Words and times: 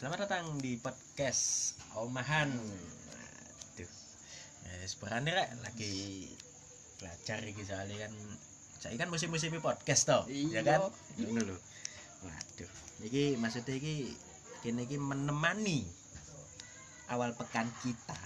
Selamat 0.00 0.24
datang 0.24 0.56
di 0.56 0.80
podcast 0.80 1.76
Omahan. 1.92 2.48
Aduh. 2.56 3.92
Ya, 4.64 4.88
sebenarnya 4.88 5.44
Rek, 5.44 5.50
lagi 5.60 6.24
belajar 6.96 7.44
iki 7.44 7.60
soalnya 7.68 8.08
kan 8.08 8.12
saya 8.80 8.96
kan 8.96 9.12
musim-musim 9.12 9.52
podcast 9.60 10.08
toh, 10.08 10.24
ya 10.24 10.56
Iya. 10.56 10.60
kan? 10.64 10.80
Ngono 11.20 11.52
lho. 11.52 11.56
Waduh. 12.24 12.72
Iki 13.04 13.36
maksudnya 13.44 13.76
iki 13.76 14.16
kene 14.64 14.88
iki 14.88 14.96
menemani 14.96 15.84
awal 17.12 17.36
pekan 17.36 17.68
kita. 17.84 18.16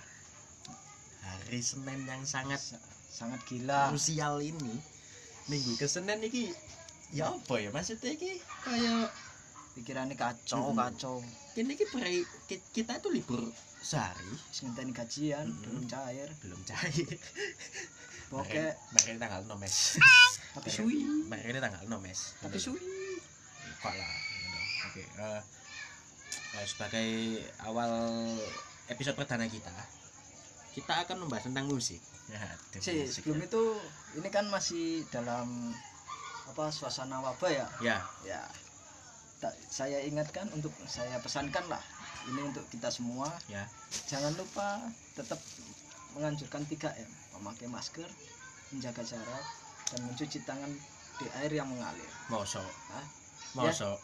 Hari 1.26 1.58
Senin 1.58 2.06
yang 2.06 2.22
sangat 2.22 2.62
sangat 3.10 3.42
gila 3.50 3.90
krusial 3.90 4.38
ini. 4.46 4.78
Minggu 5.50 5.74
ke 5.74 5.90
Senin 5.90 6.22
iki 6.22 6.54
ya 7.10 7.34
apa 7.34 7.58
ya 7.58 7.74
maksudnya 7.74 8.14
iki 8.14 8.38
kayak 8.62 9.10
pikirannya 9.74 10.14
kacau 10.14 10.70
Mm-mm. 10.70 10.78
kacau. 10.78 11.16
Kini 11.52 11.74
ki 11.74 11.86
peri- 11.86 12.26
ki- 12.46 12.62
kita 12.72 12.98
itu 12.98 13.08
libur 13.10 13.42
sehari. 13.78 14.30
Ngenteni 14.60 14.90
gajian 14.90 15.46
Mm-mm. 15.46 15.62
belum 15.62 15.84
cair. 15.84 16.28
Belum 16.40 16.60
cair. 16.64 17.14
Oke, 18.34 18.64
Mari 18.90 19.14
tanggal 19.14 19.46
6 19.46 19.54
mes. 19.62 19.76
Tapi 20.54 20.68
suwi. 20.68 21.06
Mari 21.28 21.54
tanggal 21.54 21.82
6 21.82 21.90
mes. 22.00 22.20
Tapi 22.40 22.58
suwi. 22.58 22.82
Kok 23.78 23.92
lah 23.92 24.08
gitu. 24.08 24.58
oke 24.84 25.02
eh, 25.04 25.40
eh, 26.56 26.64
sebagai 26.64 27.08
awal 27.60 27.92
episode 28.86 29.12
perdana 29.12 29.44
kita 29.44 29.72
kita 30.72 31.04
akan 31.04 31.20
membahas 31.20 31.46
tentang 31.46 31.68
musik. 31.68 32.00
Ya, 32.26 32.40
musik. 32.72 33.12
sebelum 33.12 33.38
itu 33.38 33.62
ini 34.16 34.28
kan 34.28 34.48
masih 34.48 35.04
dalam 35.12 35.70
apa 36.48 36.72
suasana 36.72 37.20
wabah 37.20 37.50
ya? 37.52 37.66
Ya. 37.78 37.98
Ya 38.24 38.40
saya 39.68 40.00
ingatkan 40.04 40.48
untuk 40.54 40.72
saya 40.86 41.18
pesankan 41.20 41.64
lah 41.68 41.82
ini 42.30 42.40
untuk 42.44 42.64
kita 42.72 42.88
semua. 42.88 43.28
Ya. 43.50 43.64
Jangan 44.08 44.32
lupa 44.36 44.80
tetap 45.12 45.40
menganjurkan 46.16 46.62
3M 46.64 47.10
memakai 47.40 47.66
masker 47.66 48.06
menjaga 48.70 49.02
jarak 49.02 49.44
dan 49.92 50.00
mencuci 50.08 50.38
tangan 50.46 50.70
di 51.20 51.26
air 51.42 51.52
yang 51.52 51.68
mengalir. 51.68 52.10
Mosok. 52.30 52.64
Hah? 52.90 53.06
mosok. 53.54 53.98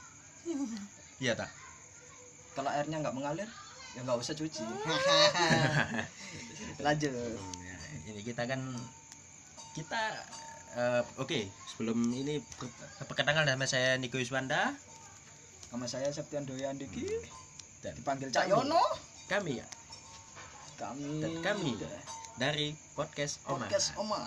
Iya 1.18 1.34
tak? 1.34 1.50
Kalau 2.54 2.70
airnya 2.70 3.02
nggak 3.02 3.16
mengalir 3.16 3.48
ya 3.94 4.00
nggak 4.06 4.18
usah 4.20 4.34
cuci. 4.38 4.62
Lanjut. 6.86 7.10
Ya, 7.58 7.76
ini 8.14 8.20
kita 8.22 8.46
kan 8.46 8.62
kita 9.74 10.02
eh, 10.78 11.02
oke 11.18 11.50
sebelum 11.66 11.98
ini 12.14 12.38
per- 12.58 13.06
perkenalan 13.06 13.46
nama 13.46 13.66
saya 13.66 13.98
Niko 13.98 14.18
Yuswanda 14.18 14.74
nama 15.70 15.86
saya 15.86 16.10
Septian 16.10 16.42
Doyandiki 16.42 17.06
dan 17.80 17.94
dipanggil. 17.94 18.34
Cak 18.34 18.50
Yono. 18.50 18.82
Kami 19.30 19.62
ya. 19.62 19.66
Kami 20.74 21.22
Dan 21.22 21.32
kami. 21.44 21.76
dari 22.40 22.72
podcast 22.96 23.44
Oma. 23.46 23.68
podcast 23.68 23.92
Oma 24.00 24.22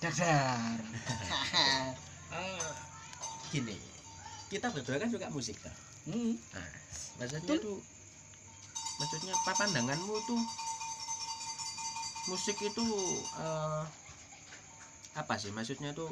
dadar. 0.00 0.80
Gini 3.52 3.76
kita 4.48 4.72
berdua 4.72 4.96
kan 4.96 5.12
suka 5.12 5.28
musik 5.28 5.60
kan 5.60 5.76
hmm. 6.08 6.32
nah, 6.56 6.70
maksudnya 7.20 7.60
tuh 7.60 7.76
maksudnya 8.96 9.36
apa 9.36 9.52
pandanganmu 9.60 10.16
tuh 10.24 10.40
musik 12.32 12.56
itu 12.62 12.86
eh, 13.36 13.84
apa 15.18 15.34
sih? 15.34 15.50
Maksudnya 15.50 15.90
tuh 15.90 16.06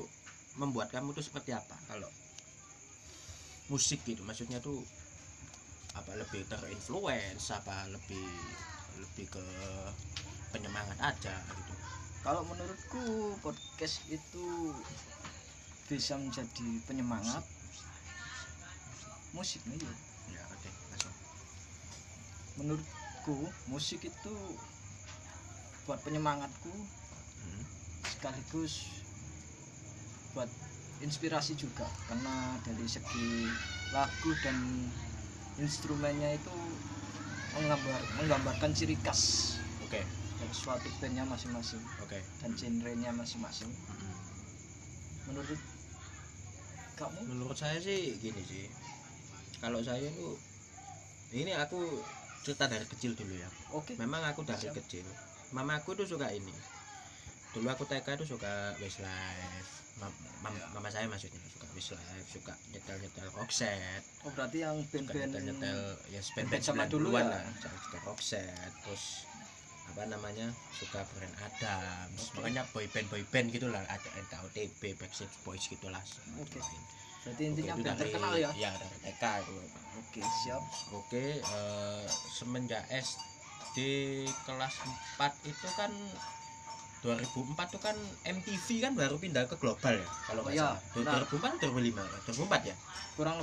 membuat 0.59 0.91
kamu 0.91 1.15
tuh 1.15 1.23
seperti 1.23 1.55
apa? 1.55 1.79
Kalau 1.87 2.11
musik 3.69 4.01
gitu 4.05 4.25
maksudnya 4.25 4.59
tuh 4.61 4.81
apa 5.97 6.17
lebih 6.17 6.45
terinfluence 6.49 7.53
apa 7.53 7.89
lebih 7.93 8.27
lebih 8.99 9.27
ke 9.29 9.45
penyemangat 10.53 10.97
aja 11.01 11.37
gitu 11.53 11.75
kalau 12.25 12.43
menurutku 12.49 13.37
podcast 13.45 14.03
itu 14.09 14.75
bisa 15.89 16.17
menjadi 16.21 16.69
penyemangat 16.85 17.45
musik 19.33 19.61
nih 19.69 19.81
ya. 19.81 19.95
ya 20.37 20.43
oke 20.49 20.71
langsung 20.93 21.15
menurutku 22.59 23.37
musik 23.69 24.01
itu 24.05 24.35
buat 25.85 26.01
penyemangatku 26.05 26.73
Hmm. 27.39 27.65
sekaligus 28.03 28.91
buat 30.35 30.51
inspirasi 30.99 31.55
juga 31.55 31.87
karena 32.11 32.59
dari 32.67 32.87
segi 32.91 33.47
lagu 33.95 34.31
dan 34.43 34.57
instrumennya 35.59 36.35
itu 36.35 36.55
menggambar 37.55 38.01
menggambarkan 38.23 38.71
ciri 38.75 38.99
khas 39.03 39.55
oke. 39.83 40.01
dari 40.39 40.55
suatu 40.55 40.87
bandnya 40.99 41.25
masing-masing 41.27 41.83
oke. 42.03 42.19
dan 42.43 42.51
genrenya 42.55 43.11
masing-masing. 43.15 43.71
Menurut 45.31 45.61
kamu? 46.99 47.19
Menurut 47.31 47.57
saya 47.59 47.79
sih 47.79 48.19
gini 48.19 48.43
sih. 48.43 48.67
Kalau 49.63 49.83
saya 49.83 50.07
tuh 50.15 50.39
ini 51.35 51.55
aku 51.55 51.79
cerita 52.43 52.67
dari 52.71 52.87
kecil 52.87 53.15
dulu 53.15 53.35
ya. 53.35 53.51
Oke. 53.75 53.95
Memang 53.99 54.25
aku 54.27 54.47
dari 54.47 54.67
Siap. 54.67 54.79
kecil. 54.83 55.07
Mama 55.55 55.79
aku 55.79 55.95
tuh 55.99 56.07
suka 56.07 56.31
ini. 56.31 56.55
Dulu 57.55 57.67
aku 57.69 57.85
TK 57.87 58.07
tuh 58.25 58.29
suka 58.29 58.77
Westlife 58.79 59.78
Mam- 59.99 60.15
mam- 60.39 60.67
mama 60.71 60.89
saya 60.89 61.11
maksudnya 61.11 61.43
suka 61.51 61.67
Westlife 61.75 62.29
suka 62.31 62.55
nyetel 62.71 62.97
nyetel 63.03 63.27
rockset 63.35 64.03
oh 64.23 64.31
berarti 64.31 64.63
yang 64.63 64.79
band-band 64.87 65.35
nyetel 65.35 65.43
nyetel 65.51 65.81
ya 66.09 66.21
band 66.35 66.49
band 66.49 66.63
sama 66.63 66.85
dulu 66.87 67.11
duluan 67.11 67.27
ya? 67.27 67.35
lah 67.35 67.43
suka 67.83 67.99
rockset 68.07 68.71
terus 68.87 69.27
apa 69.89 70.05
namanya 70.07 70.47
suka 70.71 71.01
brand 71.11 71.35
Adams 71.41 72.21
Oke. 72.31 72.35
makanya 72.39 72.63
boy 72.71 72.87
band 72.93 73.09
boy 73.09 73.23
band 73.27 73.49
gitulah 73.51 73.83
ada 73.83 74.11
NKOTB 74.15 74.83
Backstreet 74.95 75.33
Boys 75.43 75.65
gitulah 75.65 76.05
Oke. 76.39 76.61
Lain. 76.61 76.83
berarti 77.25 77.43
intinya 77.43 77.75
dari- 77.75 77.99
terkenal 77.99 78.33
ya 78.37 78.51
ya 78.55 78.71
dari 78.77 78.97
TK 79.03 79.23
itu 79.43 79.55
oke 79.99 80.21
siap 80.23 80.63
oke 80.95 81.25
eh, 81.41 82.07
semenjak 82.31 82.85
SD 82.93 83.77
kelas 84.47 84.75
4 85.19 85.51
itu 85.51 85.69
kan 85.75 85.91
2004 86.99 87.75
tuh 87.75 87.81
kan 87.81 87.97
MTV 88.27 88.67
kan 88.83 88.93
baru 88.99 89.17
pindah 89.23 89.47
ke 89.47 89.55
global 89.55 89.95
ya 89.95 90.09
kalau 90.27 90.43
nggak 90.43 90.55
iya, 90.59 90.75
salah. 90.75 91.23
Benar. 91.23 91.23
2004 91.31 91.63
atau 91.63 91.69
2005 91.71 91.95
ya? 91.95 92.19
2004 92.27 92.71
ya? 92.71 92.77
Kurang 93.15 93.39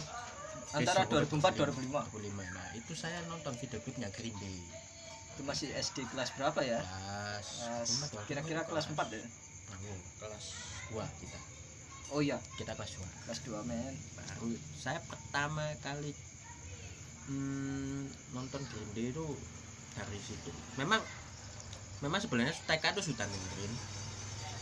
antara 0.76 1.02
Besok 1.08 1.40
2004 1.40 1.72
2005 1.80 2.16
2005 2.20 2.56
nah 2.56 2.68
itu 2.76 2.94
saya 3.00 3.18
nonton 3.32 3.54
video 3.56 3.80
klipnya 3.80 4.10
Green 4.12 4.36
Day. 4.44 4.60
Itu 5.36 5.42
masih 5.48 5.72
SD 5.72 6.08
kelas 6.12 6.36
berapa 6.36 6.60
ya? 6.64 6.80
Kelas 6.84 7.48
Kelas- 7.48 8.12
kelas 8.12 8.26
kira-kira 8.28 8.62
empat, 8.64 8.72
kelas 8.72 8.86
4 8.92 9.16
ya? 9.16 9.28
kelas 10.20 10.46
2 10.92 11.20
kita. 11.24 11.40
Oh 12.12 12.20
iya. 12.20 12.38
Kita 12.60 12.76
kelas 12.76 12.92
2 13.00 13.24
kelas 13.28 13.40
2 13.48 13.68
men. 13.68 13.96
Baru. 14.20 14.52
Saya 14.76 15.00
pertama 15.04 15.64
kali 15.80 16.12
hmm, 17.32 18.12
nonton 18.36 18.62
Green 18.68 18.92
Day 18.92 19.08
itu 19.16 19.26
dari 19.96 20.20
situ. 20.20 20.52
Memang 20.76 21.00
memang 22.04 22.20
sebenarnya 22.20 22.56
TK 22.68 22.84
itu 22.96 23.12
sudah 23.14 23.26
dengerin 23.28 23.74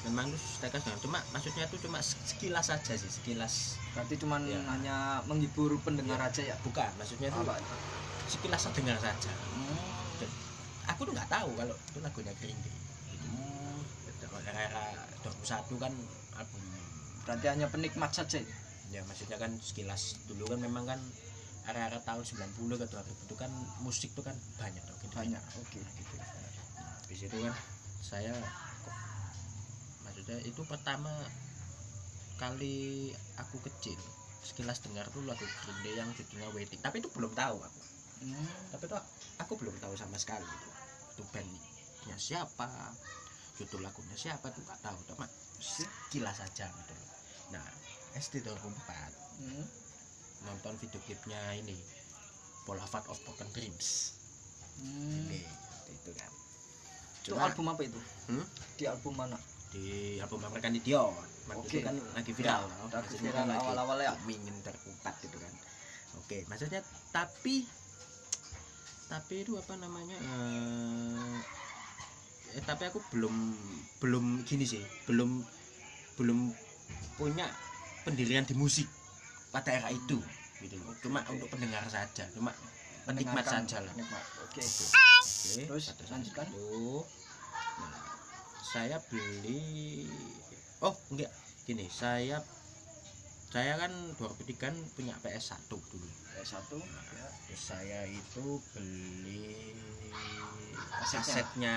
memang 0.03 0.27
itu 0.27 0.37
TK 0.59 0.73
sudah. 0.83 0.99
Cuma 0.99 1.19
maksudnya 1.31 1.63
itu 1.65 1.77
cuma 1.87 1.99
sekilas 2.03 2.67
saja 2.67 2.93
sih 2.93 3.07
sekilas. 3.07 3.79
Berarti 3.95 4.19
cuman 4.19 4.43
Ya. 4.43 4.59
hanya 4.67 4.97
menghibur 5.25 5.79
pendengar 5.79 6.19
Ya. 6.19 6.27
aja 6.27 6.41
ya? 6.43 6.55
Bukan 6.61 6.91
maksudnya 6.99 7.31
itu 7.31 7.39
apa? 7.39 7.55
sekilas 8.27 8.63
dengar 8.75 8.97
saja. 8.99 9.31
Hmm. 9.31 9.91
aku 10.83 11.07
tuh 11.07 11.15
nggak 11.15 11.31
tahu 11.31 11.49
kalau 11.55 11.75
itu 11.79 11.99
lagunya 12.03 12.33
Green 12.43 12.59
Day. 12.59 12.75
Gitu. 14.03 14.27
era-era 14.43 14.83
2001 15.23 15.79
kan 15.79 15.93
album. 16.35 16.61
Berarti 17.23 17.45
hanya 17.47 17.71
penikmat 17.71 18.11
saja 18.11 18.43
ya? 18.43 18.55
ya 18.91 19.01
maksudnya 19.07 19.39
kan 19.39 19.55
sekilas. 19.63 20.19
Dulu 20.27 20.43
kan 20.51 20.59
memang 20.59 20.83
kan 20.83 20.99
area-area 21.63 22.03
tahun 22.03 22.27
90 22.27 22.75
ke 22.75 22.85
2000 22.91 23.15
itu 23.23 23.35
kan 23.39 23.51
musik 23.79 24.11
tuh 24.11 24.27
kan 24.27 24.35
banyak 24.59 24.83
tuh 24.83 24.95
gitu 24.99 25.15
banyak 25.15 25.39
oke. 25.39 25.79
Gitu 25.79 26.15
habis 27.13 27.29
itu 27.29 27.37
kan 27.45 27.53
saya 28.01 28.33
kok 28.81 28.97
maksudnya 30.01 30.41
itu 30.49 30.65
pertama 30.65 31.13
kali 32.41 33.13
aku 33.37 33.61
kecil 33.69 34.01
sekilas 34.41 34.81
dengar 34.81 35.05
tuh 35.13 35.21
lagu 35.29 35.45
Green 35.45 35.77
Day 35.85 35.93
yang 36.01 36.09
judulnya 36.17 36.49
Waiting 36.57 36.81
tapi 36.81 37.05
itu 37.05 37.13
belum 37.13 37.37
tahu 37.37 37.61
aku 37.61 37.81
Hmm. 38.23 38.49
tapi 38.71 38.87
itu 38.87 38.95
aku 39.35 39.53
belum 39.61 39.75
tahu 39.77 39.93
sama 39.93 40.15
sekali 40.17 40.47
itu 40.47 40.69
itu 41.13 41.23
bandnya 41.29 42.15
siapa 42.17 42.65
judul 43.61 43.83
lagunya 43.85 44.15
siapa 44.17 44.49
tuh 44.49 44.63
nggak 44.63 44.79
tahu 44.81 44.97
cuma 45.11 45.29
sekilas 45.61 46.41
saja 46.41 46.65
gitu 46.65 46.95
nah 47.53 47.61
SD 48.17 48.41
2004 48.41 48.57
Hmm. 49.37 49.65
nonton 50.49 50.73
video 50.81 50.97
klipnya 51.05 51.61
ini 51.61 51.77
Boulevard 52.65 53.05
of 53.05 53.21
Broken 53.21 53.53
Dreams 53.53 54.17
Hmm. 54.81 55.29
Oke, 55.29 55.45
itu 55.93 56.11
kan 56.17 56.31
itu 57.23 57.31
Cuma 57.31 57.47
album 57.47 57.71
apa 57.71 57.81
itu? 57.87 57.99
Hmm? 58.27 58.45
di 58.75 58.83
album 58.83 59.13
mana? 59.15 59.39
Di 59.71 60.19
album 60.19 60.43
American 60.43 60.75
Idiot 60.75 61.15
waktu 61.47 61.63
Oke. 61.63 61.71
itu 61.71 61.87
kan 61.87 61.95
lagi 62.15 62.31
viral. 62.35 62.63
Ya, 62.67 62.99
lagi 62.99 63.15
viral 63.15 63.47
awal-awal 63.47 63.97
ya. 64.03 64.11
booming 64.27 64.59
terkupat 64.59 65.15
gitu 65.23 65.37
kan. 65.39 65.53
Oke 66.19 66.43
maksudnya 66.51 66.83
tapi 67.15 67.63
tapi 69.07 69.45
itu 69.45 69.55
apa 69.55 69.73
namanya 69.79 70.17
eh, 70.19 71.39
eh, 72.59 72.63
tapi 72.67 72.91
aku 72.91 72.99
belum 73.15 73.35
belum 74.03 74.43
gini 74.43 74.67
sih. 74.67 74.83
Belum 75.07 75.39
belum 76.19 76.51
punya 77.15 77.47
pendirian 78.03 78.43
di 78.43 78.53
musik 78.59 78.85
pada 79.55 79.71
era 79.71 79.87
itu 79.95 80.19
gitu 80.59 80.75
loh. 80.79 80.95
cuma 80.99 81.23
untuk 81.31 81.47
pendengar 81.47 81.87
saja. 81.87 82.27
Cuma 82.35 82.51
penikmat 83.03 83.43
Mendengarkan, 83.43 83.63
saja 83.65 83.77
lah. 83.79 83.93
oke. 84.43 84.63
Terus, 85.43 85.85
lanjutkan. 86.07 86.47
nah, 86.47 88.03
saya 88.63 88.97
beli 89.05 90.07
oh 90.79 90.95
enggak. 91.09 91.31
Gini 91.63 91.87
saya 91.87 92.43
saya 93.47 93.77
kan 93.77 93.91
2003 94.17 94.57
kan 94.57 94.73
punya 94.93 95.13
PS1 95.19 95.69
dulu. 95.69 96.07
Satu 96.43 96.75
Nah, 96.75 97.03
ya. 97.13 97.27
terus 97.47 97.61
saya 97.61 97.99
itu 98.03 98.59
beli 98.73 99.71
Kasetnya. 100.91 101.21
kasetnya 101.21 101.75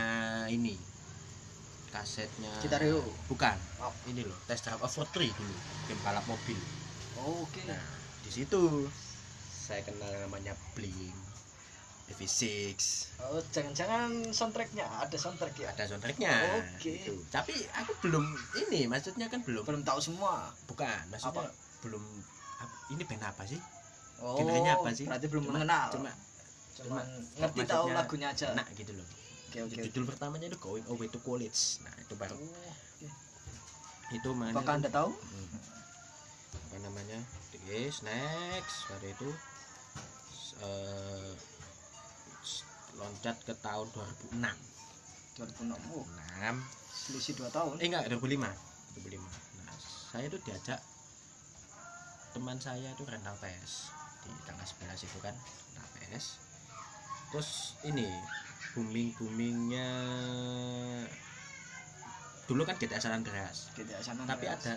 ini. 0.49 0.75
Kasetnya 1.87 2.50
Citario. 2.58 2.99
bukan 3.26 3.55
Oh. 3.79 3.93
ini 4.06 4.25
loh 4.25 4.34
Test 4.46 4.67
Drive. 4.67 4.81
Of 4.81 4.90
3 4.90 5.06
dulu 5.29 5.55
game 5.87 6.00
balap 6.02 6.25
mobil. 6.26 6.58
Oke. 7.20 7.62
Nah 7.67 7.82
di 8.20 8.31
situ 8.32 8.90
saya 9.67 9.83
kenal 9.83 10.07
namanya 10.23 10.55
Blink 10.79 11.11
EV6 12.07 12.47
oh 13.19 13.43
jangan-jangan 13.51 14.31
soundtracknya 14.31 14.87
ada 14.87 15.19
soundtrack 15.19 15.59
ya? 15.59 15.75
Ada 15.75 15.91
soundtracknya 15.91 16.31
Oke. 16.79 17.03
gitu. 17.03 17.19
tapi 17.35 17.51
aku 17.75 17.99
belum 17.99 18.23
ini 18.63 18.87
maksudnya 18.87 19.27
kan 19.27 19.43
belum. 19.43 19.67
Belum 19.67 19.83
tahu 19.83 19.99
semua? 19.99 20.55
Bukan 20.71 20.87
maksudnya 21.11 21.51
Apa? 21.51 21.51
belum 21.83 22.05
ini 22.95 23.03
band 23.03 23.27
apa 23.27 23.43
sih? 23.43 23.59
Oh 24.23 24.39
Genrenya 24.39 24.79
apa 24.79 24.95
sih? 24.95 25.03
berarti 25.03 25.27
belum 25.27 25.51
Cuma- 25.51 25.55
mengenal. 25.59 25.87
cuma 25.91 26.11
cuma 26.79 27.01
cuma 27.03 27.43
ngerti 27.43 27.61
tahu 27.67 27.85
lagunya 27.91 28.29
aja. 28.31 28.55
Enak 28.55 28.71
gitu 28.79 28.93
loh. 28.95 29.07
Oke 29.51 29.59
oke 29.67 29.75
judul 29.91 30.05
pertamanya 30.07 30.47
itu 30.47 30.59
Going 30.63 30.87
Away 30.87 31.11
to 31.11 31.19
College. 31.19 31.83
Nah 31.83 31.95
itu 31.99 32.15
baru. 32.15 32.39
Oh, 32.39 32.47
oke. 32.47 33.09
itu 34.15 34.31
mana? 34.31 34.55
Apakah 34.55 34.79
anda 34.79 34.91
tahu? 34.95 35.11
Hmm. 35.11 35.59
apa 36.55 36.77
namanya? 36.87 37.19
Oke, 37.51 37.91
next. 38.07 38.87
Pada 38.87 39.07
itu 39.11 39.27
eh, 40.61 41.32
s- 42.41 42.64
loncat 42.94 43.37
ke 43.43 43.53
tahun 43.58 43.87
2006 43.93 44.41
2006 45.37 45.76
oh. 45.93 46.05
6 46.41 46.56
selisih 46.88 47.37
2 47.37 47.53
tahun? 47.53 47.76
Eh 47.81 47.87
enggak 47.87 48.08
2005 48.08 48.49
2005 48.97 49.20
nah 49.64 49.76
saya 49.76 50.26
tuh 50.29 50.41
diajak 50.41 50.81
teman 52.32 52.56
saya 52.56 52.93
tuh 52.97 53.05
rental 53.05 53.37
PS 53.41 53.93
di 54.25 54.32
tanggal 54.44 54.67
11 54.67 55.05
itu 55.05 55.19
kan. 55.20 55.32
Rental 55.32 55.88
PS 55.94 56.25
terus 57.26 57.50
ini 57.82 58.06
booming 58.73 59.08
boomingnya 59.17 59.88
dulu 62.47 62.62
kan 62.62 62.79
GTA 62.79 63.03
San 63.03 63.12
Andreas. 63.12 63.73
GTA 63.75 63.99
San 63.99 64.20
tapi 64.23 64.47
Andreas. 64.47 64.62
ada 64.62 64.75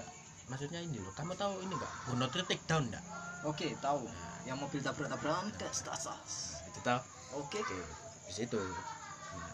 maksudnya 0.50 0.82
ini 0.82 0.98
loh 0.98 1.14
kamu 1.14 1.38
tahu 1.38 1.62
ini 1.62 1.74
enggak? 1.78 1.94
Trigger 2.34 2.48
Takedown 2.50 2.84
enggak? 2.90 3.04
Oke 3.46 3.78
tahu. 3.78 4.04
Nah, 4.10 4.29
yang 4.48 4.58
mobil 4.60 4.80
tabrak-tabrakan 4.80 5.52
tes 5.60 5.84
tas 5.84 6.08
tas. 6.08 6.34
itu 6.70 6.80
tahu 6.86 7.00
oke. 7.44 7.60
Oke, 7.60 7.80
di 8.30 8.34
situ. 8.34 8.60
Nah, 9.36 9.54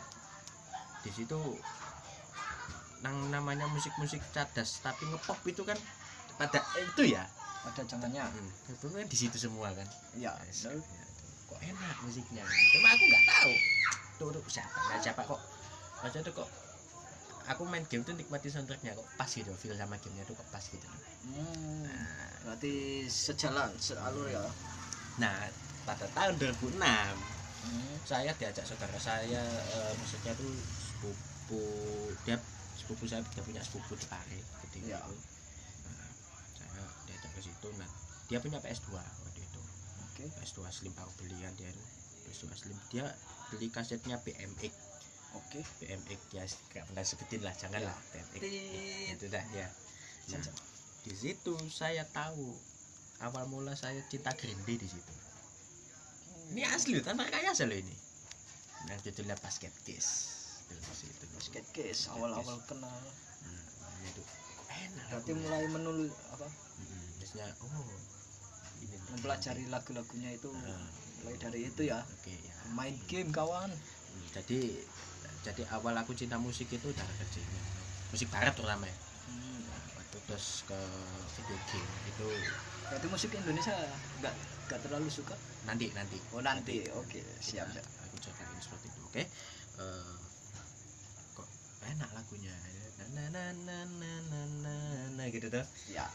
di 1.01 1.11
situ 1.13 1.39
nang 3.05 3.29
namanya 3.29 3.69
musik-musik 3.69 4.17
cadas 4.33 4.81
tapi 4.81 5.05
ngepop 5.05 5.37
itu 5.45 5.61
kan 5.61 5.77
pada 6.37 6.61
itu 6.81 7.13
ya? 7.13 7.25
Ada 7.65 7.81
jangannya 7.85 8.21
hmm, 8.25 8.73
itu 8.77 8.85
kan 8.89 9.05
di 9.05 9.17
situ 9.17 9.37
semua 9.37 9.73
kan? 9.73 9.87
Ya 10.17 10.33
Yes, 10.45 10.69
ya, 10.69 10.73
kok 11.49 11.59
enak 11.61 11.97
musiknya? 12.05 12.45
Cuma 12.73 12.87
aku 12.93 13.03
nggak 13.09 13.25
tahu. 13.25 13.53
Tuh, 14.15 14.27
tuh 14.31 14.41
siapa? 14.47 14.79
Nah, 14.89 14.97
siapa 15.01 15.21
kok? 15.25 15.41
Maksudnya 16.01 16.29
tuh 16.29 16.45
kok 16.45 16.49
aku 17.45 17.61
main 17.69 17.85
game 17.85 18.01
tuh 18.01 18.17
nikmati 18.17 18.49
soundtracknya 18.49 18.97
kok 18.97 19.05
pas 19.21 19.29
gitu 19.29 19.53
feel 19.53 19.77
sama 19.77 20.01
gamenya 20.01 20.25
tuh 20.25 20.33
kok 20.33 20.47
pas 20.49 20.65
gitu. 20.65 20.87
Hmm, 21.29 21.85
nah, 21.85 22.29
berarti 22.45 23.05
sejalan 23.05 23.69
sealur 23.77 24.25
ya 24.29 24.41
nah 25.17 25.35
pada 25.83 26.05
tahun 26.11 26.35
2006 26.37 26.81
Hmm, 27.65 27.97
saya 28.05 28.29
diajak 28.31 28.61
saudara 28.61 28.93
saya 28.95 29.41
eh, 29.41 29.93
maksudnya 29.97 30.37
tuh 30.37 30.53
sepupu 30.77 31.57
dia 32.21 32.37
sepupu 32.77 33.09
saya 33.09 33.25
dia 33.25 33.41
punya 33.41 33.57
sepupu 33.57 33.97
di 33.97 34.05
Pare 34.05 34.37
gede 34.61 34.85
Ya. 34.85 35.01
gitu. 35.01 35.17
Nah, 35.83 36.09
saya 36.53 36.85
diajak 37.09 37.31
ke 37.33 37.41
situ. 37.41 37.67
Nah 37.73 37.89
dia 38.25 38.37
punya 38.37 38.61
PS2 38.61 38.93
waktu 38.93 39.41
itu. 39.41 39.61
Oke. 40.05 40.29
PS2 40.29 40.61
Slim 40.69 40.93
baru 40.93 41.09
belian 41.17 41.49
dia 41.57 41.65
itu. 41.65 41.81
PS2 42.27 42.53
Slim. 42.53 42.77
Dia 42.93 43.09
beli 43.49 43.73
kasetnya 43.73 44.21
BMX 44.21 44.73
oke. 45.33 45.59
BMX 45.81 46.19
ya 46.31 46.45
nggak 46.45 46.85
pernah 46.85 47.01
sebutin 47.01 47.41
lah 47.41 47.53
janganlah 47.57 47.97
BMX 48.13 48.41
Tit. 48.45 49.09
itu 49.09 49.25
dah 49.25 49.45
ya. 49.49 49.65
Nah, 50.29 50.37
Saja. 50.37 50.53
di 51.01 51.13
situ 51.17 51.57
saya 51.65 52.05
tahu 52.05 52.53
awal 53.23 53.47
mula 53.47 53.77
saya 53.77 54.01
cinta 54.11 54.35
Green 54.35 54.59
Day 54.67 54.75
di 54.79 54.87
situ. 54.89 55.13
Ini 56.51 56.67
asli 56.71 56.99
tanpa 56.99 57.27
rekayasa 57.27 57.67
loh 57.67 57.77
ini. 57.77 57.95
Yang 58.91 59.11
judulnya 59.11 59.37
Basket 59.39 59.73
Case. 59.85 60.35
Situ. 60.95 61.25
Basket 61.37 61.65
case 61.75 62.09
awal-awal 62.09 62.57
kenal. 62.65 62.89
Nah, 62.89 64.07
itu. 64.07 64.23
Enak 64.65 65.05
berarti 65.13 65.31
lagunya. 65.31 65.43
mulai 65.45 65.63
menul 65.69 65.99
apa? 66.33 66.47
Biasanya 67.21 67.47
oh 67.61 67.85
ini 68.81 68.97
mempelajari 69.13 69.63
lagu-lagunya 69.69 70.33
itu. 70.33 70.49
Nah, 70.49 70.85
mulai 71.21 71.35
dari 71.37 71.59
itu 71.69 71.81
ya. 71.85 72.01
Oke 72.01 72.33
ya. 72.33 72.53
Main 72.73 72.97
game 73.05 73.29
kawan. 73.29 73.69
Hmm, 73.69 74.25
jadi 74.33 74.73
jadi 75.45 75.63
awal 75.77 75.93
aku 76.01 76.17
cinta 76.17 76.41
musik 76.41 76.65
itu 76.73 76.89
dari 76.89 77.15
kecil 77.21 77.45
musik 78.09 78.31
barat 78.33 78.57
terutama 78.57 78.89
ya. 78.89 78.97
Hmm, 79.29 79.61
waktu 79.99 80.17
terus 80.25 80.65
ke 80.65 80.79
video 81.37 81.57
game 81.69 81.93
itu 82.09 82.27
berarti 82.89 83.07
musik 83.09 83.29
Indonesia 83.33 83.73
nggak 84.21 84.33
nggak 84.69 84.79
terlalu 84.85 85.07
suka? 85.09 85.35
Nanti 85.65 85.89
nanti. 85.93 86.17
Oh 86.33 86.41
nanti. 86.41 86.85
Oke 86.97 87.21
siap 87.41 87.65
Kita- 87.69 87.81
siap. 87.81 88.03
aku 88.05 88.15
ceritain 88.21 88.59
seperti 88.61 88.87
itu 88.89 88.99
oke. 89.05 89.23
Eh, 89.81 90.15
kok 91.35 91.47
enak 91.85 92.09
lagunya? 92.13 92.53
Na 93.15 93.31
na 93.31 93.43
na 93.53 93.77
na 93.85 94.09
na 94.31 94.41
na 94.65 94.75
na, 95.15 95.23
gitu 95.29 95.47
tuh. 95.47 95.65
Ya. 95.91 96.05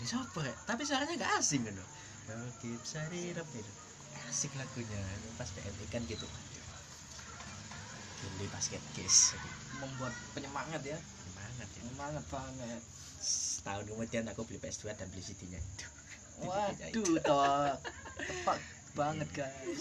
Ini 0.00 0.06
siapa 0.06 0.38
ya? 0.42 0.54
Tapi 0.66 0.82
suaranya 0.86 1.14
nggak 1.14 1.32
asing 1.42 1.62
kan 1.66 1.74
loh. 1.74 1.88
Keep 2.62 2.80
sarirep 2.82 3.46
gitu 3.52 3.72
asik 4.24 4.50
lagunya 4.56 4.98
pas 5.38 5.46
PMI 5.52 5.86
kan 5.92 6.02
gitu. 6.08 6.26
Di 8.34 8.46
basket 8.50 8.82
case 8.96 9.36
membuat 9.78 10.10
penyemangat 10.32 10.82
ya. 10.82 10.98
Semangat 10.98 11.68
ya. 11.70 11.80
Penyemangat 11.84 12.24
banget. 12.32 12.82
Setahun 13.20 13.84
kemudian 13.86 14.24
aku 14.26 14.42
beli 14.48 14.58
PS2 14.58 14.90
dan 14.96 15.06
beli 15.12 15.22
CD-nya 15.22 15.60
itu 15.60 15.86
waduh 16.42 17.14
tawa 17.22 17.78
tepat 18.18 18.58
banget 18.94 19.28
guys. 19.34 19.80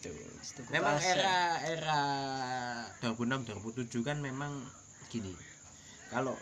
Tuh. 0.00 0.14
Memang 0.72 0.96
era 0.98 1.60
era 1.60 2.00
2006 3.04 3.50
2007 3.90 4.00
kan 4.06 4.18
memang 4.22 4.64
gini. 5.12 5.34
Kalau 6.08 6.34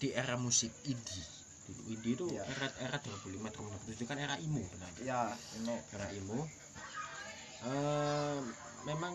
di 0.00 0.12
era 0.12 0.36
musik 0.36 0.72
indie 0.88 1.24
dulu 1.70 1.82
indie 1.92 2.14
itu 2.18 2.26
Ya. 2.34 2.42
era 2.44 2.66
era 2.82 2.96
2005 2.98 3.40
2007 3.86 4.10
kan 4.10 4.18
era 4.18 4.36
emo 4.36 4.60
benar. 4.60 4.90
Ya 5.00 5.20
ini 5.58 5.76
era 5.94 6.06
emo. 6.12 6.44
Ehm, 7.60 8.42
memang 8.88 9.14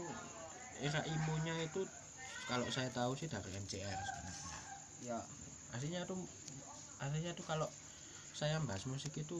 era 0.82 1.01
emo-nya 1.08 1.56
itu 1.65 1.82
kalau 2.46 2.68
saya 2.70 2.94
tahu 2.94 3.18
sih 3.18 3.25
dari 3.25 3.50
MCR 3.58 4.00
sebenarnya. 4.01 4.50
Ya. 5.01 5.20
Aslinya 5.74 6.06
tuh 6.06 6.22
aslinya 7.01 7.34
tuh 7.34 7.46
kalau 7.46 7.68
saya 8.36 8.60
bahas 8.68 8.84
musik 8.86 9.15
itu 9.15 9.39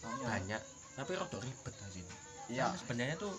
banyak 0.00 0.24
banyak 0.24 0.62
tapi 0.96 1.12
rada 1.12 1.38
ribet 1.38 1.74
aslinya 1.84 2.16
ya 2.48 2.72
sebenarnya 2.80 3.20
tuh 3.20 3.34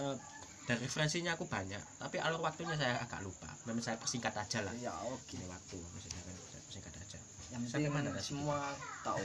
eh, 0.00 0.16
dari 0.64 0.84
referensinya 0.84 1.36
aku 1.36 1.44
banyak 1.44 1.80
tapi 2.00 2.16
alur 2.20 2.44
waktunya 2.44 2.76
saya 2.76 3.00
agak 3.00 3.24
lupa. 3.24 3.48
Memang 3.64 3.80
saya 3.80 3.96
persingkat 3.96 4.36
aja 4.36 4.60
lah. 4.60 4.68
Ya 4.76 4.92
oke. 5.08 5.24
Gini 5.24 5.48
waktu 5.48 5.80
maksudnya 5.80 6.20
kan 6.20 6.36
saya 6.44 6.60
persingkat 6.60 6.92
aja. 6.92 7.18
Yang 7.56 7.72
Sampai 7.72 7.88
mana 7.88 8.12
tadi? 8.12 8.20
semua 8.20 8.76
tahu. 9.00 9.24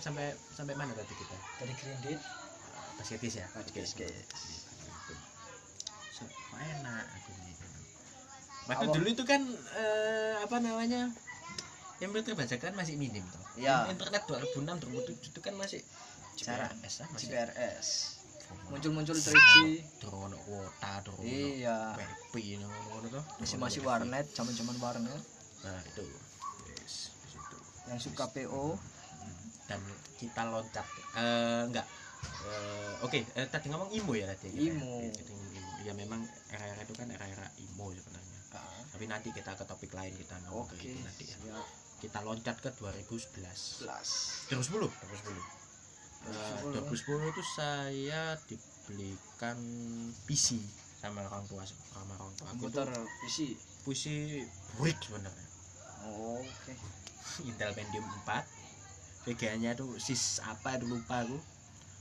Sampai 0.00 0.32
sampai 0.56 0.72
mana 0.72 0.96
tadi 0.96 1.12
kita? 1.12 1.36
Dari 1.60 1.74
Day. 2.00 2.16
Basketis 2.96 3.44
ya? 3.44 3.46
Basketis. 3.52 3.92
so, 6.16 6.24
enak 6.56 7.04
aku 7.12 7.30
nih 7.44 7.52
waktu 8.64 8.86
dulu 8.96 9.08
itu 9.12 9.24
kan 9.28 9.42
eh, 9.76 10.34
apa 10.40 10.56
namanya 10.62 11.12
yang 12.00 12.10
terbaca 12.16 12.56
kan 12.56 12.72
masih 12.72 12.96
minim 12.96 13.26
toh 13.28 13.43
Ya. 13.54 13.86
internet 13.86 14.26
2006 14.26 14.82
2007 14.82 15.30
itu 15.30 15.40
kan 15.40 15.54
masih 15.54 15.80
Jarang. 16.34 16.74
GPRS 16.74 17.06
ah, 17.06 17.08
masih 17.14 17.30
muncul-muncul 18.66 19.14
ono- 19.14 19.26
3G 19.30 19.54
durung 20.02 20.22
ono 20.26 20.38
kuota 20.42 20.92
durung 21.06 21.22
ono 21.22 21.30
iya 21.30 21.94
toh 23.14 23.24
masih 23.38 23.56
masih 23.62 23.80
warnet 23.86 24.26
zaman 24.34 24.52
zaman 24.58 24.76
warnet 24.82 25.22
nah 25.62 25.80
itu. 25.86 26.04
Yes 26.74 27.14
di 27.24 27.28
situ. 27.32 27.56
Yang 27.88 28.00
suka 28.10 28.24
PO 28.34 28.76
dan 29.70 29.80
kita 30.20 30.42
loncat. 30.44 30.86
Eh 31.16 31.62
enggak. 31.70 31.86
Eh, 32.44 32.94
oke 33.00 33.18
eh, 33.22 33.46
tadi 33.48 33.72
ngomong 33.72 33.88
imo 33.94 34.12
ya 34.12 34.28
tadi. 34.28 34.52
Ya, 34.52 34.74
imo. 34.74 35.08
ya 35.80 35.92
memang 35.96 36.20
era-era 36.52 36.80
itu 36.84 36.92
kan 36.92 37.08
era-era 37.08 37.48
imo 37.62 37.88
sebenarnya. 37.96 38.40
Ah, 38.52 38.82
tapi 38.92 39.04
nanti 39.08 39.32
kita 39.32 39.56
ke 39.56 39.64
topik 39.64 39.94
lain 39.96 40.12
kita 40.18 40.36
ngomong 40.48 40.68
ke 40.68 40.76
itu 40.84 41.00
nanti 41.00 41.24
ya. 41.24 41.36
siap 41.38 41.83
kita 42.04 42.20
loncat 42.20 42.56
ke 42.60 42.68
2011 42.76 43.40
belas 43.40 44.08
2010 44.52 44.92
2010 44.92 45.64
Eh, 46.24 46.60
2010 46.72 47.32
itu 47.36 47.42
saya 47.44 48.32
dibelikan 48.48 49.60
PC 50.24 50.56
sama 50.96 51.20
orang 51.20 51.44
tua 51.44 51.60
sama 51.68 52.16
orang 52.16 52.32
tua 52.32 52.48
aku 52.48 52.64
komputer 52.64 52.88
tuh 52.88 53.04
PC 53.20 53.36
puisi 53.84 54.40
brick 54.80 54.96
sebenarnya. 55.04 55.48
Oh, 56.08 56.40
oke. 56.40 56.72
Intel 57.48 57.76
Pentium 57.76 58.08
4 58.24 58.40
VGA 59.28 59.56
nya 59.60 59.76
tuh 59.76 60.00
sis 60.00 60.40
apa 60.40 60.80
itu 60.80 60.88
lupa 60.88 61.28
aku. 61.28 61.36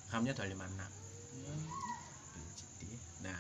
RAM 0.07 0.23
nya 0.23 0.31
256 0.31 0.55
Hmm, 1.43 1.67
jadi 2.55 2.89
nah 3.27 3.39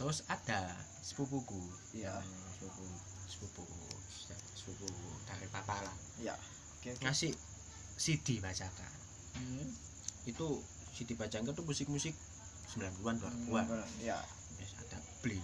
terus 0.00 0.24
ada 0.32 0.72
sepupuku. 1.04 1.60
Iya. 1.92 2.16
Hmm, 2.16 2.48
sepupu 2.56 2.84
sepupu 3.28 3.64
sepupu 4.56 4.88
dari 5.54 5.62
papa 5.62 5.76
lah 5.86 5.96
ya 6.18 6.34
oke 6.34 6.88
oke. 6.98 7.02
Ngasih 7.06 7.32
CD 7.94 8.42
bacakan 8.42 8.90
Hmm, 9.34 9.66
itu 10.30 10.46
CD 10.94 11.18
bacakan 11.18 11.50
tuh 11.54 11.66
musik-musik 11.66 12.14
90-an 12.78 13.18
2000-an 13.18 13.66
hmm, 13.66 13.82
ya. 13.98 14.18
Yes, 14.62 14.78
ada 14.78 14.98
Blink, 15.26 15.42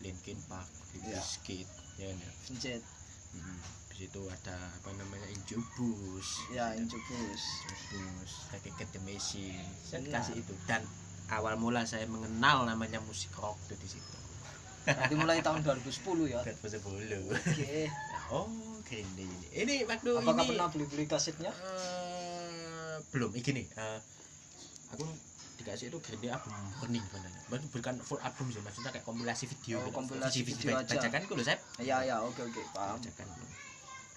Linkin 0.00 0.40
Park, 0.48 0.64
Iya. 0.96 1.20
Bizkit, 1.20 1.68
ya 2.00 2.08
kan 2.08 2.16
ya. 2.16 2.32
Hmm, 3.36 3.60
di 3.92 3.94
situ 3.96 4.20
ada 4.24 4.56
apa 4.56 4.88
namanya 4.96 5.28
Incubus, 5.36 6.48
ya 6.48 6.72
incubus. 6.72 7.42
Incubus, 7.68 8.32
Rage 8.56 8.72
the 8.88 9.00
Machine, 9.04 9.68
saya 9.84 10.00
Iya. 10.00 10.12
kasih 10.16 10.34
itu. 10.40 10.52
Dan 10.64 10.80
awal 11.28 11.60
mula 11.60 11.84
saya 11.84 12.08
mengenal 12.08 12.64
namanya 12.64 13.04
musik 13.04 13.36
rock 13.36 13.60
itu 13.68 13.76
di 13.84 13.88
situ. 14.00 14.16
Nanti 14.84 15.14
mulai 15.14 15.38
tahun 15.38 15.60
2010 15.62 16.26
ya. 16.26 16.40
Dan 16.42 16.56
sepuluh. 16.60 17.22
oke. 17.30 17.82
Oh, 18.28 18.48
Green 18.82 19.08
Day 19.14 19.24
ini. 19.24 19.46
Ini 19.54 19.74
waktu 19.84 20.10
apakah 20.14 20.42
ini. 20.42 20.50
pernah 20.50 20.66
beli 20.68 20.84
beli 20.86 21.04
kasetnya? 21.06 21.52
Eh, 21.52 22.96
belum. 23.10 23.30
Ini 23.32 23.62
eh, 23.68 23.98
aku 24.90 25.04
dikasih 25.56 25.88
itu 25.88 25.98
Green 25.98 26.20
Day 26.20 26.30
album 26.30 26.50
bening 26.80 27.04
sebenarnya 27.04 27.40
Bukan- 27.46 27.68
bukan 27.70 27.94
full 28.00 28.18
album 28.18 28.46
sih 28.48 28.58
maksudnya 28.58 28.90
kayak 28.90 29.04
kompilasi 29.04 29.44
video 29.46 29.78
Oh, 29.78 29.84
gitu. 29.84 29.94
kompilasi 29.94 30.38
video 30.42 30.68
aja. 30.74 30.82
bacakan 30.90 31.20
itu 31.22 31.34
loh 31.38 31.44
saya 31.44 31.58
ya 31.78 31.96
ya 32.02 32.16
oke 32.18 32.40
oke 32.40 32.60
paham. 32.72 32.98
Bacakan 32.98 33.26
dulu. 33.30 33.46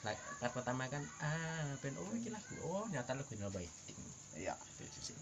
Like, 0.02 0.22
part 0.38 0.54
pertama 0.54 0.86
kan 0.88 1.02
ah 1.20 1.70
ben 1.80 1.94
oh 1.96 2.10
ini 2.12 2.30
lagu. 2.30 2.54
Oh 2.64 2.86
nyata 2.88 3.14
lagu 3.14 3.30
waiting 3.52 4.00
ya 4.36 4.58
Waiting. 4.80 5.18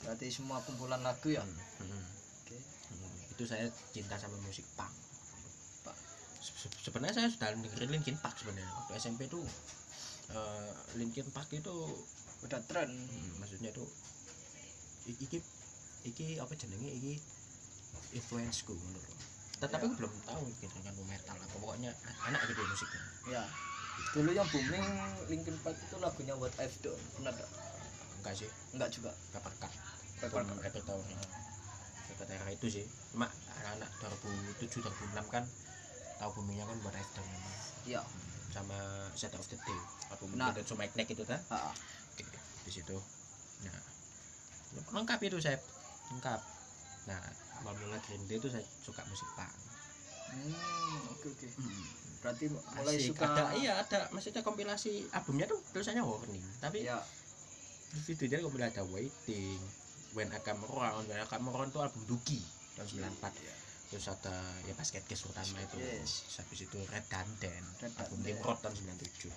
berarti 0.00 0.26
semua 0.30 0.62
kumpulan 0.62 1.00
lagu 1.00 1.28
ya? 1.28 1.42
Hmm, 1.42 1.58
hmm. 1.82 2.04
Itu 3.34 3.44
saya 3.44 3.66
cinta 3.90 4.14
sama 4.14 4.38
musik 4.40 4.62
punk. 4.72 4.94
Se- 6.40 6.70
sebenarnya 6.80 7.14
saya 7.16 7.28
sudah 7.28 7.50
dengerin 7.52 7.90
Linkin 7.90 8.14
Park 8.16 8.36
sebenarnya 8.36 8.70
waktu 8.70 8.94
SMP 8.96 9.26
tuh 9.26 9.42
eh, 10.30 10.70
Linkin 10.94 11.26
Park 11.28 11.50
itu 11.50 11.74
udah 12.40 12.60
tren 12.62 12.88
Hmm, 12.88 13.32
maksudnya 13.38 13.68
tuh 13.70 13.88
iki 15.04 15.40
iki 16.04 16.26
apa 16.36 16.52
jenenge 16.54 16.88
iki 16.88 17.18
influence 18.12 18.62
ku 18.62 18.72
ngono 18.72 18.96
lho. 18.96 19.14
Tetapi 19.56 19.74
Ya. 19.74 19.80
aku 19.82 19.96
belum 19.96 20.12
tahu 20.22 20.44
genrenya 20.58 20.90
nu 20.92 21.04
metal 21.04 21.34
apa 21.34 21.46
pokoknya 21.54 21.90
enak 22.24 22.40
gitu 22.46 22.62
musiknya. 22.62 23.02
ya 23.30 23.42
dulu 24.10 24.30
yang 24.30 24.46
booming 24.46 24.84
Linkin 25.26 25.56
Park 25.58 25.76
itu 25.76 25.96
lagunya 25.98 26.34
What 26.34 26.54
I've 26.56 26.76
Done 26.80 27.00
pernah? 27.14 27.32
Enggak 28.20 28.34
sih, 28.36 28.48
enggak 28.72 28.88
juga 28.90 29.10
kak. 29.32 29.72
Pepper 30.20 30.40
Belum 30.40 30.58
Cup. 30.60 31.00
ini. 31.04 31.43
Dekat 32.14 32.28
era 32.30 32.48
itu 32.48 32.66
sih. 32.70 32.84
Cuma 33.10 33.26
anak-anak 33.26 33.90
2007 34.56 34.80
2006 34.80 35.26
kan 35.28 35.44
tahu 36.16 36.30
boomingnya 36.34 36.64
kan 36.64 36.78
buat 36.80 36.94
After 36.94 37.22
memang 37.22 37.54
ya 37.84 38.00
sama 38.48 38.78
Set 39.12 39.34
of 39.34 39.44
the 39.44 39.58
Day. 39.58 39.80
Apa 40.08 40.22
Nah. 40.30 40.50
mungkin 40.54 40.62
so 40.62 40.74
Magnet 40.74 41.06
itu 41.06 41.24
kan? 41.24 41.42
ah, 41.50 41.74
Oke, 42.14 42.22
di 42.64 42.70
situ. 42.70 42.94
Nah, 43.60 43.80
lengkap 44.92 45.18
itu 45.20 45.38
saya 45.38 45.58
lengkap. 46.08 46.40
Nah, 47.04 47.20
mula 47.60 47.98
Green 48.00 48.22
Day 48.24 48.38
itu 48.38 48.46
saya 48.46 48.62
suka 48.80 49.02
musik 49.04 49.26
punk. 49.34 49.50
hmm, 50.30 51.14
oke 51.14 51.26
oke 51.30 51.46
Hmm. 51.54 51.84
berarti 52.18 52.44
mulai 52.50 52.96
Asik. 52.96 53.12
suka 53.12 53.26
ada 53.28 53.44
iya 53.54 53.78
ada 53.78 54.08
maksudnya 54.10 54.40
kompilasi 54.40 55.06
albumnya 55.12 55.44
tuh 55.44 55.60
tulisannya 55.70 56.00
warning 56.00 56.40
tapi 56.58 56.82
ya 56.82 56.96
videonya 58.02 58.40
kompilasi 58.40 58.72
ada 58.72 58.84
waiting 58.88 59.60
when 60.14 60.30
I 60.30 60.40
come 60.40 60.62
around 60.64 61.04
when 61.06 61.18
I 61.18 61.26
come 61.26 61.46
around 61.50 61.70
tuh 61.70 61.82
album 61.82 62.02
Duki 62.06 62.40
tahun 62.74 62.86
94 63.14 63.34
Iya. 63.34 63.54
terus 63.84 64.06
ada 64.10 64.34
ya 64.64 64.72
basket 64.74 65.04
case 65.04 65.22
pertama 65.22 65.60
itu 65.60 65.76
Yes. 65.78 66.26
Habis 66.34 66.66
itu 66.66 66.78
Red 66.88 67.06
Dandan 67.06 67.62
Red 67.78 67.92
album. 67.94 68.18
Nimrod 68.22 68.58
tahun 68.58 68.74
97 68.74 69.30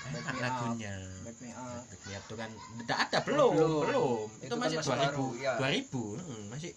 Back 0.00 0.16
enak 0.16 0.36
lagunya 0.40 0.94
Back 1.24 1.38
Me 1.40 1.50
Up 1.52 1.82
Back 1.86 2.02
Me 2.04 2.12
Up 2.16 2.24
tuh 2.24 2.36
kan 2.36 2.50
tidak 2.80 2.98
ada 3.08 3.18
belum 3.20 3.52
belum. 3.52 3.80
belum, 3.84 4.26
Itu 4.40 4.44
itu 4.44 4.52
kan 4.52 4.58
masih 4.58 4.76
masih 4.80 4.90
2000 4.92 5.00
baru, 5.04 5.26
ya. 5.36 5.52
2000 5.56 6.20
hmm, 6.20 6.44
masih 6.48 6.72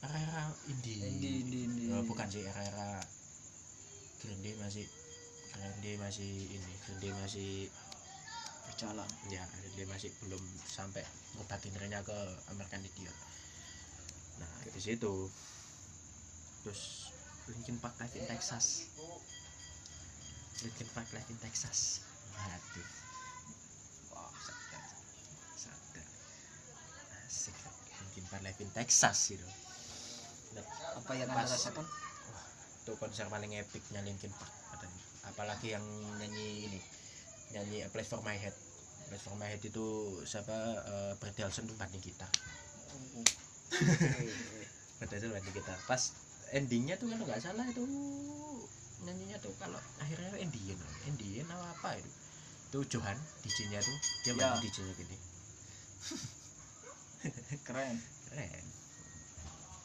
era-era 0.00 0.42
indie 0.66 0.98
Indie, 1.02 1.32
indie, 1.44 1.62
indie. 1.66 1.88
Eh, 1.90 2.02
bukan 2.06 2.26
sih 2.26 2.42
era-era 2.42 3.02
Green 4.22 4.40
Day 4.40 4.54
masih 4.56 4.86
Green 5.50 5.76
Day 5.78 5.94
masih 5.98 6.30
ini 6.48 6.72
Green 6.86 6.98
Day 7.00 7.12
masih 7.12 7.50
berjalan 8.66 9.08
ya 9.28 9.42
Green 9.50 9.74
Day 9.76 9.86
masih 9.86 10.10
belum 10.22 10.40
sampai 10.64 11.02
ngubah 11.38 11.58
genrenya 11.62 12.00
ke 12.02 12.18
American 12.50 12.82
Idiot. 12.82 13.16
Nah 14.40 14.50
di 14.70 14.80
situ. 14.80 15.30
Terus 16.60 17.10
Linkin 17.50 17.76
Park 17.82 17.96
Live 18.00 18.16
in 18.16 18.26
Texas. 18.28 18.88
Linkin 20.60 20.88
Park 20.92 21.08
Live 21.12 21.30
in 21.30 21.38
Texas. 21.40 22.04
Waduh. 22.36 22.88
Wah 24.14 24.32
sadar 24.40 24.84
sadar. 25.56 26.06
Asik. 27.26 27.56
Linkin 28.04 28.24
Park 28.28 28.42
Live 28.44 28.60
in 28.60 28.70
Texas 28.76 29.18
gitu. 29.32 29.48
Nah, 30.50 30.66
apa 30.98 31.12
yang 31.14 31.30
Pas. 31.30 31.46
rasakan 31.46 31.86
itu 32.80 32.92
konser 32.98 33.28
paling 33.30 33.54
epicnya 33.54 34.02
Linkin 34.02 34.34
Park 34.34 34.50
apalagi 35.30 35.72
yang 35.78 35.84
nyanyi 36.18 36.68
ini. 36.68 36.80
Nyanyi 37.50 37.82
A 37.82 37.88
Place 37.90 38.06
for 38.06 38.22
My 38.22 38.38
Head 38.38 38.54
My 39.10 39.50
Head 39.50 39.66
itu 39.66 39.86
siapa 40.22 40.54
uh, 40.86 41.12
Brad 41.18 41.34
Delson 41.34 41.66
tuh 41.66 41.74
banding 41.74 41.98
kita 41.98 42.30
Brad 44.98 45.08
Delson 45.10 45.34
banding 45.34 45.54
kita 45.54 45.74
pas 45.84 46.14
endingnya 46.50 46.94
tuh 46.94 47.10
kalau 47.10 47.26
nggak 47.26 47.42
salah 47.42 47.66
itu 47.66 47.82
nyanyinya 49.00 49.38
tuh 49.40 49.50
kalau 49.58 49.80
akhirnya 49.98 50.30
Indian 50.38 50.78
Indian 51.08 51.46
apa 51.50 51.66
apa 51.74 51.90
itu. 51.98 52.10
Itu 52.70 52.78
Johan 52.86 53.18
DJ-nya 53.42 53.82
tuh 53.82 53.96
dia 54.22 54.30
Ya. 54.30 54.54
main 54.54 54.62
DJ-nya 54.62 54.94
gini. 54.94 55.16
Keren. 57.66 57.96
Keren. 58.30 58.64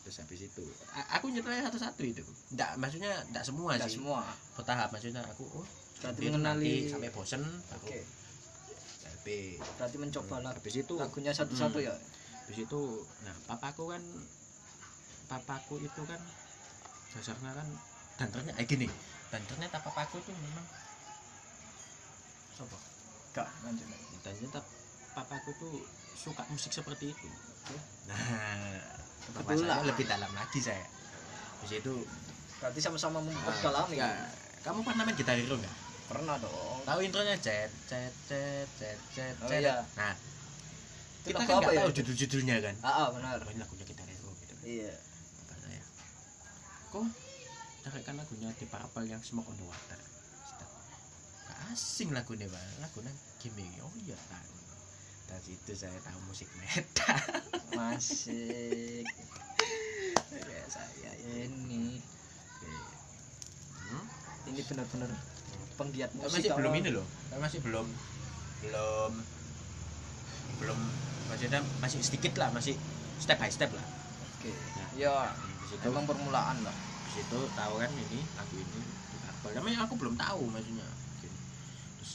Terus 0.06 0.16
habis 0.22 0.42
itu 0.46 0.66
a- 0.94 1.18
aku 1.18 1.34
nyetelnya 1.34 1.66
satu-satu 1.66 2.02
itu. 2.06 2.22
Enggak 2.54 2.78
maksudnya 2.78 3.26
enggak 3.26 3.42
semua 3.42 3.74
Nggak 3.74 3.90
sih. 3.90 3.98
semua. 3.98 4.22
Bertahap 4.54 4.90
maksudnya 4.94 5.26
aku 5.26 5.46
oh 5.50 5.66
mengenali 6.14 6.38
nanti 6.38 6.72
sampai 6.94 7.10
bosen 7.10 7.42
oke. 7.42 7.74
aku 7.74 7.88
tapi 9.26 9.58
berarti 9.58 9.98
mencoba 9.98 10.38
lagu 10.38 10.62
habis 10.62 10.86
itu 10.86 10.94
lagunya 11.02 11.34
satu-satu 11.34 11.82
Hmm. 11.82 11.90
ya? 11.90 11.98
Habis 12.46 12.70
itu 12.70 12.82
nah 13.26 13.34
papaku 13.50 13.90
kan 13.90 14.04
papaku 15.26 15.82
itu 15.82 16.02
kan 16.06 16.22
dasarnya 17.10 17.58
kan 17.58 17.68
dan 18.22 18.28
ternyata 18.30 18.62
eh 18.62 18.68
gini 18.70 18.86
dan 19.34 19.42
ternyata 19.50 19.82
papaku 19.82 20.22
tuh 20.22 20.30
memang. 20.30 20.62
Sopo? 22.54 22.78
Enggak 23.34 23.50
lanjut 23.66 23.88
lagi. 23.90 24.06
dan 24.22 24.34
ternyata 24.38 24.62
papaku 25.18 25.50
tuh 25.58 25.74
suka 26.14 26.46
musik 26.54 26.70
seperti 26.70 27.10
itu. 27.10 27.26
Nah 28.06 28.22
pembahasannya 29.42 29.90
lebih 29.90 30.06
dalam 30.06 30.30
lagi 30.38 30.62
saya. 30.62 30.86
Habis 31.66 31.82
itu 31.82 31.94
berarti 32.62 32.78
sama-sama 32.78 33.18
ah, 33.18 33.26
memperdalami 33.26 33.98
ya, 33.98 34.30
kamu 34.62 34.86
pernah 34.86 35.02
main 35.02 35.18
gitar 35.18 35.34
hero 35.34 35.58
nggak 35.58 35.85
pernah 36.06 36.36
dong. 36.38 36.80
Tahu 36.86 37.00
intronya? 37.02 37.36
Cet 37.38 37.72
cet 37.90 38.14
cet 38.30 38.68
cet 38.78 39.00
cet 39.12 39.36
Oh, 39.42 39.50
cet. 39.50 39.62
iya. 39.62 39.82
nah 39.96 40.14
Itu 41.26 41.34
kita 41.34 41.40
lagu 41.42 41.50
kan 41.50 41.58
apa 41.58 41.62
nggak 41.66 41.74
ya? 41.74 41.80
tahu 41.82 41.90
itu? 41.90 41.98
judul-judulnya 42.02 42.56
kan? 42.62 42.76
Ah, 42.80 42.90
ah, 42.90 43.08
benar. 43.10 43.38
Oh, 43.42 43.50
ini 43.50 43.60
lagunya 43.60 43.86
kita 43.86 44.02
hero 44.06 44.32
gitu 44.38 44.54
kan. 44.54 44.64
Iya. 44.64 44.94
Kata 45.42 45.56
saya 45.58 45.82
kok? 46.90 47.06
Carikan 47.82 48.16
lagunya 48.18 48.50
di 48.54 48.66
Purple 48.66 49.06
yang 49.06 49.22
Smoke 49.22 49.50
on 49.50 49.58
the 49.58 49.66
Water. 49.66 50.00
Asing 51.66 52.14
lagunya 52.14 52.46
bang. 52.46 52.72
Lagunya 52.78 53.10
gimmick 53.42 53.74
oh 53.82 53.90
iya 54.06 54.18
kan 54.30 54.46
dari 55.26 55.42
situ 55.42 55.74
saya 55.74 55.98
tahu 56.06 56.20
musik 56.30 56.46
metal. 56.62 57.18
Masih. 57.78 59.02
Ya 60.30 60.62
saya 60.70 61.12
ini. 61.42 61.98
Hmm? 63.86 64.06
ini 64.46 64.62
benar-benar 64.62 65.10
penggiat 65.76 66.12
musik 66.16 66.42
masih 66.44 66.52
belum 66.56 66.74
ini 66.80 66.90
loh. 66.96 67.06
Masih 67.36 67.60
belum 67.62 67.88
belum 68.66 69.12
belum 70.64 70.80
maksudnya 71.30 71.62
masih 71.84 72.00
sedikit 72.02 72.34
lah 72.40 72.50
masih 72.56 72.80
step 73.20 73.38
by 73.38 73.52
step 73.52 73.72
lah. 73.76 73.86
Oke. 74.40 74.52
Nah. 74.52 74.90
ya 74.96 75.16
Hmm, 75.36 75.54
di 75.60 75.66
situ. 75.76 75.84
emang 75.92 76.06
permulaan 76.08 76.58
lah 76.64 76.76
di 77.06 77.12
situ 77.22 77.40
tahu 77.56 77.74
kan 77.80 77.92
ini 77.92 78.20
lagu 78.40 78.56
ini 78.56 78.82
Karbol 79.26 79.52
namanya 79.60 79.80
aku 79.86 79.94
belum 80.00 80.16
tahu 80.16 80.44
maksudnya. 80.50 80.88
Gini. 81.20 81.40
terus 82.00 82.14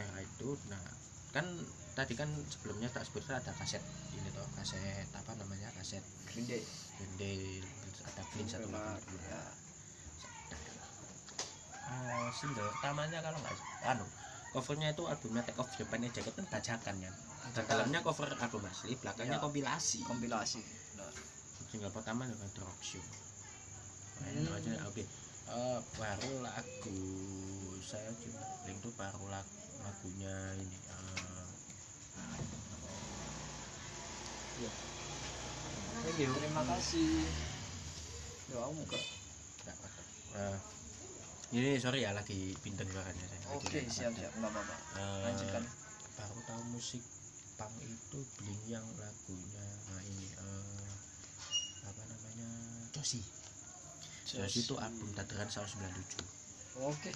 era 0.00 0.18
itu 0.24 0.48
nah 0.72 0.82
kan 1.30 1.46
tadi 1.94 2.14
kan 2.16 2.30
sebelumnya 2.48 2.88
tak 2.88 3.04
sebutkan 3.04 3.38
ada 3.38 3.52
kaset 3.54 3.82
ini 4.16 4.30
toh 4.32 4.46
kaset 4.56 5.06
apa 5.12 5.30
namanya 5.36 5.68
kaset 5.76 6.02
Green 6.30 6.46
Day. 6.48 6.62
Green 6.96 7.62
terus 7.84 8.00
ada 8.08 8.22
Blink 8.32 8.48
satu 8.48 8.68
ya 9.28 9.42
Eh, 11.90 12.28
single 12.30 12.70
pertamanya 12.70 13.18
kalau 13.18 13.38
nggak 13.42 13.56
anu 13.84 14.06
covernya 14.50 14.90
itu 14.90 15.02
albumnya 15.06 15.42
Take 15.42 15.58
Off 15.58 15.70
Japan 15.74 16.06
Jacket 16.06 16.34
kan 16.34 16.46
bajakan 16.46 16.94
kan? 17.02 17.14
Dan 17.50 17.64
dalamnya 17.66 18.00
cover 18.02 18.30
album 18.30 18.62
asli 18.66 18.94
belakangnya 18.94 19.38
Ya. 19.38 19.42
kompilasi. 19.42 19.98
Kompilasi. 20.06 20.62
Benar. 20.94 21.12
single 21.70 21.94
pertama 21.94 22.26
dengan 22.26 22.50
Drop 22.50 22.78
Show. 22.82 23.02
Nah, 24.20 24.26
Hmm. 24.26 24.54
aja 24.54 24.70
oke. 24.86 25.02
Eh, 25.50 25.78
baru 25.98 26.32
lagu 26.42 26.98
saya 27.80 28.10
cuma 28.18 28.42
link 28.66 28.78
tuh 28.78 28.90
baru 28.94 29.22
lagu, 29.26 29.54
lagunya 29.82 30.34
ini 30.58 30.78
eh, 30.78 31.46
thank 36.02 36.18
you. 36.18 36.30
Terima 36.34 36.62
kasih. 36.66 37.26
Ya 38.50 38.56
kamu 38.58 38.82
kak 38.86 39.04
nggak 39.62 39.74
apa-apa. 39.78 40.02
Eh, 40.34 40.56
ini 41.50 41.82
sorry 41.82 42.06
ya 42.06 42.14
lagi 42.14 42.54
pinter 42.62 42.86
suaranya 42.86 43.26
saya. 43.26 43.42
Oke 43.58 43.82
nggak 43.82 43.90
siap 43.90 44.12
apa-apa. 44.14 44.20
siap. 44.22 44.32
Nggak 44.38 44.52
apa-apa. 44.54 44.74
Eh, 44.94 45.20
lanjutkan. 45.26 45.64
baru 46.20 46.38
tahu 46.46 46.62
musik 46.76 47.02
punk 47.58 47.74
itu 47.82 48.18
bling 48.38 48.62
yang 48.70 48.86
lagunya. 49.00 49.66
Nah 49.90 50.00
ini 50.06 50.26
eh, 50.30 50.92
apa 51.90 52.02
namanya? 52.06 52.48
Josi 52.94 53.20
Josi 54.30 54.62
itu 54.62 54.74
album 54.78 55.10
Tadaran 55.10 55.50
tahun 55.50 55.66
97 55.66 56.86
oke. 56.86 57.10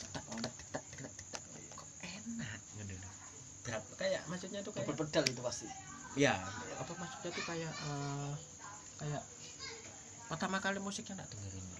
Tak 0.00 0.08
tak 0.14 0.22
tak 0.70 0.84
tak 1.02 1.14
tak 1.34 1.42
kok 1.74 1.88
enak 2.06 2.60
gitu. 2.78 2.94
Berapa 3.66 3.90
kayak 3.98 4.22
maksudnya 4.30 4.60
tuh 4.62 4.72
kayak 4.72 4.94
pedal 4.94 5.24
itu 5.26 5.42
pasti. 5.42 5.66
Ya 6.14 6.38
apa 6.78 6.92
maksudnya 6.94 7.30
tuh 7.34 7.44
kayak 7.50 7.72
eh, 7.74 8.32
kayak 9.02 9.22
pertama 10.30 10.62
kali 10.62 10.78
musiknya 10.78 11.18
tak 11.18 11.34
dengerin 11.34 11.79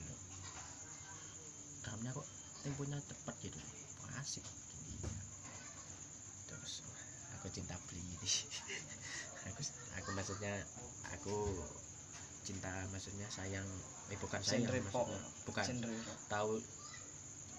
drumnya 2.01 2.17
kok 2.17 2.29
temponya 2.65 2.97
cepet 3.05 3.37
gitu. 3.45 3.61
Asik. 4.17 4.45
Terus 6.49 6.75
aku 7.37 7.47
cinta 7.53 7.77
beli 7.85 8.01
ini 8.01 8.17
aku 9.53 9.61
aku 10.01 10.09
maksudnya 10.17 10.65
aku 11.13 11.37
cinta 12.41 12.73
maksudnya 12.89 13.29
sayang 13.29 13.69
eh 14.09 14.17
bukan 14.17 14.41
sayang 14.41 14.65
genre 14.65 14.81
pop. 14.89 15.13
maksudnya 15.13 15.45
bukan. 15.45 15.65
Genre 15.69 15.93
tahu 16.33 16.53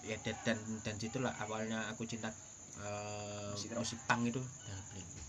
ya 0.02 0.18
dan 0.26 0.58
dan, 0.82 0.94
situlah 0.98 1.30
awalnya 1.38 1.86
aku 1.94 2.02
cinta 2.02 2.34
eh, 2.82 3.54
Musik 3.54 3.78
musik, 3.78 3.98
punk 4.10 4.26
itu. 4.26 4.42
Dari 4.42 5.21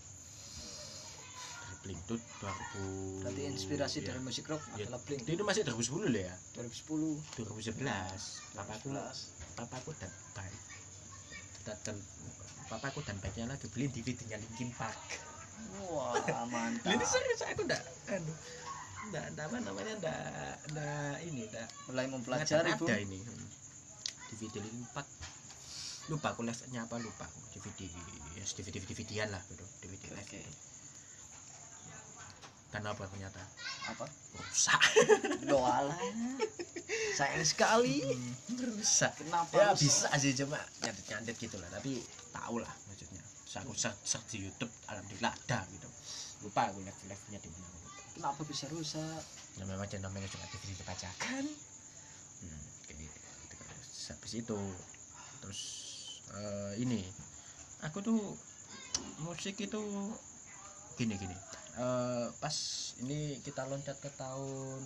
Blink 1.84 2.00
dari 2.08 2.16
Blink 2.16 2.16
itu 2.16 2.16
2000 2.40 3.20
berarti 3.20 3.40
inspirasi 3.52 3.96
ya. 4.00 4.04
dari 4.08 4.20
musik 4.24 4.48
rock 4.48 4.64
Ya, 4.80 4.88
adalah 4.88 5.00
Blink 5.04 5.28
itu 5.28 5.44
masih 5.44 5.62
2010 5.68 6.08
loh 6.08 6.22
ya? 6.24 6.34
2010 6.56 7.44
2011 7.44 8.56
papaku 8.56 8.88
2011 8.88 9.44
papaku 9.54 9.90
dan 10.00 10.10
baik. 10.34 10.60
Dan, 11.64 11.96
papaku 12.68 13.00
dan 13.06 13.16
baiknya 13.22 13.48
lagi 13.48 13.66
beli 13.72 13.88
DVD-nya 13.88 14.36
Linkin 14.36 14.68
Park. 14.76 15.00
Wah 15.88 16.16
mantap. 16.50 16.92
Ini 16.92 17.04
serius 17.06 17.40
aku 17.46 17.64
enggak 17.64 17.82
anu 18.10 18.32
enggak 19.08 19.24
enggak 19.32 19.44
apa 19.48 19.56
namanya 19.62 19.92
enggak 19.96 20.24
enggak 20.72 21.14
ini 21.28 21.42
enggak 21.48 21.68
mulai 21.88 22.06
mempelajari 22.08 22.70
ada 22.72 22.96
ini 23.00 23.18
hmm. 23.22 23.48
DVD 24.34 24.60
Linkin 24.60 24.88
Park. 24.92 25.08
Lupa 26.12 26.36
aku 26.36 26.44
levelnya 26.44 26.84
apa 26.84 26.96
lupa. 27.00 27.24
Aku 27.24 27.56
DVD 27.64 27.96
ya 28.36 28.44
DVD 28.44 28.76
DVD-an 28.84 29.28
lah 29.32 29.42
gitu. 29.48 29.64
DVD 29.80 30.04
oke. 30.12 30.20
level 30.20 30.42
dan 30.42 30.73
apa 32.82 33.02
ternyata? 33.06 33.38
Apa? 33.86 34.10
Rusak. 34.34 34.82
Doalah 35.50 36.00
sayang 37.14 37.46
sekali. 37.46 38.02
Rusak. 38.50 39.12
Kenapa 39.22 39.54
ya 39.54 39.70
rusak? 39.72 39.80
bisa 39.86 40.08
sih 40.18 40.34
cuma 40.34 40.58
nyandet 40.82 41.04
nyandet 41.06 41.36
gitu 41.38 41.56
lah 41.62 41.70
tapi 41.70 42.02
tahu 42.34 42.58
lah 42.58 42.74
maksudnya. 42.90 43.22
Terus 43.22 43.56
aku 43.62 43.72
search, 43.78 44.00
search 44.02 44.26
di 44.34 44.38
YouTube 44.50 44.70
alhamdulillah 44.90 45.32
ada 45.46 45.62
gitu. 45.70 45.88
Lupa 46.42 46.68
aku 46.68 46.82
level 46.82 47.06
levelnya 47.06 47.38
di 47.38 47.48
mana. 47.54 47.78
Kenapa 48.14 48.40
bisa 48.46 48.66
rusak? 48.70 49.22
Ya 49.58 49.64
memang 49.66 49.86
channel 49.86 50.10
namanya 50.10 50.26
cuma 50.30 50.46
DVD 50.50 50.74
dibacakan 50.74 51.44
hmm, 52.42 52.62
kayak 52.86 52.96
gitu. 53.06 53.18
Terus 53.50 54.06
habis 54.10 54.32
itu 54.34 54.60
terus 55.42 55.60
eh, 56.34 56.72
ini. 56.82 57.02
Aku 57.86 58.00
tuh 58.00 58.18
musik 59.22 59.60
itu 59.60 59.82
gini 60.94 61.14
gini 61.18 61.36
Eh, 61.74 62.26
pas 62.38 62.56
ini 63.02 63.42
kita 63.42 63.66
loncat 63.66 63.98
ke 63.98 64.06
tahun 64.14 64.82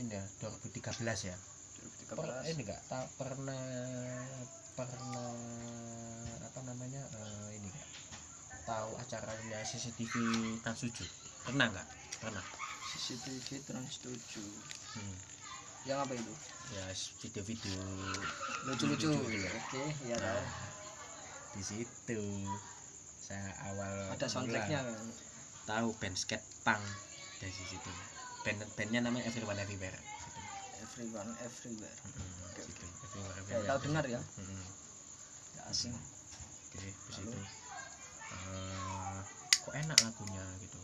ini 0.00 0.08
ya 0.08 0.24
2013 0.40 1.28
ya. 1.28 1.36
Per, 2.08 2.16
2013 2.16 2.56
ini 2.56 2.60
enggak 2.64 2.80
tak 2.88 3.04
pernah 3.20 3.64
pernah 4.72 5.32
apa 6.40 6.60
namanya? 6.64 7.04
Eh, 7.04 7.60
ini 7.60 7.68
enggak 7.68 7.88
tahu 8.64 8.96
acaranya 8.96 9.60
CCTV 9.60 10.14
Trans 10.64 10.80
7 10.80 11.04
pernah 11.44 11.68
enggak 11.68 11.88
pernah? 12.16 12.44
CCTV 12.96 13.60
Trans 13.68 13.92
7 14.00 14.16
hmm. 14.16 15.16
yang 15.84 16.00
apa 16.00 16.16
itu? 16.16 16.32
Ya 16.72 16.88
video-video. 17.20 17.76
Lucu-lucu. 18.72 19.12
Lucu-lucu 19.12 19.36
gitu. 19.36 19.48
oke 19.52 19.84
ya 20.08 20.16
Nah, 20.16 20.48
di 21.52 21.62
situ 21.62 22.20
saya 23.26 23.50
awal 23.66 24.14
ada 24.14 24.26
soundtracknya 24.30 24.86
kan 24.86 25.02
tahu 25.66 25.90
band 25.98 26.14
skate 26.14 26.46
punk 26.62 26.78
dari 27.42 27.50
situ. 27.50 27.90
Band 28.46 28.62
bandnya 28.78 29.02
namanya 29.02 29.26
Everyone 29.26 29.58
Everywhere. 29.58 29.98
Gitu. 29.98 30.40
everyone 30.86 31.30
everywhere. 31.42 31.98
Oke, 32.46 32.62
gitu. 32.62 32.86
Everyone 33.42 33.66
ya, 33.66 33.70
tahu 33.74 33.78
dengar 33.90 34.04
ya? 34.06 34.20
Mm-mm. 34.22 34.62
ya 35.58 35.62
asing. 35.74 35.90
Oke, 35.90 36.78
di 36.78 36.90
Lalu? 36.94 37.34
situ 37.34 37.40
Eh, 38.26 39.18
kok 39.66 39.74
enak 39.74 39.98
lagunya 40.06 40.44
gitu? 40.62 40.78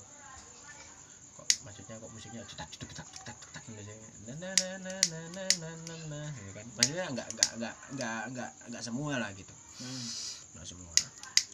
Kok 1.39 1.47
maksudnya 1.63 1.95
kok 2.03 2.11
musiknya 2.11 2.43
cetak 2.43 2.69
cetak 2.75 2.91
cetak 2.91 3.09
cetak 3.23 3.37
cetak 3.39 3.63
gitu 3.71 3.95
na 4.27 4.35
na 4.35 4.51
na 4.59 4.69
na 4.83 4.95
na 4.99 5.21
na 5.31 5.43
na 5.63 5.71
na 5.87 5.95
na 6.11 6.21
gitu 6.35 6.51
kan. 6.59 6.67
Maksudnya 6.75 7.05
nggak 7.07 7.29
nggak 7.39 7.51
nggak 7.63 7.75
nggak 7.95 8.21
nggak 8.35 8.51
nggak 8.67 8.83
semua 8.83 9.15
lah 9.23 9.31
gitu. 9.31 9.55
Hmm. 9.79 10.07
nggak 10.53 10.67
semua 10.69 10.93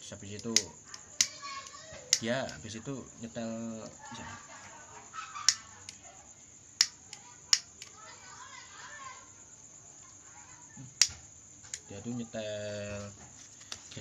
terus 0.09 0.17
habis 0.17 0.41
itu 0.41 0.55
dia 2.17 2.41
habis 2.49 2.81
itu 2.81 2.93
nyetel 3.21 3.85
ya. 4.17 4.25
dia 11.85 11.97
tuh 12.01 12.09
nyetel 12.09 13.13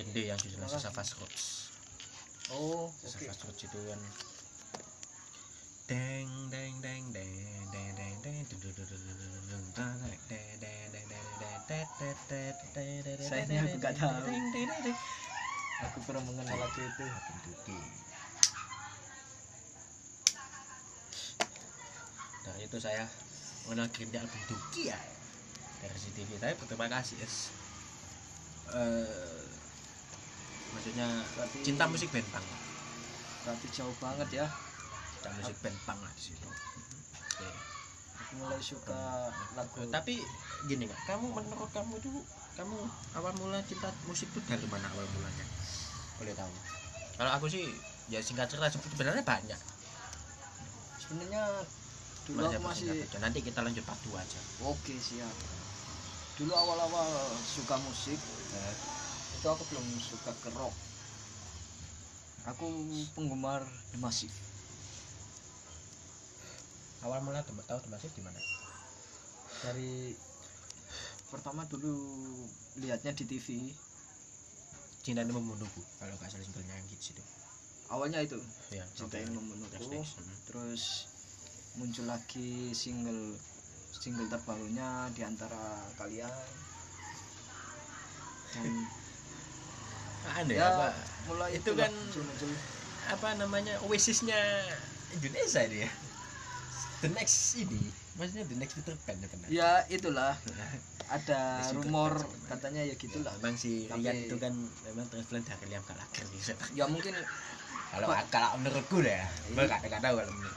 yang 0.00 0.08
di 0.16 0.22
yang 0.32 0.38
judulnya 0.40 0.80
fast 0.96 1.20
Roots 1.20 1.76
oh 2.56 2.88
Savage 3.04 3.28
okay. 3.28 3.44
Roots 3.44 3.62
itu 3.68 3.76
kan 3.76 4.00
deng 5.92 6.28
deng 6.48 6.74
deng 6.80 7.04
deng 7.12 7.32
deng 7.68 7.90
deng 8.00 8.16
deng 8.24 8.48
saya 13.20 13.44
nggak 13.76 13.92
tahu 14.00 14.32
aku 15.78 15.98
pernah 16.02 16.22
mengenal 16.24 16.56
lagu 16.58 16.80
itu. 16.80 17.04
Dari 22.42 22.62
itu 22.64 22.78
saya 22.80 23.04
mengenal 23.66 23.86
Day 23.92 24.18
album 24.18 24.40
Duki 24.48 24.88
ya 24.88 24.98
dari 25.78 25.94
CCTV. 25.94 26.40
Tapi 26.40 26.54
berterima 26.56 26.88
kasih 26.90 27.16
yes. 27.20 27.52
Eh, 28.68 29.44
maksudnya 30.72 31.08
Berarti- 31.32 31.64
cinta 31.64 31.84
musik 31.88 32.12
band 32.12 32.28
punk, 32.28 32.44
berarti 33.40 33.66
jauh 33.72 33.96
banget 33.96 34.44
ya 34.44 34.46
cinta 35.16 35.28
musik 35.32 35.56
band 35.64 35.78
punk 35.88 36.00
lah 36.04 36.12
di 36.12 36.22
situ. 36.22 36.48
Oke. 37.16 37.48
aku 38.18 38.32
mulai 38.44 38.60
suka 38.60 39.32
lagu 39.56 39.88
Tapi 39.88 40.20
gini 40.68 40.84
nggak, 40.84 41.00
kamu 41.08 41.32
menurut 41.32 41.70
kamu 41.72 41.96
tuh 41.96 42.20
kamu 42.60 42.76
awal 43.16 43.32
mula 43.40 43.56
cinta 43.64 43.88
musik 44.04 44.28
tuh 44.36 44.42
dari 44.44 44.68
mana 44.68 44.84
awal 44.92 45.06
mulanya? 45.16 45.46
Boleh 46.18 46.35
tahu? 46.35 46.52
Kalau 47.18 47.31
aku 47.35 47.46
sih 47.50 47.66
ya 48.12 48.18
singkat 48.22 48.50
cerita 48.50 48.70
sebenarnya 48.70 49.24
banyak. 49.24 49.61
sebenarnya 50.98 51.40
dulu 52.28 52.44
Masih 52.44 52.57
aku 52.61 52.68
masih. 52.68 52.88
Nanti 53.16 53.38
kita 53.40 53.64
lanjut 53.64 53.81
part 53.88 53.96
2 54.04 54.12
aja. 54.12 54.40
oke 54.66 54.94
siap 54.98 55.35
dulu 56.38 56.54
awal-awal 56.54 57.35
suka 57.42 57.74
musik 57.83 58.14
itu 59.38 59.46
aku 59.46 59.62
belum 59.74 59.87
suka 59.98 60.31
ke 60.38 60.50
rock 60.54 60.70
aku 62.46 62.66
penggemar 63.18 63.66
The 63.90 63.98
Massive 63.98 64.35
awal 67.02 67.22
mula 67.26 67.42
tahu 67.42 67.78
termasuk 67.83 68.14
di 68.14 68.22
mana 68.22 68.38
dari 69.66 70.14
pertama 71.26 71.66
dulu 71.66 71.98
lihatnya 72.78 73.18
di 73.18 73.26
TV 73.26 73.74
cinta 75.08 75.24
ini 75.24 75.32
membunuhku 75.32 75.80
kalau 75.96 76.12
nggak 76.14 76.28
salah 76.28 76.44
singlenya 76.44 76.74
yang 76.74 76.84
hits 76.86 77.08
itu 77.10 77.22
awalnya 77.88 78.20
itu 78.20 78.36
ya 78.68 78.84
cinta 78.92 79.08
oke. 79.10 79.16
yang 79.18 79.32
membunuhku 79.32 79.72
Next, 79.72 79.88
next. 79.88 80.12
Hmm. 80.18 80.36
terus 80.44 80.82
muncul 81.74 82.04
lagi 82.04 82.50
single 82.72 83.32
single 83.90 84.28
terbarunya 84.28 84.88
di 85.10 85.22
antara 85.22 85.56
kalian 85.96 86.28
dan 88.50 88.68
Aneh 90.36 90.60
ya 90.60 90.68
apa 90.68 90.88
mulai 91.24 91.56
Itu 91.56 91.72
kan- 91.72 91.88
muncul-muncul. 91.88 92.50
apa 93.08 93.28
namanya 93.40 93.80
oasisnya 93.88 94.36
Indonesia 95.10 95.64
ini 95.64 95.88
ya 95.88 95.90
the 97.00 97.08
next 97.08 97.56
ini 97.56 97.80
maksudnya 98.18 98.44
the 98.44 98.57
next 98.59 98.74
Peter 98.74 98.98
Pan 98.98 99.16
ya 99.16 99.28
benar 99.31 99.46
ya 99.48 99.70
itulah. 99.88 100.35
Ada 101.09 101.64
Next 101.64 101.72
rumor 101.72 102.12
Pan 102.18 102.59
katanya 102.59 102.83
ya 102.85 102.94
gitulah. 102.94 103.33
Memang 103.40 103.57
si 103.57 103.87
Tapi- 103.87 104.02
Rian 104.02 104.16
itu 104.20 104.37
kan 104.37 104.52
memang 104.85 105.07
traveler 105.09 105.40
dari 105.40 105.64
Liam 105.70 105.81
Gallagher 105.83 106.26
gitu 106.28 106.52
ya 106.74 106.85
mungkin 106.85 107.14
kalau 107.88 108.07
kalau 108.28 108.61
menurutku 108.61 109.00
deh 109.00 109.16
ya 109.16 109.24
gue 109.48 109.64
nggak 109.64 110.02
tahu 110.04 110.14
kalau 110.18 110.33
menurut 110.35 110.57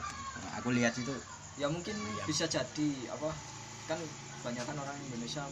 aku 0.52 0.68
lihat 0.74 0.92
itu. 0.92 1.14
Ya 1.56 1.68
mungkin 1.68 1.96
Iya. 1.96 2.24
bisa 2.26 2.44
jadi 2.44 2.88
apa 3.08 3.30
kan 3.86 3.96
banyak 4.42 4.64
kan 4.64 4.76
orang 4.76 4.96
Indonesia 5.06 5.44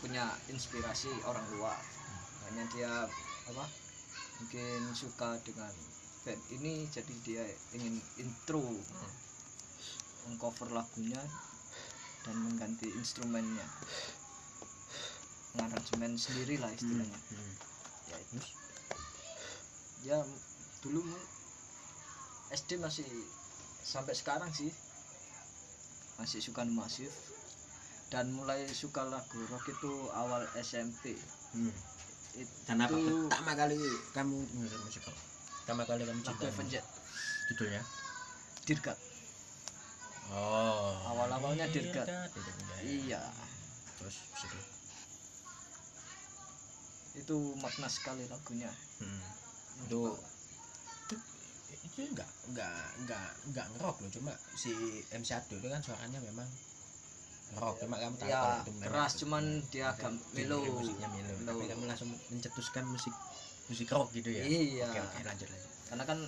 punya 0.00 0.24
inspirasi 0.48 1.12
orang 1.24 1.44
luar. 1.52 1.76
Hanya 2.48 2.64
dia 2.72 2.92
apa 3.44 3.64
mungkin 4.40 4.80
suka 4.96 5.36
dengan 5.44 5.68
band 6.20 6.40
ini 6.50 6.84
jadi 6.86 7.14
dia 7.20 7.44
ingin 7.72 8.00
intro 8.16 8.64
mengcover 10.28 10.68
lagunya 10.72 11.20
dan 12.26 12.36
mengganti 12.40 12.88
instrumennya. 12.92 13.64
Mengaransemen 15.56 16.14
sendiri 16.20 16.60
lah 16.60 16.70
istilahnya. 16.70 17.20
Hmm. 17.30 17.54
ya 18.10 18.16
itu 18.18 18.38
ya 20.00 20.18
dulu 20.82 21.04
SD 22.50 22.80
masih 22.82 23.06
sampai 23.84 24.14
sekarang 24.14 24.50
sih. 24.52 24.70
Masih 26.20 26.44
suka 26.44 26.68
masif 26.68 27.08
dan 28.10 28.26
mulai 28.34 28.66
suka 28.74 29.06
lagu 29.06 29.38
rock 29.48 29.70
itu 29.70 29.92
awal 30.12 30.42
SMP 30.58 31.14
Hmm. 31.50 31.74
itu 32.38 32.46
dan 32.62 32.78
apa? 32.78 32.94
pertama 32.94 33.58
kali 33.58 33.74
kamu 34.14 34.38
musik 34.54 35.02
pertama 35.66 35.82
kali 35.82 36.06
kamu 36.06 36.22
cinta 36.22 36.46
Avenged. 36.46 36.84
Judulnya? 37.50 37.82
Dirgat 38.62 39.09
oh. 40.30 40.94
Awal-awalnya 41.10 41.66
Dirgat. 41.68 42.06
Dirgat, 42.06 42.30
itu 42.30 42.50
punya 42.50 42.74
ya. 42.74 42.82
iya. 42.86 43.22
Terus 43.98 44.16
situ 44.34 44.58
itu? 47.18 47.36
Makna 47.58 47.88
sekali 47.90 48.24
lagunya. 48.26 48.70
Hmm. 49.02 49.22
itu 49.80 50.00
itu 51.80 52.04
enggak 52.04 52.28
enggak 52.52 52.76
enggak 53.02 53.26
enggak 53.48 53.66
ngerok 53.76 53.96
loh. 54.04 54.10
Cuma 54.12 54.32
si 54.54 54.70
MC 55.10 55.30
Ado 55.34 55.56
itu 55.56 55.68
kan 55.68 55.80
suaranya 55.80 56.20
memang 56.20 56.46
rock. 57.56 57.80
Cuma 57.82 57.96
kamu 57.98 58.14
tahu 58.20 58.28
Ya, 58.28 58.38
kalau 58.38 58.56
itu 58.62 58.72
memang 58.76 58.84
keras, 58.86 59.10
itu- 59.10 59.20
cuman 59.24 59.44
dia 59.72 59.84
agak 59.90 60.12
mellow. 60.36 60.60
musiknya 60.70 61.08
mellow. 61.08 61.36
Tapi 61.48 61.62
kamu 61.66 61.82
langsung 61.88 62.10
mencetuskan 62.30 62.84
musik 62.86 63.14
musik 63.66 63.88
rock 63.90 64.12
gitu 64.12 64.30
ya? 64.30 64.44
Iya. 64.44 64.86
oke 64.86 65.00
oke 65.00 65.20
lanjut 65.24 65.48
lanjut. 65.48 65.70
Karena 65.90 66.04
kan 66.06 66.18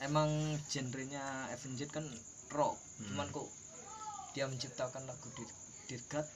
emang 0.00 0.28
genrenya 0.68 1.24
Avenged 1.50 1.90
kan 1.90 2.04
rock 2.52 2.76
Hmm. 3.00 3.06
cuman 3.08 3.28
kok 3.30 3.48
dia 4.30 4.44
menciptakan 4.44 5.02
lagu 5.02 5.26
Dir- 5.32 5.58
Dirgat 5.86 6.28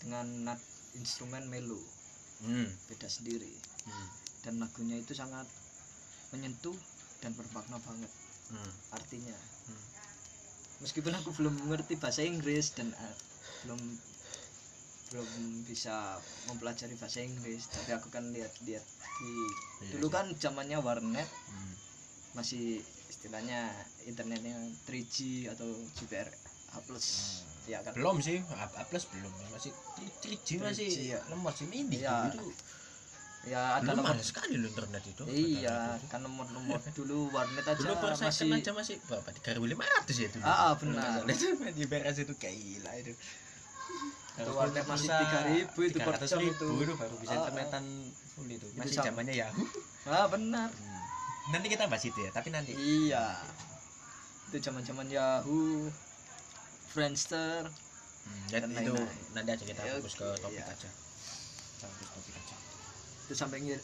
dengan 0.00 0.26
nat 0.44 0.60
instrumen 0.94 1.46
melo 1.46 1.78
hmm. 2.40 2.68
beda 2.88 3.06
sendiri 3.06 3.52
Hmm. 3.84 4.08
dan 4.42 4.54
lagunya 4.58 4.96
itu 4.96 5.12
sangat 5.12 5.44
menyentuh 6.30 6.74
dan 7.20 7.32
bermakna 7.32 7.76
banget 7.78 8.08
Hmm. 8.46 8.72
artinya 8.90 9.36
Hmm. 9.64 9.84
meskipun 10.80 11.12
aku 11.12 11.32
belum 11.32 11.54
mengerti 11.62 11.94
bahasa 11.94 12.20
Inggris 12.20 12.72
dan 12.72 12.88
eh, 12.90 13.16
belum 13.62 13.80
belum 15.06 15.28
bisa 15.64 16.18
mempelajari 16.46 16.96
bahasa 16.96 17.20
Inggris 17.20 17.68
tapi 17.68 17.92
aku 17.92 18.08
kan 18.08 18.24
lihat-lihat 18.26 18.82
di 19.14 19.30
Iya 19.84 19.94
dulu 19.94 20.08
sih. 20.08 20.12
kan 20.12 20.26
zamannya 20.34 20.80
warnet 20.80 21.28
Hmm. 21.48 21.74
masih 22.34 22.82
istilahnya 23.24 23.72
internetnya 24.04 24.52
3G 24.84 25.48
atau 25.48 25.64
GPR 25.96 26.28
H 26.28 26.76
plus. 26.84 27.06
Ya 27.64 27.80
kan? 27.80 27.96
Belum 27.96 28.20
sih 28.20 28.44
A, 28.52 28.68
A 28.68 28.84
plus 28.84 29.08
belum. 29.08 29.32
Masih 29.48 29.72
3G 30.20 30.60
masih 30.60 30.84
3G, 30.92 30.98
ya. 31.16 31.18
lemot 31.32 31.56
sih 31.56 31.64
ini 31.64 32.04
Iya. 32.04 32.28
itu. 32.28 32.52
Ya 33.48 33.80
ada 33.80 33.96
nomor 33.96 34.20
sekali 34.20 34.60
loh 34.60 34.68
internet 34.68 35.08
itu. 35.08 35.24
Iya 35.24 35.96
itu. 35.96 36.04
kan 36.12 36.20
nomor-nomor 36.20 36.76
dulu 37.00 37.32
warnet 37.32 37.64
aja 37.64 37.80
dulu 37.80 37.96
per 37.96 38.12
second 38.12 38.28
masih 38.28 38.60
aja 38.60 38.70
masih 38.76 38.94
berapa 39.08 39.28
tiga 39.40 39.50
ribu 39.56 39.66
lima 39.72 39.84
ratus 39.88 40.16
ya 40.20 40.28
itu. 40.28 40.38
Ah, 40.44 40.52
ah, 40.68 40.72
benar. 40.76 41.24
itu 41.24 41.46
di 41.56 41.84
beres 41.88 42.20
itu 42.20 42.32
gila 42.36 42.92
itu. 43.00 43.16
Itu 44.36 44.52
warnet 44.52 44.84
masih 44.84 45.08
3.000 45.08 45.72
itu 45.80 45.96
per 45.96 46.14
jam 46.20 46.40
ribu 46.44 46.52
itu. 46.52 46.68
itu 46.76 46.92
baru 47.00 47.14
bisa 47.24 47.32
Ah, 47.32 47.36
ah. 47.40 47.40
internetan 47.48 47.84
full 48.36 48.48
itu. 48.52 48.68
Masih 48.76 49.00
zamannya 49.00 49.32
Yahoo. 49.32 49.64
Ah 50.12 50.28
benar 50.28 50.68
nanti 51.52 51.66
kita 51.68 51.84
bahas 51.88 52.04
itu 52.04 52.18
ya 52.20 52.30
tapi 52.32 52.48
nanti. 52.48 52.72
Iya. 52.72 53.36
Itu 54.48 54.56
zaman-zaman 54.62 55.08
Yahoo 55.08 55.90
Friendster 56.88 57.68
Hmm, 58.24 58.48
dan 58.48 58.72
Dan 58.72 58.88
itu 58.88 58.96
lain-lain. 58.96 59.36
nanti 59.36 59.50
aja 59.52 59.64
kita 59.68 59.80
Ya, 59.84 59.92
fokus 60.00 60.16
ke 60.16 60.24
topik 60.40 60.56
iya. 60.56 60.64
aja. 60.64 60.88
Kita 60.88 61.86
fokus 61.92 62.08
topik 62.08 62.34
aja. 62.40 62.56
Itu 63.28 63.32
sampai 63.36 63.60
ngir 63.60 63.80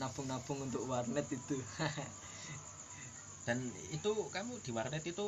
nabung-nabung 0.00 0.64
untuk 0.64 0.88
warnet 0.88 1.28
itu. 1.28 1.60
Dan 3.46 3.58
itu 3.92 4.12
kamu 4.32 4.56
di 4.64 4.72
warnet 4.72 5.04
itu 5.04 5.26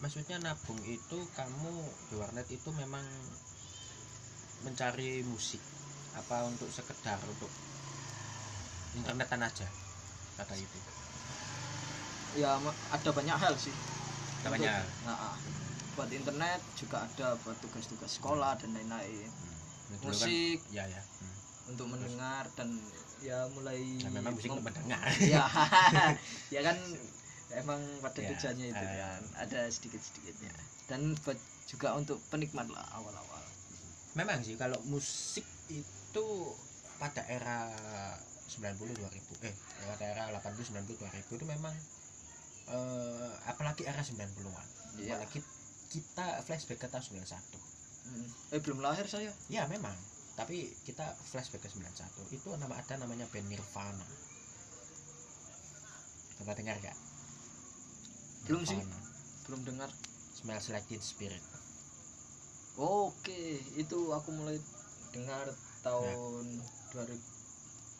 maksudnya 0.00 0.40
nabung 0.40 0.80
itu 0.88 1.18
kamu 1.36 1.74
di 2.08 2.14
warnet 2.16 2.48
itu 2.48 2.68
memang 2.72 3.04
mencari 4.64 5.20
musik? 5.28 5.60
Apa 6.16 6.48
untuk 6.48 6.72
sekedar 6.72 7.20
untuk 7.28 7.52
internetan 8.96 9.44
aja 9.44 9.68
kata 10.38 10.54
itu. 10.54 10.78
Ya 12.38 12.54
ada 12.92 13.10
banyak 13.10 13.36
hal 13.36 13.54
sih. 13.58 13.74
Namanya 14.46 14.86
Untuk- 14.86 15.02
nah, 15.04 15.34
ah. 15.34 15.36
buat 15.98 16.10
internet 16.14 16.62
juga 16.78 17.02
ada 17.02 17.34
buat 17.42 17.58
tugas-tugas 17.58 18.22
sekolah 18.22 18.54
dan 18.54 18.70
lain-lain. 18.70 19.26
Hmm. 19.26 19.98
Kan- 19.98 20.06
musik. 20.06 20.58
Ya 20.70 20.86
ya. 20.86 21.02
Hmm. 21.02 21.36
untuk 21.68 21.84
mendengar 21.84 22.48
dan 22.56 22.80
ya 23.20 23.44
mulai 23.52 24.00
Nah, 24.00 24.12
memang 24.14 24.32
musik 24.32 24.48
mendengar. 24.54 25.04
Ya. 25.34 25.44
Ya 26.54 26.60
kan 26.62 26.78
emang 27.52 27.80
pada 28.00 28.20
Ya, 28.22 28.32
tujuannya 28.32 28.66
itu 28.70 28.84
eh. 28.86 28.96
kan. 29.02 29.20
Ada 29.36 29.68
sedikit 29.68 30.00
sedikitnya 30.00 30.54
dan 30.88 31.12
buat 31.20 31.36
juga 31.68 31.92
untuk 31.92 32.16
penikmat 32.32 32.64
lah 32.72 32.86
awal-awal. 32.96 33.44
Memang 34.16 34.40
sih 34.40 34.56
kalau 34.56 34.80
musik 34.88 35.44
itu 35.68 36.26
pada 36.96 37.20
era 37.28 37.68
90 38.48 38.96
2000 38.96 39.44
eh 39.44 39.54
pada 39.86 40.04
era 40.04 40.22
80 40.32 40.72
90 40.72 40.96
2000 40.96 41.36
itu 41.36 41.44
memang 41.44 41.74
eh, 42.68 43.32
apalagi 43.46 43.84
era 43.84 44.00
90-an 44.00 44.66
Iya. 44.98 45.14
apalagi 45.14 45.40
kita 45.88 46.42
flashback 46.42 46.80
ke 46.80 46.88
tahun 46.88 47.04
91 47.22 47.68
Hmm. 48.08 48.24
eh 48.50 48.60
belum 48.60 48.80
lahir 48.80 49.04
saya. 49.04 49.28
Ya 49.46 49.68
memang. 49.68 49.92
Tapi 50.32 50.64
kita 50.82 51.04
flashback 51.20 51.60
ke 51.60 51.68
91 51.68 51.92
itu 52.32 52.48
nama 52.56 52.72
ada 52.72 52.96
namanya 52.96 53.28
band 53.28 53.44
Nirvana. 53.46 54.06
Coba 56.34 56.56
dengar 56.56 56.80
gak 56.80 56.96
Belum 58.46 58.64
sih. 58.64 58.80
Nirvana. 58.80 58.98
belum 59.44 59.60
dengar. 59.64 59.90
Smells 60.32 60.68
Like 60.68 60.86
Teen 60.86 61.02
Spirit. 61.02 61.44
Oke 62.76 63.58
itu 63.74 63.98
aku 64.08 64.30
mulai 64.30 64.56
dengar 65.10 65.44
tahun 65.82 66.46
2000 66.94 67.12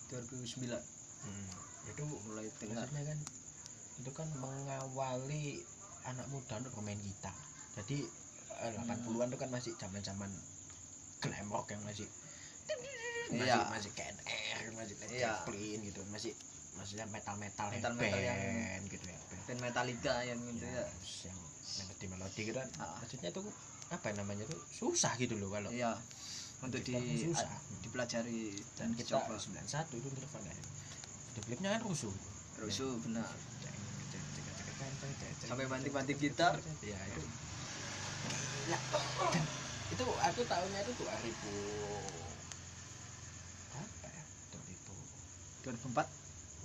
2009 0.09 0.81
Hmm, 1.19 1.51
itu 1.85 2.03
mulai 2.25 2.47
maksudnya 2.55 3.05
kan 3.05 3.19
itu 3.99 4.11
kan 4.13 4.29
mengawali 4.35 5.59
anak 6.05 6.27
muda 6.29 6.55
untuk 6.57 6.71
bermain 6.73 6.97
gitar. 6.99 7.35
Jadi 7.75 8.07
eh, 8.57 8.71
80-an 8.73 9.27
itu 9.27 9.37
kan 9.37 9.51
masih 9.51 9.73
zaman-zaman 9.75 10.31
glam 11.19 11.49
rock 11.49 11.71
yang 11.71 11.83
masih 11.83 12.07
masih 13.29 13.45
Iya. 13.45 13.67
masih 13.69 13.91
KNR 13.93 14.73
masih 14.73 14.95
Led 14.97 15.11
Iya. 15.13 15.43
Zeppelin 15.43 15.79
gitu. 15.85 16.01
Masih 16.09 16.33
maksudnya 16.73 17.05
metal 17.09 17.35
metal 17.35 17.67
Metal-metal 17.69 18.17
yang- 18.17 18.39
band 18.39 18.85
gitu 18.87 19.05
ya. 19.05 19.19
band 19.21 19.43
band 19.45 19.61
Metallica 19.61 20.15
yang 20.23 20.39
gitu 20.47 20.65
ya, 20.65 20.79
ya 20.79 20.85
yang 21.27 21.39
melodi 21.77 22.07
melodi 22.07 22.43
gitu 22.47 22.57
kan. 22.57 22.71
Ah. 22.79 22.95
maksudnya 22.97 23.29
tuh 23.29 23.43
apa 23.89 24.15
namanya 24.15 24.47
tuh 24.47 24.61
susah 24.71 25.13
gitu 25.17 25.35
loh 25.35 25.51
kalau 25.51 25.69
iya 25.69 25.99
untuk 26.59 26.81
di 26.83 26.99
susah. 27.31 27.47
dipelajari 27.87 28.51
dan 28.75 28.91
dan 28.91 28.99
kita 28.99 29.15
dicoba 29.23 29.39
91 29.39 29.95
itu 29.95 30.09
Nirvana 30.11 30.53
di 31.35 31.41
klipnya 31.47 31.71
kan 31.79 31.83
rusuh. 31.87 32.11
Rusuh 32.59 32.99
benar. 33.07 33.31
Sampai 35.47 35.65
banting-banting 35.71 36.19
gitar 36.19 36.59
ya 36.83 36.99
itu 37.09 37.23
ya 38.69 38.79
dan 39.33 39.45
itu 39.89 40.05
aku 40.05 40.41
tahunnya 40.45 40.81
itu 40.85 40.93
2000 41.01 41.09
apa 43.73 44.07
ya? 44.13 44.25
2000 44.53 45.73
2004 45.73 46.05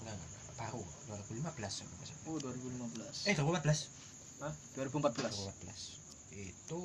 enggak 0.03 0.15
enggak, 0.19 0.43
baru 0.59 0.83
2015 0.83 1.79
kalau 1.79 1.95
nggak 1.95 2.07
salah. 2.11 2.27
oh 2.27 2.37
2015 2.43 3.31
eh 3.31 3.35
2014 3.39 4.43
Hah? 4.43 4.53
2014 4.75 5.31
2014 5.31 6.03
itu 6.33 6.81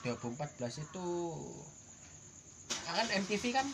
2014 0.00 0.84
itu 0.86 1.06
kan 2.90 3.06
MTV 3.06 3.44
kan? 3.52 3.66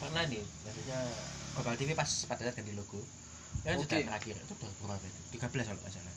Pernah 0.00 0.24
nih 0.30 0.44
maksudnya 0.64 1.00
Global 1.56 1.74
TV 1.80 1.96
pas 1.96 2.10
pada 2.28 2.44
saat 2.44 2.54
ganti 2.54 2.76
logo. 2.76 3.00
Ya 3.64 3.74
kan 3.74 3.80
sudah 3.80 3.96
terakhir. 3.96 4.36
Itu 4.36 4.54
2000 4.60 4.84
berapa 4.84 5.06
itu 5.08 5.20
13 5.40 5.68
kalau 5.72 5.80
nggak 5.80 5.92
salah. 5.92 6.14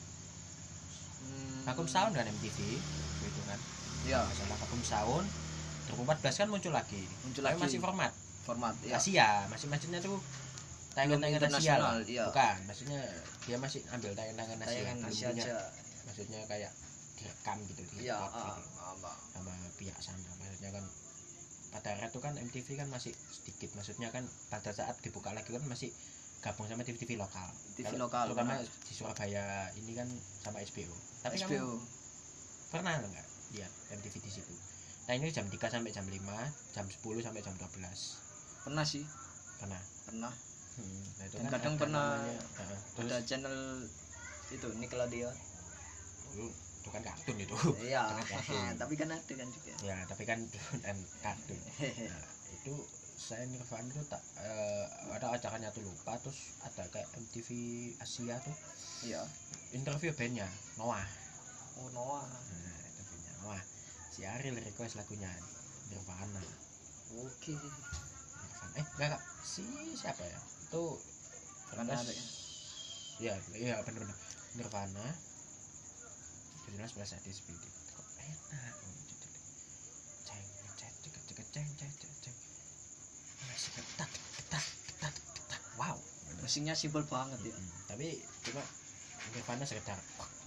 Hmm, 1.20 1.58
vakum 1.64 1.88
sound 1.88 2.12
kan 2.12 2.28
MTV 2.28 2.58
gitu 3.24 3.40
kan? 3.48 3.58
Ya 4.04 4.20
masalah 4.20 4.56
vakum 4.60 4.82
sound. 4.84 5.26
2014 5.96 6.40
kan 6.44 6.48
muncul 6.52 6.72
lagi. 6.76 7.02
Muncul 7.24 7.42
tapi 7.42 7.56
lagi. 7.56 7.64
masih 7.66 7.78
format. 7.80 8.12
Format 8.44 8.74
ya 8.84 8.96
Asia 9.00 9.48
masih 9.48 9.66
maksudnya 9.72 10.00
tuh 10.04 10.20
tayangan-tayangan 10.92 11.50
Asia 11.56 11.74
lah. 11.80 11.92
iya. 12.04 12.24
bukan. 12.28 12.56
Maksudnya 12.68 13.00
dia 13.48 13.56
masih 13.56 13.80
ambil 13.90 14.12
tayangan 14.12 14.58
Asia 14.60 14.70
tayangan 14.70 14.96
belum 15.00 15.10
Asia 15.10 15.28
punya 15.32 15.44
aja. 15.44 15.58
Maksudnya 16.04 16.40
kayak 16.46 16.72
direkam 17.20 17.56
gitu 17.68 17.82
iya 18.00 18.16
direkod 18.16 18.32
ah, 18.32 18.56
gitu, 18.56 18.79
sama 18.98 19.52
pihak 19.76 19.96
sana. 19.98 20.30
Maksudnya 20.36 20.70
kan 20.72 20.84
pada 21.70 21.94
era 21.94 22.06
itu 22.06 22.18
kan 22.18 22.34
MTV 22.34 22.68
kan 22.76 22.88
masih 22.88 23.14
sedikit. 23.30 23.70
Maksudnya 23.74 24.10
kan 24.10 24.24
pada 24.48 24.70
saat 24.70 24.98
dibuka 24.98 25.30
lagi 25.30 25.50
kan 25.50 25.62
masih 25.64 25.94
gabung 26.40 26.64
sama 26.64 26.80
TV-TV 26.82 27.14
lokal. 27.14 27.46
TV 27.76 27.84
Kalau- 27.86 28.08
lokal, 28.08 28.24
terutama 28.26 28.56
benar. 28.56 28.64
di 28.64 28.92
Surabaya 28.92 29.44
ini 29.76 29.92
kan 29.92 30.08
sama 30.40 30.58
SBO 30.60 30.92
tapi 31.20 31.36
kamu 31.36 31.52
SBO 31.52 31.70
pernah 32.72 32.96
nggak 32.96 33.26
lihat 33.52 33.72
MTV 33.92 34.14
di 34.18 34.30
situ? 34.32 34.54
Nah 35.04 35.14
ini 35.14 35.28
jam 35.28 35.44
3 35.44 35.68
sampai 35.68 35.92
jam 35.92 36.08
5 36.08 36.16
jam 36.72 36.86
10 36.88 36.96
sampai 37.20 37.44
jam 37.44 37.52
12 37.60 37.76
pernah 38.64 38.84
sih. 38.84 39.04
Pernah? 39.60 39.80
Pernah. 40.08 40.32
Hmm, 40.80 41.02
nah 41.18 41.24
itu 41.28 41.36
Dan 41.36 41.44
kan 41.44 41.52
kadang 41.52 41.74
ada 41.74 41.80
pernah 41.82 42.06
namanya, 42.16 42.40
heeh, 42.40 42.78
terus? 42.96 43.04
ada 43.04 43.16
channel 43.20 43.56
itu 44.48 44.68
Nickelodeon 44.80 45.34
itu 46.80 46.88
kan 46.88 47.02
kartun 47.04 47.36
itu. 47.36 47.56
Iya. 47.84 48.02
Kartun. 48.32 48.74
tapi 48.80 48.94
kan 48.96 49.08
ada 49.12 49.34
kan 49.36 49.48
juga. 49.52 49.72
Ya 49.84 49.98
tapi 50.08 50.22
kan 50.24 50.38
dan 50.84 50.96
kartun. 51.20 51.60
Nah, 51.60 52.24
itu 52.56 52.74
saya 53.20 53.44
Nirvana 53.44 53.84
itu 53.92 54.00
tak 54.08 54.22
eh, 54.40 54.84
ada 55.12 55.36
acaranya 55.36 55.68
tuh 55.76 55.84
lupa 55.84 56.16
terus 56.24 56.56
ada 56.64 56.88
kayak 56.88 57.08
MTV 57.20 57.48
Asia 58.00 58.40
tuh. 58.40 58.56
Iya. 59.04 59.22
Interview 59.76 60.10
bandnya 60.16 60.48
Noah. 60.80 61.04
Oh 61.76 61.88
Noah. 61.92 62.24
Nah, 62.26 62.80
interviewnya 62.96 63.32
Noah. 63.44 63.62
Si 64.10 64.24
Ariel 64.24 64.56
request 64.56 64.96
lagunya 64.96 65.28
Nirvana. 65.92 66.42
Oke. 67.20 67.54
Nirvana. 67.54 68.74
Eh 68.80 68.84
enggak 68.96 69.06
enggak. 69.12 69.22
Si 69.44 69.62
siapa 70.00 70.24
ya? 70.24 70.40
Itu 70.66 70.96
ada 71.70 71.94
ya? 71.94 72.24
iya 73.20 73.34
iya 73.54 73.74
benar-benar 73.84 74.16
Nirvana 74.58 75.06
sebelah 76.86 77.08
saat 77.08 77.22
di 77.26 77.32
speed 77.34 77.58
kok 77.58 78.06
enak? 78.22 78.74
Judulnya 79.10 79.40
ceng 80.22 80.44
ceng 80.78 80.94
ceng 81.02 81.24
ceng 81.26 81.48
ceng 81.50 81.68
ceng 81.78 81.92
ceng 81.98 82.14
ceng 82.22 82.36
masih 83.50 83.70
ketat 83.74 84.10
ketat 84.10 84.64
ketat 84.86 85.14
ketat. 85.34 85.62
Wow. 85.74 85.98
Mesinnya 86.44 86.78
simpel 86.78 87.02
banget 87.10 87.40
ya. 87.42 87.54
Tapi 87.90 88.22
cuma 88.46 88.62
Nirvana 89.34 89.64
sekedar 89.66 89.98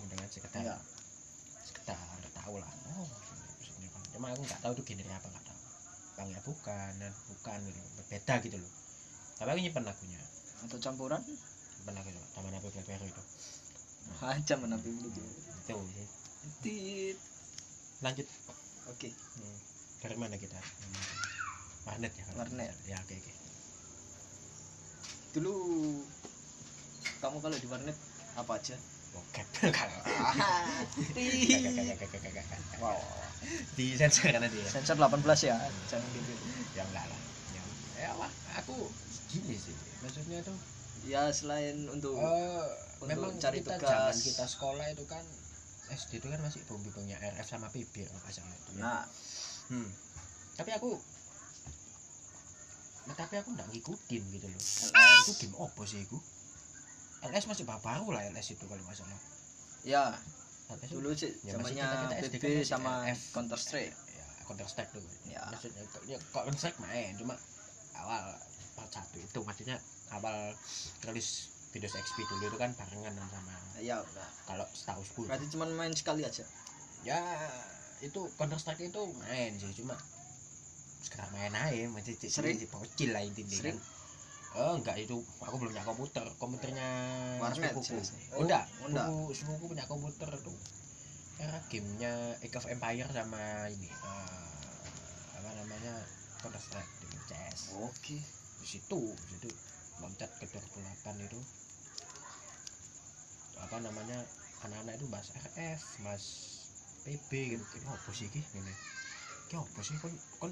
dengan 0.08 0.28
sekedar. 0.32 0.64
Iya. 0.64 0.76
sekedar 1.64 2.00
tahu 2.40 2.56
lah. 2.60 2.72
Oh 2.96 3.08
cuma 4.14 4.30
aku 4.30 4.46
nggak 4.46 4.62
tahu 4.62 4.72
itu 4.78 4.84
genre 4.94 5.14
apa 5.16 5.28
nggak 5.28 5.46
tahu. 5.48 5.60
Bang 6.14 6.30
ya 6.30 6.40
bukan 6.46 6.92
dan 7.02 7.12
bukan 7.28 7.58
gitu 7.68 7.82
berbeda 7.98 8.34
gitu 8.46 8.58
loh. 8.62 8.72
Tapi 9.42 9.50
aku 9.52 9.60
nyimpen 9.60 9.84
lagunya. 9.84 10.22
Atau 10.64 10.78
campuran? 10.80 11.22
Nyimpen 11.26 11.94
lagu 11.98 12.10
itu 12.14 12.22
taman 12.38 12.54
api 12.56 12.68
Blackberry 12.72 13.10
itu 13.10 13.24
aja 14.24 14.56
menampil 14.56 14.92
dulu 14.96 15.24
itu 15.64 15.76
sih. 15.92 16.08
tit. 16.64 17.18
Lanjut. 18.04 18.28
Oke. 18.92 19.10
Hmm. 19.12 19.58
dari 20.04 20.16
mana 20.20 20.36
kita? 20.36 20.60
Warnet 21.88 22.12
ya? 22.12 22.26
Warnet. 22.36 22.76
ya 22.88 23.00
oke 23.00 23.16
oke. 23.16 23.34
Dulu 25.36 25.54
kamu 27.24 27.38
kalau 27.40 27.56
di 27.56 27.68
warnet 27.72 27.98
apa 28.36 28.52
aja? 28.60 28.76
Kagak. 29.32 30.04
wow. 32.82 33.00
di 33.78 33.94
sensor 33.96 34.34
kan 34.34 34.42
nanti 34.42 34.58
ya? 34.60 34.68
Sensor 34.68 34.98
18 34.98 35.24
ya? 35.48 35.56
Jangan 35.88 36.08
gitu. 36.16 36.34
Ya 36.76 36.84
enggak 36.84 37.06
lah. 37.08 37.20
Ya, 37.54 37.62
ya 38.04 38.10
aku 38.60 38.90
gini 39.32 39.56
sih. 39.56 39.76
Maksudnya 40.04 40.44
tuh? 40.44 40.58
Ya 41.08 41.30
selain 41.36 41.88
untuk 41.92 42.16
Untuk 42.16 42.68
memang 43.08 43.32
cari 43.40 43.60
kita 43.62 43.76
tugas. 43.78 43.90
zaman 43.90 44.18
kita 44.20 44.46
sekolah 44.48 44.86
itu 44.92 45.06
kan 45.08 45.24
SD 45.94 46.12
itu 46.24 46.28
kan 46.32 46.40
masih 46.40 46.64
bumbu-bumbunya 46.66 47.20
RF 47.20 47.48
sama 47.48 47.68
PB 47.70 47.94
kalau 48.08 48.20
nggak 48.24 48.34
salah 48.34 48.56
itu 48.56 48.72
ya. 48.76 48.82
nah 48.82 49.04
Hmm. 49.72 49.88
Tapi 50.60 50.70
aku 50.76 50.92
nah, 53.08 53.16
tapi 53.16 53.40
aku 53.40 53.50
nggak 53.56 53.68
ngikutin 53.72 54.24
gitu 54.32 54.48
loh. 54.52 54.60
LS 54.60 55.24
Itu 55.24 55.32
game 55.40 55.56
opo 55.56 55.88
sih 55.88 56.04
itu? 56.04 56.20
LS 57.24 57.48
masih 57.48 57.64
baru 57.64 58.12
lah 58.12 58.22
LS 58.28 58.56
itu 58.56 58.64
kalau 58.68 58.84
nggak 58.84 58.98
salah. 59.00 59.20
ya 59.88 60.16
LS 60.68 60.92
dulu 60.92 61.12
sih 61.16 61.32
Ya, 61.48 61.56
zamannya 61.56 61.84
PB 62.28 62.44
kan 62.44 62.52
sama 62.68 62.92
LF. 63.08 63.20
Counter 63.32 63.60
Strike 63.60 63.96
ya 64.12 64.26
Counter 64.44 64.68
Strike 64.68 64.92
tuh. 64.92 65.04
Ya. 65.32 65.42
Maksudnya 65.48 65.84
ya, 66.12 66.20
Counter 66.36 66.56
Strike 66.60 66.80
main 66.84 67.16
cuma 67.16 67.40
awal 67.96 68.36
part 68.76 68.92
satu 68.92 69.16
itu 69.22 69.40
maksudnya 69.48 69.80
awal 70.12 70.52
rilis 71.08 71.53
Windows 71.74 71.98
XP 71.98 72.18
dulu 72.30 72.54
itu 72.54 72.58
kan 72.62 72.72
barengan 72.78 73.14
sama 73.18 73.54
ya 73.82 73.98
nah, 74.00 74.30
kalau 74.48 74.66
setahu 74.72 75.02
school. 75.04 75.26
Berarti 75.28 75.50
cuma 75.52 75.66
main 75.68 75.92
sekali 75.92 76.24
aja? 76.24 76.46
Ya 77.04 77.20
itu 78.00 78.30
Counter 78.40 78.60
Strike 78.60 78.84
itu 78.94 79.02
main 79.20 79.52
sih 79.58 79.72
cuma 79.80 79.96
sekedar 81.04 81.28
main 81.36 81.52
aja 81.52 81.88
masih 81.92 82.16
si, 82.16 82.32
Sering? 82.32 82.56
si 82.56 82.68
bocil 82.68 83.12
lah 83.12 83.24
intinya 83.24 83.52
Sering? 83.52 83.76
kan 83.76 84.04
oh 84.54 84.74
enggak 84.78 85.02
itu 85.02 85.18
aku 85.42 85.56
belum 85.58 85.74
punya 85.74 85.86
komputer. 85.86 86.26
Komputernya 86.38 86.90
Warnet 87.42 87.74
sepupuku. 87.74 87.98
oh, 88.38 88.46
enggak. 88.46 88.64
Oh, 88.86 88.88
enggak. 88.88 89.06
sepupu 89.10 89.34
sepupuku 89.34 89.66
punya 89.74 89.86
komputer 89.90 90.30
tuh. 90.46 90.58
Era 91.42 91.58
gamenya 91.74 92.14
Age 92.46 92.56
of 92.62 92.70
Empire 92.70 93.10
sama 93.10 93.66
ini 93.74 93.90
eh, 93.90 94.78
apa 95.42 95.50
namanya 95.58 95.94
Counter 96.38 96.62
Strike 96.62 96.92
dengan 97.02 97.22
CS 97.26 97.74
oke. 97.82 98.18
Di 98.62 98.68
situ 98.70 99.02
di 99.10 99.28
situ. 99.42 99.50
Loncat 100.02 100.30
ke 100.38 100.46
2008 100.46 101.26
itu 101.26 101.40
apa 103.64 103.80
namanya 103.80 104.20
anak-anak 104.68 105.00
itu 105.00 105.08
bahas 105.08 105.32
RF 105.32 105.82
mas 106.04 106.24
PB 107.08 107.32
gitu. 107.56 107.64
Ini 107.64 107.88
apa 107.88 108.10
sih 108.12 108.28
ki 108.28 108.42
ini 108.60 108.74
ki 109.48 109.56
apa 109.56 109.80
sih? 109.80 109.96
Kon 110.00 110.14
kon 110.40 110.52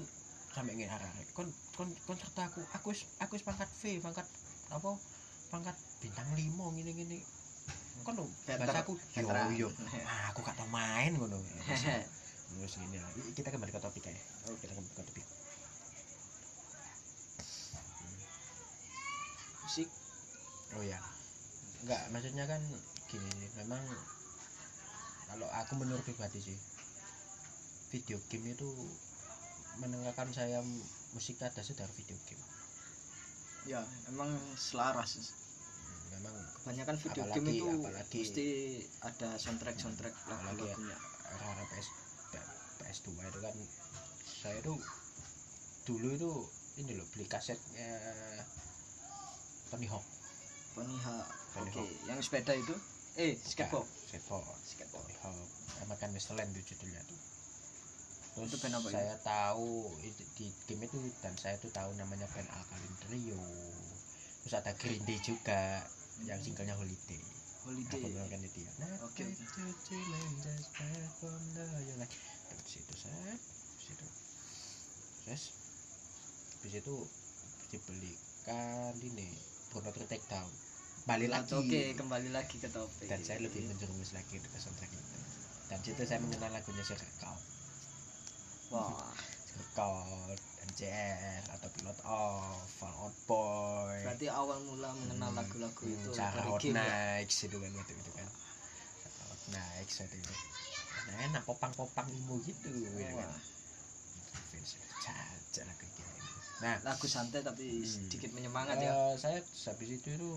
sampai 0.52 0.76
ngene 0.76 0.92
arah 0.92 1.08
kon 1.36 1.48
kon 1.76 1.88
kon 2.08 2.16
serta 2.16 2.48
aku 2.48 2.60
aku 2.76 2.90
aku 3.20 3.32
pangkat 3.44 3.68
V 3.80 4.00
pangkat 4.00 4.26
apa? 4.72 4.90
Pangkat 5.52 5.76
bintang 6.00 6.28
limo 6.32 6.72
gini 6.72 6.92
gini 6.96 7.18
kon 8.02 8.16
lho 8.18 8.26
Veteran. 8.48 8.66
bahasa 8.66 8.80
aku 8.82 8.96
yo 9.14 9.68
yo 9.68 9.68
ah, 10.10 10.32
aku 10.32 10.40
gak 10.42 10.56
tau 10.56 10.68
main 10.72 11.12
ngono. 11.12 11.36
Terus 12.56 12.74
gini 12.82 12.96
lah 12.96 13.10
kita 13.36 13.48
kembali 13.52 13.72
ke 13.72 13.80
topik 13.80 14.04
ya 14.08 14.16
oh, 14.48 14.56
kita 14.60 14.72
kembali 14.72 14.92
ke 14.96 15.04
topik. 15.04 15.26
Musik 19.62 19.88
Oh 20.72 20.80
ya, 20.80 20.96
enggak 21.84 22.00
maksudnya 22.08 22.48
kan 22.48 22.64
gini 23.12 23.28
memang 23.54 23.82
kalau 25.28 25.48
aku 25.52 25.72
menurut 25.76 26.00
pribadi 26.00 26.40
sih 26.40 26.58
video 27.92 28.16
game 28.28 28.52
itu 28.52 28.68
menengahkan 29.76 30.32
saya 30.32 30.64
musik 31.12 31.36
ada 31.40 31.60
dari 31.60 31.92
video 31.92 32.16
game. 32.24 32.40
Ya 33.64 33.80
emang 34.08 34.32
selaras 34.56 35.20
memang 36.10 36.32
kebanyakan 36.56 36.96
video 36.98 37.22
Apalagi- 37.22 37.36
game 37.36 37.48
itu 37.52 37.68
apalagi- 37.68 38.20
mesti 38.20 38.46
ada 39.00 39.28
soundtrack 39.36 39.76
soundtrack 39.76 40.12
Apalagi 40.12 40.40
ya. 40.64 40.76
lagu-lagunya 40.76 40.96
era 41.32 41.64
PS 41.68 41.88
PS2 42.78 43.08
itu 43.22 43.38
kan 43.40 43.56
saya 44.24 44.58
tuh 44.60 44.76
dulu 45.82 46.08
itu 46.10 46.30
ini 46.78 46.96
loh 46.96 47.06
beli 47.12 47.24
kasetnya 47.24 47.88
Tony 49.68 49.88
Hawk. 49.88 50.04
Tony 50.72 50.96
Hawk 50.98 51.26
Tony 51.52 51.68
oke. 51.68 51.80
Hawk. 51.80 51.90
yang 52.04 52.18
sepeda 52.20 52.52
itu 52.52 52.72
eh 53.20 53.36
skateboard 53.44 53.88
skateboard 54.08 54.60
skateboard 54.64 55.04
Tony 55.04 55.16
Hawk 55.20 55.48
sama 55.76 55.94
kan 56.00 56.08
Westland 56.14 56.48
itu 56.56 56.72
judulnya 56.72 57.02
tuh. 57.04 57.20
Terus 58.32 58.48
Itu 58.48 58.56
band 58.64 58.74
apa 58.80 58.88
itu? 58.88 58.94
saya 58.96 59.14
tahu 59.20 59.92
itu- 60.00 60.28
di 60.40 60.46
game 60.64 60.88
itu 60.88 60.96
dan 61.20 61.36
saya 61.36 61.60
tuh 61.60 61.68
tahu 61.68 61.92
namanya 62.00 62.24
band 62.32 62.48
Alkaline 62.48 62.96
Trio. 63.04 63.44
Terus 64.42 64.54
ada 64.56 64.72
Green 64.80 65.04
Day 65.04 65.20
juga 65.20 65.84
yang 66.24 66.40
singlenya 66.40 66.72
Holiday. 66.78 67.20
Holiday. 67.68 68.00
Aku 68.08 68.26
kan 68.32 68.40
itu 68.40 68.58
ya? 68.64 68.72
Oke, 69.04 69.22
dari 72.48 72.64
situ 72.64 72.92
saya 72.96 73.32
situ 73.78 74.06
terus 75.24 75.42
habis 76.56 76.74
itu. 76.80 76.96
Dibelikan 77.72 78.92
ini 79.00 79.32
Bruno 79.72 79.88
Take 79.96 80.20
Down 80.28 80.44
balik 81.02 81.28
lagi. 81.34 81.50
oke 81.50 81.82
kembali 81.98 82.30
lagi 82.30 82.56
ke 82.62 82.68
topik. 82.70 83.08
Dan 83.10 83.20
saya 83.26 83.38
lebih 83.42 83.66
menjerumus 83.66 84.14
lagi 84.14 84.38
ke 84.38 84.48
soundtrack 84.58 84.90
itu. 84.94 85.18
Dan 85.66 85.78
situ 85.82 86.02
saya 86.06 86.20
mengenal 86.22 86.50
lagunya 86.54 86.84
Circle 86.86 87.38
wah. 88.70 89.10
Circle 89.52 90.36
MCR 90.72 91.42
atau 91.58 91.68
Pilot 91.74 91.98
Off 92.06 92.64
Fall 92.78 92.94
Out 93.02 93.16
Boy. 93.26 93.98
Berarti 94.06 94.26
awal 94.30 94.58
mula 94.64 94.94
mengenal 94.94 95.30
Hmm, 95.32 95.38
lagu-lagu 95.42 95.82
hmm, 95.82 95.96
itu 95.98 96.08
Cara 96.14 96.38
dari 96.38 96.48
Hot 96.48 96.62
ya? 96.62 96.72
Nights 96.72 97.36
itu 97.44 97.56
kan 97.58 97.70
waktu 97.74 97.92
itu 97.98 98.10
kan. 98.14 98.28
Hot 99.26 99.42
Nights 99.50 99.94
waktu 100.00 100.16
itu. 100.22 100.34
Nah, 101.02 101.16
enak 101.28 101.42
popang-popang 101.44 102.08
imo 102.14 102.38
gitu 102.46 102.68
gitu 102.70 102.88
kan. 102.94 103.26
Lagu 103.26 103.42
nah. 106.62 106.78
Lagu 106.86 107.06
santai 107.10 107.42
tapi 107.42 107.82
Hmm. 107.82 108.06
sedikit 108.06 108.30
menyemangat 108.38 108.78
ya? 108.78 108.92
Eh, 108.94 109.14
saya 109.18 109.38
habis 109.42 109.88
itu 109.98 110.08
itu 110.14 110.30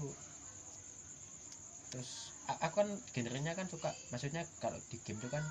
terus 1.93 2.33
aku 2.45 2.85
kan 2.85 2.89
genrenya 3.13 3.57
kan 3.57 3.65
suka 3.65 3.89
maksudnya 4.13 4.45
kalau 4.61 4.77
di 4.89 4.97
game 5.01 5.17
itu 5.17 5.29
kan 5.29 5.43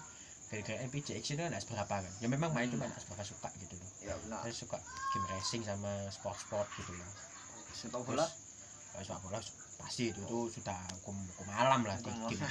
gara-gara 0.54 0.78
action 0.86 1.34
itu 1.34 1.42
kan 1.42 1.54
seberapa 1.58 1.94
kan? 2.04 2.12
Ya 2.22 2.28
memang 2.30 2.54
main 2.54 2.70
Hmm. 2.70 2.78
cuma 2.78 2.86
seberapa 2.94 3.24
suka 3.26 3.48
gitu 3.58 3.74
loh. 3.74 3.90
Ya 4.04 4.14
benar. 4.22 4.46
Saya 4.46 4.54
suka 4.54 4.78
game 5.10 5.26
racing 5.34 5.62
sama 5.66 5.92
sport-sport 6.14 6.68
gitu 6.78 6.92
loh. 6.94 7.10
Sepak 7.74 8.00
bola? 8.06 8.26
Terus, 8.94 9.06
sepak 9.10 9.20
bola 9.26 9.38
pasti 9.74 10.14
itu 10.14 10.22
tuh 10.22 10.46
sudah 10.46 10.78
hukum 11.02 11.18
hukum 11.34 11.50
alam 11.50 11.82
lah 11.82 11.98
di 11.98 12.06
game 12.06 12.30
itu. 12.30 12.46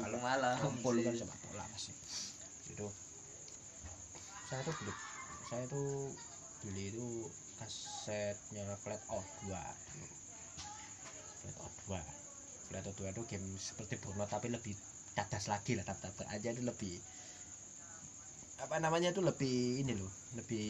kalau 0.00 0.18
malam 0.24 0.56
kumpul 0.64 0.96
kan 1.04 1.12
sih. 1.12 1.20
sepak 1.20 1.38
bola 1.44 1.64
pasti. 1.68 1.92
Itu 2.72 2.86
saya 4.48 4.60
tuh 4.64 4.74
beli 4.80 4.92
saya 5.52 5.64
tuh 5.68 5.88
beli 6.64 6.84
itu 6.88 7.08
kasetnya 7.60 8.64
Flat 8.80 9.02
Out 9.12 9.28
2 9.44 9.52
dulu. 9.52 10.08
Flat 11.44 11.56
Out 11.60 11.74
2 11.90 12.21
Out 12.80 12.96
2 12.96 13.12
itu 13.12 13.22
game 13.28 13.46
seperti 13.60 14.00
Burnout 14.00 14.30
tapi 14.32 14.48
lebih 14.48 14.72
cadas 15.12 15.44
lagi 15.52 15.76
lah 15.76 15.84
tap-tap 15.84 16.16
aja 16.32 16.48
itu 16.56 16.64
lebih 16.64 16.96
apa 18.62 18.78
namanya 18.78 19.10
itu 19.10 19.20
lebih 19.20 19.82
ini 19.82 19.92
loh 19.98 20.08
lebih 20.38 20.68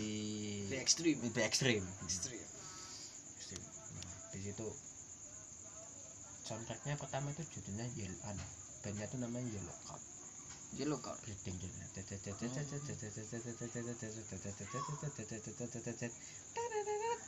Lebih 0.73 0.81
ekstrim. 0.81 1.17
lebih 1.21 1.45
ekstrim. 1.45 1.83
Ekstrim. 2.09 2.41
Ekstrim. 3.37 3.63
Nah, 3.63 4.17
di 4.33 4.41
situ 4.41 4.67
soundtracknya 6.49 6.97
pertama 6.99 7.31
itu 7.31 7.45
judulnya 7.53 7.87
Yellow 7.95 8.19
anu, 8.27 8.45
bandnya 8.83 9.07
itu 9.07 9.17
namanya 9.21 9.47
Yellow 9.53 9.77
Card. 9.87 10.03
Yellow 10.73 10.99
judulnya. 11.05 11.85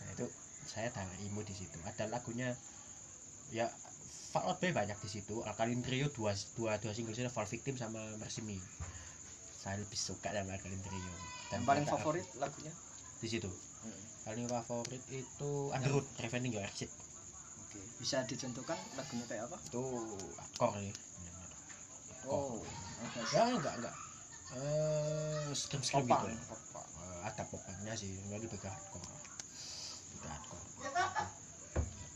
Nah, 0.01 0.09
itu 0.17 0.27
saya 0.65 0.89
tarik 0.91 1.21
imo 1.29 1.45
di 1.45 1.55
situ. 1.55 1.77
Ada 1.85 2.09
lagunya 2.09 2.57
ya 3.53 3.69
Fallout 4.35 4.59
Boy 4.59 4.75
banyak 4.75 4.99
di 4.99 5.07
situ. 5.07 5.47
Alkaline 5.47 5.79
Trio 5.87 6.11
dua 6.11 6.35
dua 6.59 6.75
dua 6.83 6.91
single 6.91 7.15
sih 7.15 7.23
Fall 7.31 7.47
Victim 7.47 7.79
sama 7.79 8.03
Mercy 8.19 8.43
Me 8.43 8.59
saya 9.63 9.81
lebih 9.81 9.97
suka 9.97 10.35
sama 10.35 10.59
Alkaline 10.59 10.83
Trio. 10.83 11.15
Yang 11.55 11.63
paling 11.63 11.87
favorit 11.87 12.27
lagunya? 12.43 12.75
Di 13.23 13.29
situ. 13.31 13.49
Hmm. 13.85 14.01
paling 14.25 14.49
favorit 14.49 15.05
itu 15.13 15.51
Underwood 15.77 16.09
Revenge 16.17 16.49
Your 16.49 16.65
Exit 16.65 16.89
oke. 16.89 17.77
Bisa 18.01 18.25
dicontohkan 18.25 18.81
lagunya 18.97 19.25
kayak 19.29 19.45
apa? 19.45 19.57
Itu 19.69 19.85
akor 20.41 20.73
nih 20.81 20.97
oh 22.25 22.65
agak 23.05 23.25
ya 23.37 23.43
enggak 23.53 23.75
enggak. 23.77 23.95
Eh 24.57 25.53
scream 25.53 25.85
scream 25.85 26.09
gitu. 26.09 26.27
Eh, 26.33 27.19
ada 27.21 27.45
popangnya 27.45 27.93
sih. 27.93 28.17
Lebih 28.33 28.57
ke 28.57 28.65
hardcore. 28.65 29.05
Lebih 30.17 30.29
hardcore. 30.33 30.65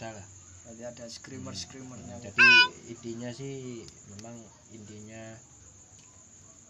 Ada 0.00 0.08
lah 0.16 0.37
Berarti 0.78 0.94
ada 1.02 1.10
screamer 1.10 1.58
screamernya 1.58 2.22
jadi 2.22 2.46
intinya 2.86 3.34
sih 3.34 3.82
memang 4.14 4.38
intinya 4.70 5.34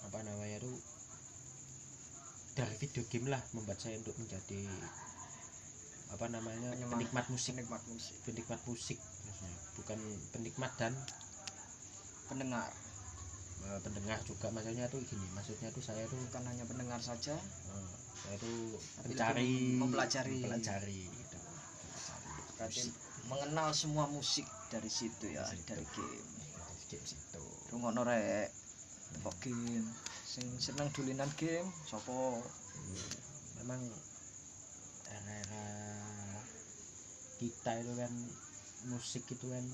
apa 0.09 0.25
namanya 0.25 0.65
tuh 0.65 0.73
dari 2.57 2.73
video 2.81 3.05
game 3.13 3.29
lah 3.29 3.45
membuat 3.53 3.77
saya 3.77 4.01
untuk 4.01 4.17
menjadi 4.17 4.65
apa 6.09 6.25
namanya 6.33 6.73
Penyemang- 6.73 7.05
penikmat 7.05 7.27
musik. 7.29 7.53
Penikmat 7.53 7.85
musik. 7.85 8.17
Penikmat 8.25 8.61
musik 8.65 8.97
maksudnya. 9.29 9.59
Bukan 9.77 9.99
penikmat 10.33 10.73
dan 10.81 10.97
pendengar. 12.33 12.73
Eh, 13.69 13.81
pendengar 13.85 14.19
juga. 14.25 14.49
Maksudnya 14.49 14.89
tuh 14.89 15.05
gini 15.05 15.29
maksudnya 15.37 15.69
tuh 15.69 15.85
saya 15.85 16.09
tuh 16.09 16.17
bukan 16.33 16.49
hanya 16.49 16.65
pendengar 16.65 16.97
saja. 17.05 17.37
Eh, 17.37 17.89
saya 18.25 18.41
tuh 18.41 18.81
mencari 19.05 19.77
mempelajari. 19.77 20.41
mempelajari 20.49 21.01
gitu. 21.13 21.37
Berarti 22.57 22.89
mengenal 23.29 23.71
semua 23.73 24.09
musik 24.09 24.45
dari 24.69 24.89
situ 24.89 25.29
ya 25.29 25.45
Dari 25.45 25.55
situ. 25.55 25.69
dari 25.71 25.87
game. 25.93 26.29
Dari 26.57 26.85
game 26.89 27.07
situ. 27.07 27.43
Rungokno 27.71 28.03
rek 28.03 28.49
tepok 29.15 29.37
game. 29.41 29.89
Sing 30.25 30.45
seneng 30.59 30.89
dulinan 30.93 31.29
game 31.37 31.69
sopo 31.85 32.41
memang 33.59 33.81
era-era 35.09 35.67
kita 37.39 37.71
itu 37.77 37.93
kan 37.95 38.13
musik 38.87 39.25
itu 39.27 39.47
kan 39.47 39.65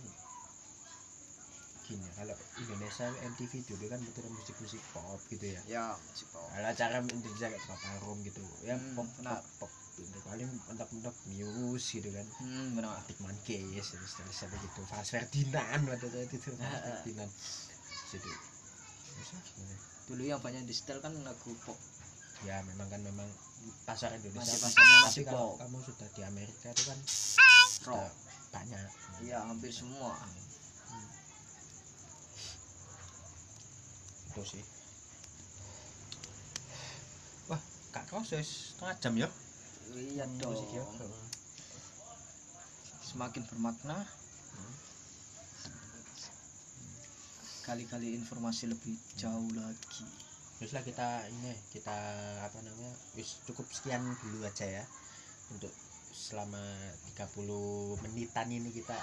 gini 1.84 2.08
kalau 2.16 2.32
Indonesia 2.56 3.04
MTV 3.28 3.52
dulu 3.68 3.84
kan 3.92 4.00
betul 4.00 4.24
musik-musik 4.32 4.80
pop 4.96 5.20
gitu 5.28 5.52
ya. 5.52 5.60
Ya 5.68 5.84
musik 5.92 6.32
pop. 6.32 6.48
Kalau 6.48 6.64
acara 6.64 6.96
Indonesia 7.04 7.52
kayak 7.52 7.64
Papa 7.68 7.90
Room 8.00 8.24
gitu. 8.24 8.40
Ya 8.64 8.80
Hmm, 8.80 8.96
pop 8.96 9.08
pop 9.20 9.44
pop 9.60 9.72
gitu. 9.96 10.18
paling 10.22 10.44
mentok-mentok 10.66 11.14
Muse 11.28 11.88
gitu 11.94 12.08
kan. 12.08 12.26
Hmm 12.38 12.74
benar. 12.74 12.96
Arctic 12.96 13.18
Monkeys 13.18 13.86
terus 13.86 14.12
terus 14.12 14.38
ada 14.40 14.56
gitu. 14.56 14.80
Franz 14.84 15.08
Ferdinand 15.08 15.82
saat 15.84 16.02
itu 16.26 16.36
Franz 16.50 16.60
Ah, 16.60 16.68
ah. 16.68 16.80
Ferdinand 16.96 17.30
sebenarnya. 18.04 19.78
dulu 20.04 20.22
yang 20.22 20.36
banyak 20.38 20.62
di 20.62 20.72
setel 20.72 20.98
kan 20.98 21.14
lagu 21.18 21.50
pop. 21.60 21.78
Ya 22.42 22.60
memang 22.62 22.86
kan 22.86 23.00
memang 23.00 23.24
pasar 23.84 24.12
Indonesia 24.12 24.44
Masih 24.44 24.58
kan- 24.58 24.68
pasarnya 24.68 24.92
tapi 24.92 25.06
masih 25.06 25.22
kalau 25.24 25.48
pop. 25.48 25.60
kamu 25.60 25.76
sudah 25.82 26.08
di 26.10 26.22
Amerika 26.22 26.66
itu 26.68 26.82
kan 26.84 26.98
rock. 27.86 28.12
banyak. 28.50 28.78
Iya 29.20 29.38
hampir 29.42 29.70
semua. 29.70 30.12
Hmm. 30.12 31.08
itu 34.28 34.42
sih. 34.44 34.64
Wah 37.46 37.60
kak 37.90 38.04
kau 38.06 38.20
sudah 38.20 38.42
setengah 38.42 38.94
jam 39.00 39.14
ya 39.16 39.28
iya 39.94 40.24
dong 40.42 40.52
Musik 40.54 40.70
ya. 40.74 40.84
semakin 43.04 43.42
bermakna 43.46 44.02
Hmm. 44.54 44.74
kali-kali 47.66 48.14
informasi 48.14 48.70
lebih 48.70 48.94
jauh 49.18 49.50
lagi 49.58 50.06
terus 50.62 50.70
lah 50.70 50.86
kita 50.86 51.26
ini 51.26 51.50
kita 51.74 51.98
apa 52.38 52.58
namanya 52.62 52.94
wis 53.18 53.42
cukup 53.50 53.66
sekian 53.74 53.98
dulu 54.22 54.46
aja 54.46 54.62
ya 54.62 54.84
untuk 55.50 55.74
selama 56.14 56.62
30 57.18 57.98
menitan 58.06 58.46
ini 58.46 58.70
kita 58.70 58.94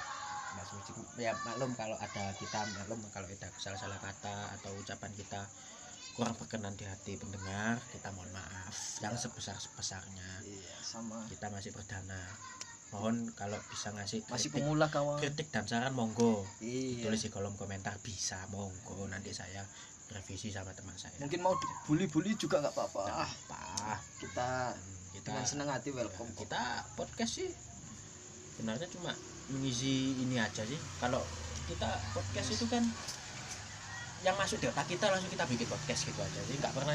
bahas 0.56 0.70
musik 0.72 0.96
ya 1.20 1.36
maklum 1.44 1.76
kalau 1.76 2.00
ada 2.00 2.32
kita 2.40 2.64
maklum 2.80 3.00
kalau 3.12 3.28
ada 3.28 3.48
salah-salah 3.60 4.00
kata 4.00 4.56
atau 4.60 4.72
ucapan 4.80 5.12
kita 5.20 5.44
kurang 6.12 6.36
berkenan 6.36 6.76
di 6.76 6.86
hati 6.86 7.16
pendengar 7.16 7.80
kita 7.92 8.12
mohon 8.12 8.30
maaf. 8.36 8.76
Yang 9.00 9.28
sebesar 9.30 9.56
sebesarnya 9.58 10.30
iya 10.44 10.76
sama. 10.84 11.24
Kita 11.32 11.48
masih 11.50 11.72
perdana 11.72 12.20
mohon 12.92 13.32
kalau 13.40 13.56
bisa 13.72 13.96
ngasih 13.96 14.20
masih 14.28 14.52
kritik, 14.52 14.68
pemula 14.68 14.92
kawan. 14.92 15.16
kritik 15.16 15.48
dan 15.50 15.64
saran 15.64 15.96
monggo. 15.96 16.44
Iya. 16.60 17.08
Tulis 17.08 17.22
di 17.24 17.30
kolom 17.32 17.56
komentar 17.56 17.96
bisa 18.04 18.44
monggo. 18.52 19.08
Nanti 19.08 19.32
saya 19.32 19.64
revisi 20.12 20.52
sama 20.52 20.76
teman 20.76 20.96
saya. 21.00 21.16
Mungkin 21.24 21.40
mau 21.40 21.56
bully-bully 21.88 22.36
juga 22.36 22.60
nggak 22.60 22.76
apa-apa. 22.76 23.02
Ah 23.08 23.32
apa 23.32 23.96
kita 24.20 24.76
Hmm, 24.76 25.16
kita 25.16 25.28
dengan 25.32 25.46
senang 25.48 25.70
hati 25.72 25.90
welcome. 25.96 26.28
Ya, 26.36 26.38
kita 26.44 26.64
podcast 27.00 27.32
sih. 27.40 27.50
Sebenarnya 28.60 28.88
cuma 28.92 29.16
mengisi 29.52 30.20
ini 30.20 30.36
aja 30.36 30.68
sih. 30.68 30.78
Kalau 31.00 31.24
kita 31.72 31.88
podcast 32.12 32.50
itu 32.52 32.68
kan 32.68 32.84
yang 34.22 34.36
masuk 34.36 34.58
di 34.58 34.68
otak 34.68 34.86
kita 34.86 35.06
langsung 35.08 35.28
kita 35.28 35.46
bikin 35.46 35.66
podcast 35.66 36.02
gitu 36.04 36.20
aja 36.20 36.40
sih 36.44 36.56
nggak 36.56 36.72
pernah 36.72 36.94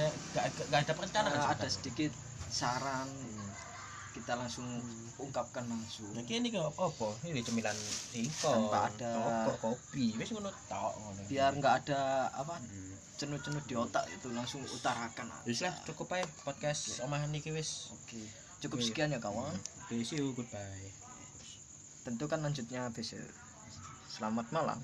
nggak 0.62 0.80
ada 0.80 0.92
perencanaan 0.92 1.34
Nah, 1.34 1.50
ada 1.50 1.66
sedikit 1.66 2.14
saran 2.46 3.10
Hmm. 3.10 3.50
kita 4.14 4.32
langsung 4.32 4.64
ungkapkan 5.16 5.66
langsung 5.66 6.08
Nah, 6.10 6.22
ini 6.22 6.48
kok 6.48 6.70
apa? 6.72 7.08
Ini 7.22 7.42
cemilan 7.42 7.74
singkong, 7.74 8.70
Tanpa 8.70 8.88
ada- 8.88 9.44
rokok, 9.44 9.76
kopi. 9.76 10.14
Wis 10.14 10.30
ngono 10.30 10.48
tok 10.64 10.94
biar 11.26 11.52
nggak 11.52 11.74
ada 11.82 12.00
apa 12.30 12.56
Hmm. 12.56 12.94
cenut-cenut 13.16 13.64
di 13.64 13.74
otak 13.74 14.06
itu 14.08 14.30
langsung 14.30 14.62
utarakan 14.62 15.26
Wis 15.42 15.60
lah 15.60 15.74
cukup 15.84 16.12
ae 16.12 16.24
podcast 16.42 17.02
omahan 17.02 17.28
iki 17.30 17.50
wis. 17.50 17.90
oke 17.90 18.20
cukup 18.58 18.78
Oke. 18.78 18.86
sekian 18.86 19.10
ya 19.10 19.18
kawan 19.18 19.52
Oke, 19.82 20.00
see 20.00 20.16
you 20.16 20.30
goodbye. 20.30 20.88
tentu 22.02 22.24
kan 22.24 22.38
lanjutnya 22.38 22.86
besok 22.88 23.18
selamat 24.06 24.46
malam 24.48 24.78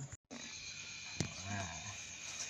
Nah. 1.45 1.82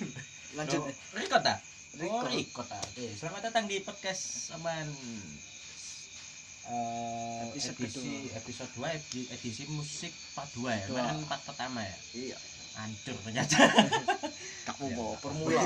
lanjut 0.58 0.80
Oh, 0.80 0.88
record 1.14 1.42
ta? 1.42 1.54
Oh, 1.54 1.98
Record. 1.98 2.32
record 2.32 2.66
ta. 2.66 2.78
Oke, 2.82 3.04
selamat 3.12 3.40
datang 3.46 3.64
di 3.68 3.80
podcast 3.80 4.52
omahan 4.52 4.88
eh 6.62 7.42
Episode 7.50 7.74
edisi 7.82 8.30
episode 8.32 8.70
2 8.78 8.86
edisi, 8.94 9.20
edisi 9.28 9.62
musik 9.68 10.12
part 10.32 10.46
2 10.54 10.62
ya. 10.70 10.84
Kemarin 10.86 11.26
part 11.26 11.42
pertama 11.42 11.82
ya. 11.82 11.96
iya 12.14 12.38
Hancur 12.72 13.16
ternyata. 13.20 13.56
kamu 14.64 14.84
Ya. 14.88 14.96
bawa 14.96 15.14
formula 15.18 15.60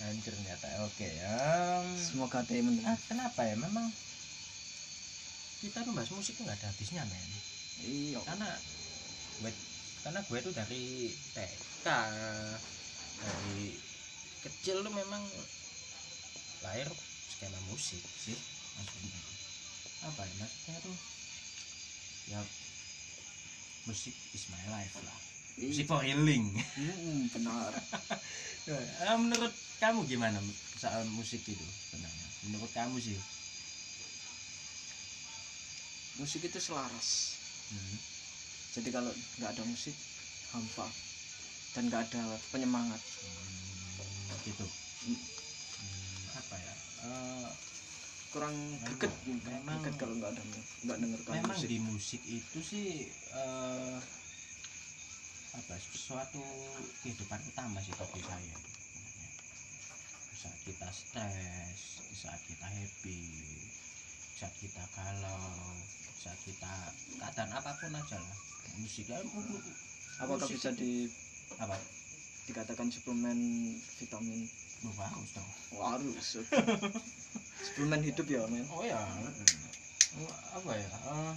Hancur 0.00 0.32
ternyata. 0.34 0.66
Oke, 0.82 1.06
em, 1.06 1.86
semoga 2.00 2.42
mendengar 2.48 2.96
ah, 2.96 2.98
kenapa 3.06 3.40
ya? 3.44 3.54
Memang 3.54 3.86
kita 5.60 5.80
tuh 5.80 5.92
bahas 5.92 6.10
musik 6.10 6.34
nggak 6.40 6.56
ada 6.58 6.66
habisnya 6.68 7.04
men. 7.04 7.30
iya 7.84 8.18
Karena 8.24 8.50
gue 9.40 9.52
karena 10.02 10.20
gue 10.20 10.38
tuh 10.40 10.52
dari 10.52 11.08
TK 11.32 11.86
dari 13.18 13.76
kecil 14.42 14.82
tuh 14.82 14.92
memang 14.92 15.22
lahir 16.62 16.88
skema 17.28 17.60
musik 17.68 18.00
sih 18.00 18.36
maksudnya. 18.76 19.20
Apa 20.04 20.20
ya 20.22 20.34
maksudnya 20.40 20.76
tuh? 20.80 20.96
Ya 22.32 22.40
musik 23.84 24.14
is 24.32 24.48
my 24.48 24.64
life 24.72 24.96
lah. 25.04 25.18
Musik 25.60 25.86
Iya. 25.86 25.90
for 25.92 26.00
healing. 26.02 26.50
Hmm, 26.74 27.20
benar. 27.30 27.72
Eh, 28.64 29.16
menurut 29.20 29.52
kamu 29.76 30.08
gimana 30.08 30.40
soal 30.80 31.04
musik 31.12 31.44
itu 31.44 31.52
sebenarnya? 31.60 32.28
Menurut 32.48 32.72
kamu 32.72 32.96
sih? 32.96 33.20
Musik 36.16 36.48
itu 36.48 36.56
selaras. 36.56 37.36
Hmm. 37.68 37.96
jadi 38.74 38.88
kalau 38.88 39.12
nggak 39.36 39.50
ada 39.52 39.64
musik 39.64 39.92
hampa 40.52 40.84
dan 41.74 41.82
nggak 41.86 42.02
ada 42.06 42.22
penyemangat. 42.48 43.00
Hmm, 43.02 44.38
gitu. 44.42 44.62
Hmm. 44.62 45.18
Hmm, 45.18 46.38
apa 46.38 46.56
ya? 46.56 46.74
Eh, 47.04 47.48
kurang 48.30 48.54
deket 48.80 49.12
memang- 49.26 49.78
deket 49.78 49.94
kalau 49.96 50.14
nggak 50.16 50.30
ada 50.32 50.42
nggak 50.84 50.98
dengarkan 50.98 51.32
memang 51.36 51.54
musik. 51.54 51.68
di 51.68 51.78
musik 51.78 52.22
itu 52.24 52.58
sih 52.60 52.88
eh, 53.32 53.98
apa 55.54 55.74
sesuatu 55.78 56.42
kehidupan 57.00 57.38
utama 57.44 57.78
sih 57.78 57.94
bagi 57.94 58.22
saya. 58.22 58.56
Saat 60.34 60.58
kita 60.62 60.88
stres 60.90 61.78
saat 62.14 62.40
kita 62.42 62.66
happy 62.66 63.22
saat 64.34 64.54
kita 64.56 64.82
galau 64.92 65.54
di 66.02 66.10
saat 66.16 66.38
kita 66.42 66.72
keadaan 67.16 67.50
apa 67.52 67.70
pun 67.76 67.92
aja 67.92 68.18
lah. 68.18 68.36
Musik 68.76 69.06
ya 69.06 69.18
apakah 70.18 70.42
musik 70.42 70.58
bisa 70.58 70.70
itu- 70.70 70.78
di 70.80 70.92
apa? 71.60 71.76
Dikatakan 72.48 72.88
suplemen 72.92 73.38
vitamin. 74.00 74.44
Lu 74.84 74.90
harus 75.00 75.30
dong. 75.32 75.50
Harus 75.80 76.26
suplemen 77.70 78.00
hidup 78.04 78.26
ya 78.28 78.44
men? 78.50 78.66
Oh 78.68 78.84
ya 78.84 79.00
apa 80.54 80.70
ya? 80.78 80.86
Eh, 80.86 81.34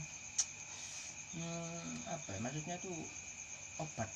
hmm, 1.37 1.91
apa 2.13 2.27
ya? 2.29 2.39
Maksudnya 2.45 2.75
tuh 2.77 2.93
obat. 3.81 4.09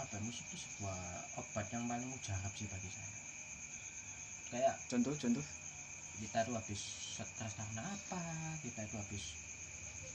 Apa 0.00 0.16
ya, 0.16 0.20
musik 0.24 0.44
itu 0.48 0.56
sebuah 0.64 0.96
obat 1.36 1.66
yang 1.68 1.84
paling 1.84 2.08
mujarab 2.08 2.52
sih 2.56 2.64
bagi 2.70 2.88
saya. 2.88 3.18
Kayak 4.50 4.74
contoh 4.88 5.14
contoh. 5.14 5.46
kita 6.20 6.44
tuh 6.44 6.52
habis 6.52 6.80
stres 7.16 7.54
karena 7.56 7.80
apa? 7.80 8.20
Kita 8.60 8.84
itu 8.84 8.96
habis 9.00 9.24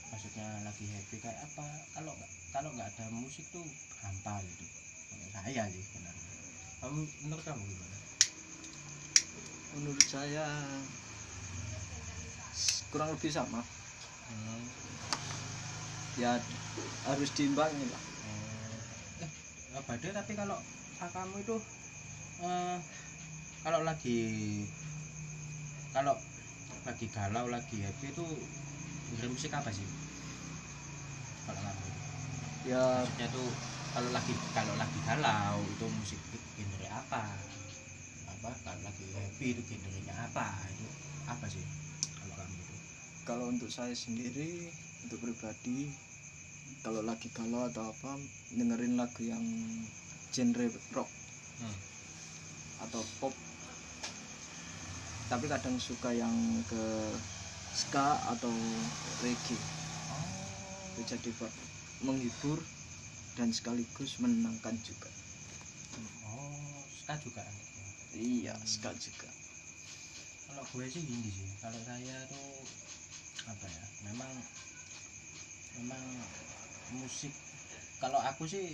maksudnya 0.06 0.46
lagi 0.62 0.86
happy 0.86 1.18
kayak 1.18 1.40
apa? 1.50 1.66
Kalau 1.98 2.14
kalau 2.56 2.72
nggak 2.72 2.88
ada 2.88 3.12
musik 3.12 3.44
tuh 3.52 3.60
hampa 4.00 4.40
gitu. 4.40 4.64
Menurut 5.12 5.28
saya 5.36 5.62
sih 5.68 5.82
sebenarnya 5.84 6.24
kamu 6.80 7.00
menurut 7.28 7.44
kamu 7.44 7.62
gimana? 7.68 7.96
Menurut 9.76 10.06
saya 10.08 10.44
kurang 12.88 13.12
lebih 13.12 13.28
sama. 13.28 13.60
Hmm. 13.60 14.64
ya 16.16 16.40
harus 17.04 17.28
diimbangi 17.36 17.92
lah. 17.92 18.02
Eh 19.20 19.28
eh, 19.76 19.82
badai 19.84 20.16
tapi 20.16 20.32
kalau 20.32 20.56
kamu 20.96 21.36
itu 21.44 21.56
eh, 22.40 22.78
kalau 23.60 23.84
lagi 23.84 24.18
kalau 25.92 26.16
lagi 26.88 27.06
galau 27.12 27.52
lagi 27.52 27.84
happy 27.84 28.16
itu 28.16 28.24
dengerin 29.12 29.36
musik 29.36 29.52
apa 29.52 29.68
sih? 29.68 29.84
Kalau 31.44 31.60
kamu 31.60 31.85
ya. 32.66 33.06
Maksudnya 33.06 33.28
tuh 33.30 33.48
kalau 33.96 34.10
lagi 34.12 34.32
kalau 34.52 34.74
lagi 34.76 34.98
galau 35.06 35.56
itu 35.70 35.86
musik 35.96 36.20
genre 36.58 36.88
apa? 36.90 37.22
Apa? 38.36 38.50
Kalau 38.66 38.80
lagi 38.82 39.04
happy 39.14 39.46
itu 39.56 39.62
genrenya 39.64 40.14
apa? 40.26 40.46
Itu 40.74 40.86
apa 41.30 41.46
sih? 41.48 41.64
Kalau 42.20 42.34
kamu 42.34 42.54
itu? 42.58 42.74
Kalau 43.26 43.44
untuk 43.48 43.70
saya 43.70 43.94
sendiri 43.94 44.70
untuk 45.06 45.22
pribadi 45.22 45.90
kalau 46.82 47.02
lagi 47.02 47.30
galau 47.32 47.66
atau 47.70 47.90
apa 47.90 48.18
dengerin 48.54 48.98
lagu 48.98 49.22
yang 49.22 49.42
genre 50.34 50.66
rock 50.94 51.10
Hmm. 51.56 51.72
atau 52.84 53.00
pop. 53.16 53.32
Tapi 55.32 55.48
kadang 55.48 55.80
suka 55.80 56.12
yang 56.12 56.36
ke 56.68 56.84
ska 57.72 58.20
atau 58.28 58.52
reggae. 59.24 59.56
Oh. 60.12 60.28
Itu 60.92 61.16
jadi 61.16 61.32
buat 61.40 61.48
menghibur 62.04 62.60
dan 63.36 63.52
sekaligus 63.52 64.20
menenangkan 64.20 64.76
juga. 64.84 65.08
Oh 66.28 66.84
ska 66.90 67.14
juga 67.22 67.44
iya 68.16 68.56
ska 68.64 68.90
juga. 68.96 69.30
Kalau 70.48 70.64
gue 70.72 70.86
sih 70.88 71.02
gini 71.04 71.28
sih 71.28 71.48
kalau 71.60 71.80
saya 71.84 72.16
tuh 72.32 72.48
apa 73.46 73.66
ya 73.68 73.84
memang 74.10 74.32
memang 75.78 76.04
musik 76.98 77.30
kalau 78.02 78.18
aku 78.20 78.48
sih 78.48 78.64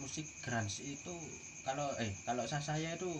musik 0.00 0.24
grunge 0.44 0.80
itu 0.84 1.14
kalau 1.66 1.88
eh 2.00 2.12
kalau 2.24 2.44
saya 2.48 2.62
saya 2.62 2.90
itu 2.96 3.10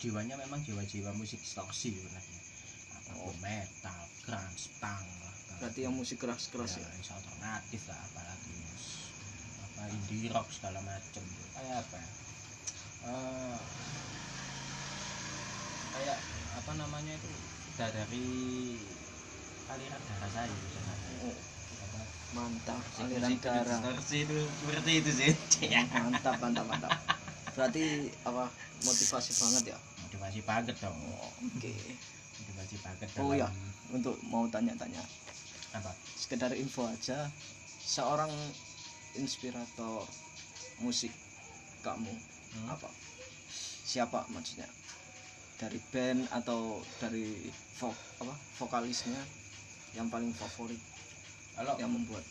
jiwanya 0.00 0.36
memang 0.36 0.60
jiwa-jiwa 0.64 1.16
musik 1.16 1.40
distorsi 1.40 1.92
sebenarnya. 1.96 2.40
Oh. 3.20 3.32
metal 3.40 4.04
grunge 4.24 4.68
punk 4.80 5.08
lah 5.22 5.36
berarti 5.60 5.86
yang 5.86 5.94
musik 5.94 6.18
keras-keras 6.18 6.80
ya, 6.80 6.88
ya, 6.88 7.12
alternatif 7.14 7.82
lah 7.88 8.00
apalagi 8.00 8.43
indie 9.90 10.28
rock 10.30 10.48
segala 10.48 10.80
macem. 10.82 11.24
Kayak 11.54 11.82
apa 11.82 11.96
ya? 11.96 12.08
Eh, 13.04 13.58
kayak 15.94 16.18
apa 16.56 16.72
namanya 16.76 17.12
itu? 17.14 17.30
Udah 17.74 17.88
dari 17.90 18.26
aliran 19.66 20.00
darah 20.06 20.30
saya 20.30 20.46
bisa 20.48 20.80
Oh, 21.24 21.36
mantap 22.34 22.82
aliran 23.00 23.32
darah. 23.38 23.80
itu 24.10 24.38
seperti 24.60 24.92
itu 25.00 25.10
sih. 25.10 25.32
Mantap 25.90 26.36
mantap 26.38 26.66
mantap. 26.66 26.92
Berarti 27.54 28.10
apa 28.26 28.50
motivasi 28.82 29.32
banget 29.38 29.62
ya? 29.74 29.78
Motivasi 30.04 30.40
banget 30.42 30.74
dong. 30.82 30.98
Oke. 31.54 31.74
Motivasi 32.42 32.76
banget 32.82 33.08
Oh, 33.18 33.30
dalam 33.30 33.38
iya. 33.38 33.48
untuk 33.90 34.18
mau 34.26 34.44
tanya-tanya. 34.50 35.02
Apa? 35.74 35.90
Sekedar 36.14 36.54
info 36.54 36.86
aja 36.86 37.30
seorang 37.80 38.30
inspirator 39.18 40.04
musik 40.82 41.12
kamu. 41.84 42.10
Hmm? 42.54 42.70
apa? 42.70 42.88
Siapa 43.84 44.26
maksudnya? 44.30 44.66
Dari 45.58 45.78
band 45.90 46.26
atau 46.34 46.82
dari 46.98 47.50
vok 47.78 47.94
apa 48.22 48.34
vokalisnya 48.58 49.22
yang 49.94 50.10
paling 50.10 50.34
favorit 50.34 50.78
kalau 51.54 51.74
yang 51.78 51.90
membuat? 51.90 52.26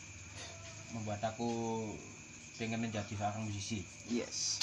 Membuat 0.91 1.21
aku 1.23 1.49
pengen 2.59 2.83
menjadi 2.83 3.15
seorang 3.15 3.47
musisi. 3.47 3.81
Yes. 4.11 4.59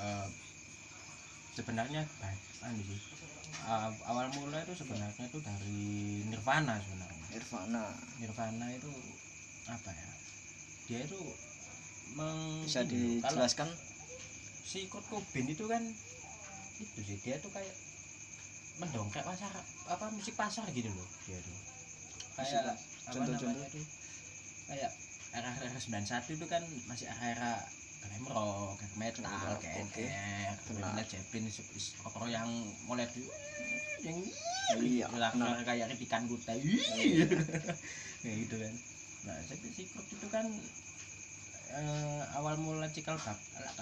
Eh, 0.00 0.28
sebenarnya 1.52 2.02
baik 2.18 2.40
anu 2.64 2.80
sih. 2.82 3.00
Eh, 3.62 3.90
awal 4.08 4.32
mula 4.32 4.64
itu 4.64 4.74
sebenarnya 4.74 5.24
itu 5.28 5.38
dari 5.44 6.24
Nirvana 6.26 6.80
sebenarnya. 6.80 7.26
Nirvana. 7.36 7.84
Nirvana 8.18 8.66
itu 8.72 8.90
apa 9.68 9.90
ya 9.92 10.11
dia 10.92 11.08
itu 11.08 11.20
meng 12.12 12.60
bisa 12.68 12.84
loh, 12.84 12.92
kalau 13.24 13.40
dijelaskan 13.40 13.68
si 14.62 14.84
Kurt 14.92 15.08
Cobain 15.08 15.48
itu 15.48 15.64
kan 15.64 15.80
itu 16.76 17.00
sih 17.00 17.16
dia 17.24 17.40
tuh 17.40 17.48
kayak 17.48 17.72
mendongkrak 18.76 19.24
pasar 19.24 19.48
apa 19.88 20.12
musik 20.12 20.36
pasar 20.36 20.68
gitu 20.68 20.92
loh 20.92 21.08
dia 21.24 21.40
tuh 21.40 21.56
kayak 22.36 22.76
Contoh-contoh. 23.08 23.68
tuh 23.72 23.84
kayak 24.68 24.92
era-era 25.32 25.80
91 25.80 26.36
itu 26.36 26.46
kan 26.48 26.62
masih 26.86 27.08
era 27.08 27.64
glam 28.02 28.24
rock, 28.28 28.82
metal, 28.98 29.24
kayak. 29.62 30.58
Led 30.74 31.06
Zeppelin, 31.06 31.46
rock 32.02 32.26
yang 32.28 32.50
mulai 32.84 33.06
di 33.14 33.22
yang 34.02 34.18
iya 34.82 35.06
latar 35.14 35.62
kayak 35.62 35.94
ketikan 35.94 36.26
kuta 36.26 36.50
Iya. 36.58 37.30
kayak 38.26 38.36
gitu 38.46 38.56
kan 38.58 38.74
nah 39.22 39.38
Secret 39.46 39.70
itu 40.08 40.26
kan 40.28 40.46
eh, 41.70 42.22
awal 42.34 42.58
mula 42.58 42.90
cikal 42.90 43.14
bak 43.16 43.38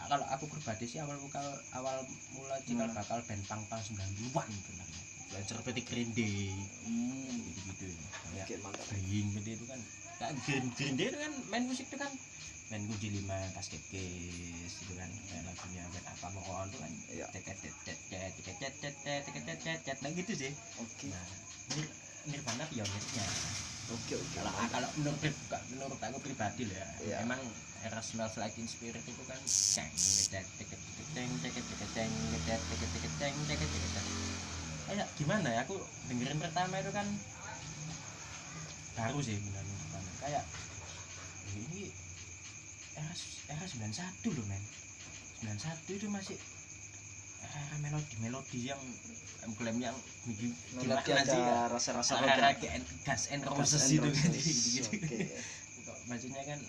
kalau 0.06 0.26
aku 0.28 0.44
pribadi 0.46 0.84
sih 0.84 1.00
awal 1.00 1.16
mula 1.16 1.40
awal 1.72 1.96
mula 2.30 2.56
cikal 2.62 2.86
Hmm. 2.86 2.94
bakal 2.94 3.18
band 3.24 3.42
punk 3.44 3.64
tahun 3.66 3.82
90-an 3.82 4.46
sebenarnya 4.52 5.00
belajar 5.30 5.54
seperti 5.58 5.80
Green 5.82 6.10
Day 6.12 6.52
Hmm, 6.84 7.34
gitu 7.46 7.60
gitu 7.72 7.84
oke 8.30 8.54
mantap 8.60 8.84
Green 8.86 9.26
gitu 9.32 9.50
itu 9.56 9.64
kan 9.64 9.80
kayak 10.18 10.32
Green, 10.44 10.66
Green 10.76 10.94
Day 10.94 11.06
itu 11.08 11.18
kan 11.18 11.32
main 11.48 11.64
musik 11.64 11.86
itu 11.88 11.96
kan 11.96 12.12
main 12.68 12.82
kunci 12.86 13.08
lima 13.10 13.38
kasket 13.56 13.82
case 13.88 14.74
gitu 14.76 14.92
kan 14.94 15.10
kayak 15.26 15.42
lagunya 15.42 15.82
band 15.88 16.06
apa 16.06 16.26
mau 16.30 16.44
itu 16.62 16.76
kan 16.76 16.92
Iya. 17.08 17.26
cet 17.32 17.48
cet 17.48 17.74
cet 17.82 17.98
cet 18.06 18.34
cet 18.44 19.56
cet 19.58 19.78
cet 19.82 19.98
nah 19.98 20.10
gitu 20.12 20.32
sih 20.36 20.52
oke 20.76 21.06
Nah, 21.08 21.26
Nir- 21.70 21.94
Nirvana 22.26 22.64
pionirnya. 22.68 23.26
Oke 23.90 24.14
oke 24.16 24.36
Kalau 24.38 24.52
kalau 24.70 24.88
menurut 24.98 25.20
menurut 25.70 26.00
aku 26.00 26.18
pribadi 26.22 26.62
loh 26.70 26.76
ya, 26.78 26.88
Iya. 27.02 27.16
emang 27.26 27.40
Like 28.36 28.52
Teen 28.52 28.68
Spirit 28.68 29.00
itu 29.00 29.22
kan 29.24 29.40
ceng 29.48 29.88
ceng 29.96 30.44
ceng 30.60 30.68
cek 30.68 30.68
ceng 31.96 32.12
cek 32.36 32.60
cek 32.76 32.88
cek 32.92 33.90
cek. 33.96 34.04
Kayak 34.84 35.08
gimana 35.16 35.48
ya 35.48 35.60
aku 35.64 35.80
dengerin 36.12 36.36
pertama 36.36 36.76
itu 36.76 36.92
kan 36.92 37.06
baru 39.00 39.18
sih 39.24 39.40
benar 39.40 39.64
Nirvana. 39.64 40.10
Kayak 40.20 40.44
"Eh, 41.56 41.64
ini 41.64 41.82
era 43.00 43.12
era 43.48 43.64
91 43.64 44.28
loh 44.36 44.44
men. 44.44 44.62
91 45.40 45.96
itu 45.96 46.06
masih 46.12 46.36
era 47.50 47.76
melodi-melodi 47.78 48.60
yang 48.66 48.82
klaim 49.56 49.78
yang 49.80 49.96
Melodi 50.76 51.10
ada 51.10 51.66
rasa-rasa 51.68 52.20
kayak 52.20 52.60
gas 53.02 53.32
and 53.32 53.42
roses 53.42 53.88
itu 53.88 54.04
kan. 54.04 54.30
gitu 54.76 54.90
oke. 54.90 55.18
maksudnya 56.06 56.42
kan 56.44 56.60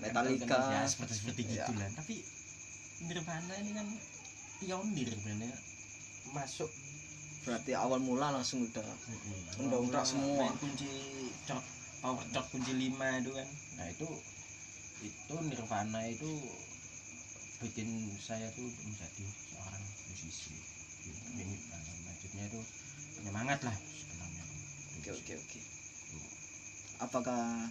Metallica. 0.00 0.56
ya 0.74 0.82
seperti 0.84 1.12
seperti 1.14 1.40
Iya. 1.46 1.64
gitu 1.64 1.72
lah. 1.78 1.88
Tapi 1.94 2.16
Nirvana 3.04 3.54
ini 3.60 3.70
kan 3.72 3.86
pionir 4.58 5.06
sebenarnya. 5.06 5.54
Masuk. 6.32 6.70
Berarti 7.44 7.72
awal 7.76 8.00
mula 8.00 8.32
langsung 8.32 8.64
udah 8.64 8.82
Undang-undang 9.60 10.02
semua. 10.02 10.48
kunci 10.56 10.88
cok 11.44 11.62
power 12.00 12.24
cok 12.32 12.46
kunci 12.50 12.72
lima 12.74 13.20
itu 13.20 13.30
kan. 13.30 13.48
Nah 13.78 13.86
itu 13.86 14.08
itu 15.04 15.34
Nirvana 15.46 16.00
itu 16.08 16.30
bikin 17.60 17.86
saya 18.18 18.50
tuh 18.50 18.66
menjadi 18.82 19.24
musisi 20.24 20.56
ini 21.36 21.56
maksudnya 22.06 22.44
itu 22.48 22.60
penyemangat 23.20 23.60
lah 23.66 23.76
sebenarnya. 23.76 24.44
Oke 25.00 25.10
oke 25.12 25.32
oke. 25.36 25.60
Apakah 27.02 27.68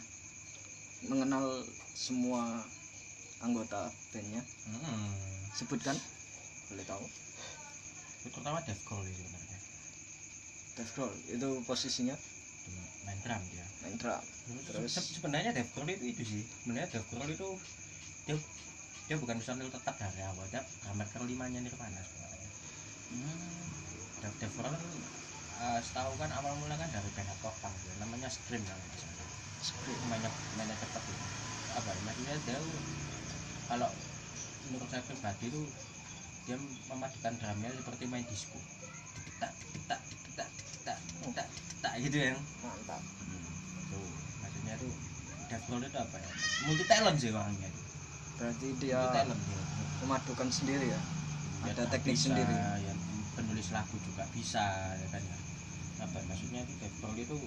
mengenal 1.09 1.65
semua 1.95 2.63
anggota 3.43 3.91
bandnya? 4.13 4.41
Hmm. 4.69 5.11
sebutkan 5.53 5.97
boleh 6.71 6.85
tahu? 6.87 7.05
Itu 8.23 8.27
terutama 8.33 8.63
Dave 8.65 8.81
Grohl 8.87 9.05
itu 9.05 9.21
sebenarnya. 9.21 9.59
Grohl 10.95 11.13
itu 11.29 11.49
posisinya? 11.67 12.15
Main 13.05 13.19
drum 13.21 13.41
dia. 13.51 13.65
Main 13.83 13.95
drum. 13.99 14.21
Terus? 14.69 14.89
Se- 14.91 15.13
sebenarnya 15.19 15.51
Grohl 15.75 15.89
itu 15.91 16.05
itu 16.13 16.23
sih. 16.23 16.43
Sebenarnya 16.63 16.89
Grohl 17.11 17.29
itu 17.29 17.49
dia 18.23 18.35
dia 19.03 19.19
bukan 19.19 19.35
personil 19.35 19.67
tetap 19.67 19.99
dari 19.99 20.23
awal 20.23 20.47
dia 20.47 20.63
drummer 20.79 21.03
kelimanya 21.11 21.59
Nirvana 21.59 21.99
sebenarnya 21.99 22.22
Dave 24.43 24.55
Grohl 24.59 24.75
kan 24.75 24.83
eh, 25.63 25.79
setahu 25.79 26.11
kan 26.19 26.29
awal 26.35 26.51
mula 26.59 26.75
kan 26.75 26.89
dari 26.91 27.09
band 27.15 27.31
hardcore 27.31 27.55
punk 27.63 27.75
ya, 27.87 27.93
namanya 28.03 28.27
Scream 28.27 28.59
salah 28.67 28.87
Scream. 29.63 29.99
Mainnya 30.11 30.27
mainnya 30.59 30.75
cepet 30.75 31.03
itu 31.07 31.25
apa 31.73 31.89
ya 31.89 32.01
maksudnya 32.05 32.35
dia 32.43 32.59
kalau 33.71 33.89
menurut 34.67 34.87
saya 34.91 35.01
pribadi 35.07 35.45
itu 35.47 35.61
dia 36.43 36.59
memadukan 36.91 37.33
drumnya 37.39 37.69
seperti 37.71 38.03
main 38.11 38.25
disco. 38.27 38.59
Tak 39.39 39.51
tak 39.87 39.99
tak 40.35 40.49
tak 40.83 40.97
tak 41.31 41.47
tak 41.79 41.93
gitu 42.03 42.17
ya 42.19 42.35
mantap. 42.59 42.99
Tuh 43.87 44.07
maksudnya 44.43 44.75
tuh 44.75 44.93
Grohl 45.53 45.87
itu 45.87 45.97
apa 46.03 46.17
ya? 46.19 46.29
Multi 46.67 46.83
talent 46.89 47.17
sih 47.21 47.29
orangnya. 47.31 47.69
Berarti 48.35 48.67
dia 48.81 48.99
ya. 49.07 49.23
memadukan 50.03 50.49
sendiri 50.51 50.91
ya? 50.91 50.99
Ya, 51.63 51.71
Ada 51.71 51.83
teknik 51.95 52.19
sendiri. 52.19 52.51
ya 52.51 52.93
penulis 53.33 53.67
lagu 53.73 53.95
juga 54.01 54.23
bisa 54.33 54.63
ya 54.97 55.07
kan 55.13 55.21
ya. 55.21 55.37
Apa 56.03 56.15
ya, 56.19 56.25
maksudnya 56.27 56.61
Dave 56.81 56.95
Grohl 56.99 57.17
itu 57.17 57.37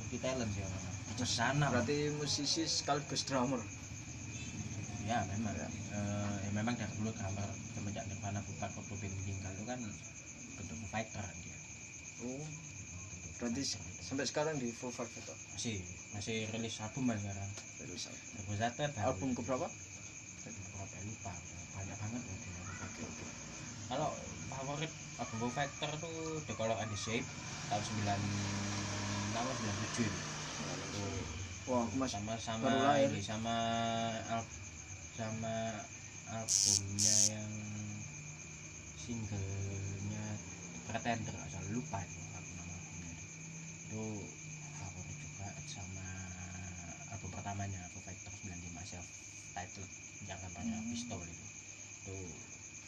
multi 0.00 0.16
talent 0.18 0.50
sih 0.52 0.64
orangnya 0.64 0.92
ke 1.12 1.26
sana 1.28 1.68
berarti 1.68 2.08
musisi 2.16 2.64
sekaligus 2.64 3.28
drummer? 3.28 3.60
Ya 5.04 5.20
memang. 5.28 5.52
Ya. 5.52 5.68
Eh, 5.68 6.36
ya 6.48 6.50
memang 6.56 6.72
dari 6.72 6.88
dulu 6.96 7.12
drummer 7.12 7.48
semenjak 7.76 8.08
Nirvana 8.08 8.40
bubar 8.40 8.70
Kurt 8.72 8.86
Cobain 8.88 9.12
meninggal 9.12 9.52
itu 9.52 9.64
kan 9.68 9.80
bentuk 10.56 10.78
fighter 10.88 11.20
kan 11.20 11.36
dia 11.44 11.56
oh. 12.24 12.40
Bentuk 12.40 12.48
Foo 13.36 13.44
berarti 13.44 13.62
Fighter 13.62 13.82
itu. 13.82 14.02
sampai 14.08 14.24
sekarang 14.24 14.54
di 14.56 14.68
Foo 14.72 14.88
Fighter 14.88 15.20
masih 15.52 15.84
masih 16.16 16.48
rilis 16.52 16.80
album 16.80 17.12
kan 17.12 17.18
sekarang. 17.20 17.50
Terus, 17.82 18.02
Turbo 18.08 18.52
Zeta 18.54 18.84
baru 18.94 19.10
album 19.10 19.28
keberapa? 19.34 19.66
Berapa 19.66 20.84
ya, 20.86 21.00
lupa. 21.08 21.32
Banyak 21.76 21.96
banget 21.98 22.22
oke. 22.22 23.04
Kalau 23.90 24.08
favorit 24.62 24.92
album 25.18 25.36
Foo 25.42 25.50
Fighter 25.50 25.90
tuh 25.98 26.14
The 26.46 26.54
Color 26.54 26.78
and 26.78 26.90
the 26.90 26.98
Shape 26.98 27.26
tahun 27.66 27.82
96 27.82 29.34
atau 29.34 29.54
97 29.58 30.06
itu. 30.06 30.22
Tuh, 30.94 31.18
wah 31.66 31.82
aku 31.82 31.94
masih 31.98 32.22
sama 32.22 32.34
sama 32.38 32.70
lahir. 32.70 33.10
ini 33.10 33.18
sama 33.18 33.56
al- 34.30 34.54
sama 35.18 35.54
albumnya 36.30 37.16
yang 37.34 37.50
singlenya 38.96 40.24
Pretender 40.82 41.34
asal 41.42 41.62
lupa 41.72 41.98
itu 42.02 42.20
apa 42.22 42.50
nama 42.54 42.72
albumnya 42.72 43.12
itu 43.88 44.04
favorit 44.78 45.16
juga 45.18 45.48
sama 45.66 46.06
album 47.10 47.30
pertamanya 47.34 47.80
Foo 47.90 48.02
Fighter 48.02 48.30
95 48.30 48.86
self 48.86 49.06
titled 49.52 49.90
yang 50.30 50.38
katanya 50.38 50.76
Hmm. 50.78 50.86
pistol 50.86 51.20
itu 51.24 51.44
itu 52.02 52.16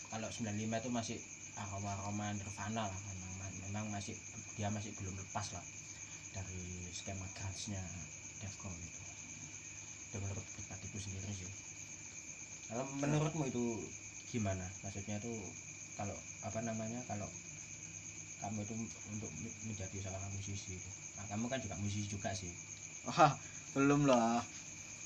kalau 0.06 0.28
95 0.30 0.78
itu 0.78 0.90
masih 0.90 1.18
aroma-aroma 1.62 2.26
Nirvana 2.36 2.82
lah. 2.90 3.00
Memang, 3.08 3.52
memang 3.64 3.84
masih 3.94 4.14
dia 4.56 4.68
masih 4.70 4.90
belum 4.98 5.14
lepas 5.22 5.46
lah 5.56 5.64
dari 6.36 6.62
skema 6.94 7.26
grunge-nya 7.36 7.82
Grohl 8.60 8.76
itu. 8.78 9.02
Itu 10.10 10.16
menurut 10.22 10.46
pribadiku 10.54 10.98
sendiri 11.00 11.30
sih. 11.34 11.50
Kalau 12.68 12.84
menurutmu 13.00 13.44
itu 13.48 13.64
gimana? 14.32 14.64
Maksudnya 14.84 15.16
itu 15.20 15.32
kalau 15.96 16.16
apa 16.42 16.58
namanya 16.64 17.00
kalau 17.08 17.28
kamu 18.42 18.60
itu 18.66 18.74
untuk 19.14 19.30
me- 19.40 19.56
menjadi 19.72 19.96
seorang 20.04 20.32
musisi 20.36 20.76
nah, 21.16 21.24
kamu 21.32 21.44
kan 21.48 21.58
juga 21.64 21.74
musisi 21.80 22.06
juga 22.10 22.30
sih. 22.36 22.50
Wah 23.08 23.32
belum 23.74 24.06
lah. 24.10 24.44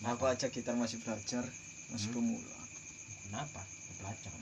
Aku 0.04 0.24
aja 0.28 0.46
gitar 0.50 0.74
masih 0.78 0.98
belajar 1.02 1.44
masih 1.92 2.08
Hmm. 2.10 2.16
pemula. 2.16 2.58
Kenapa? 3.26 3.62
Belajar? 4.00 4.32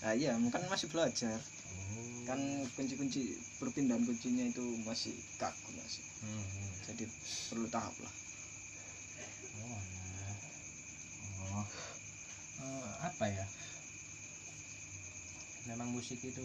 Nah 0.00 0.12
iya 0.12 0.32
kan 0.48 0.62
masih 0.66 0.88
belajar 0.88 1.36
oh. 1.36 2.24
kan 2.24 2.40
kunci-kunci 2.72 3.20
perpindahan 3.58 4.00
kuncinya 4.02 4.44
itu 4.44 4.64
masih 4.82 5.12
kaku 5.36 5.70
masih 5.74 6.04
Hmm, 6.20 6.36
hmm. 6.36 6.70
jadi 6.84 7.04
perlu 7.48 7.68
tahap 7.68 7.96
lah 7.98 8.14
Oh, 9.60 9.80
alah. 11.40 11.60
oh. 11.60 11.66
Eh, 12.60 12.92
apa 13.02 13.24
ya? 13.24 13.44
Memang 15.64 15.92
musik 15.92 16.16
itu 16.18 16.44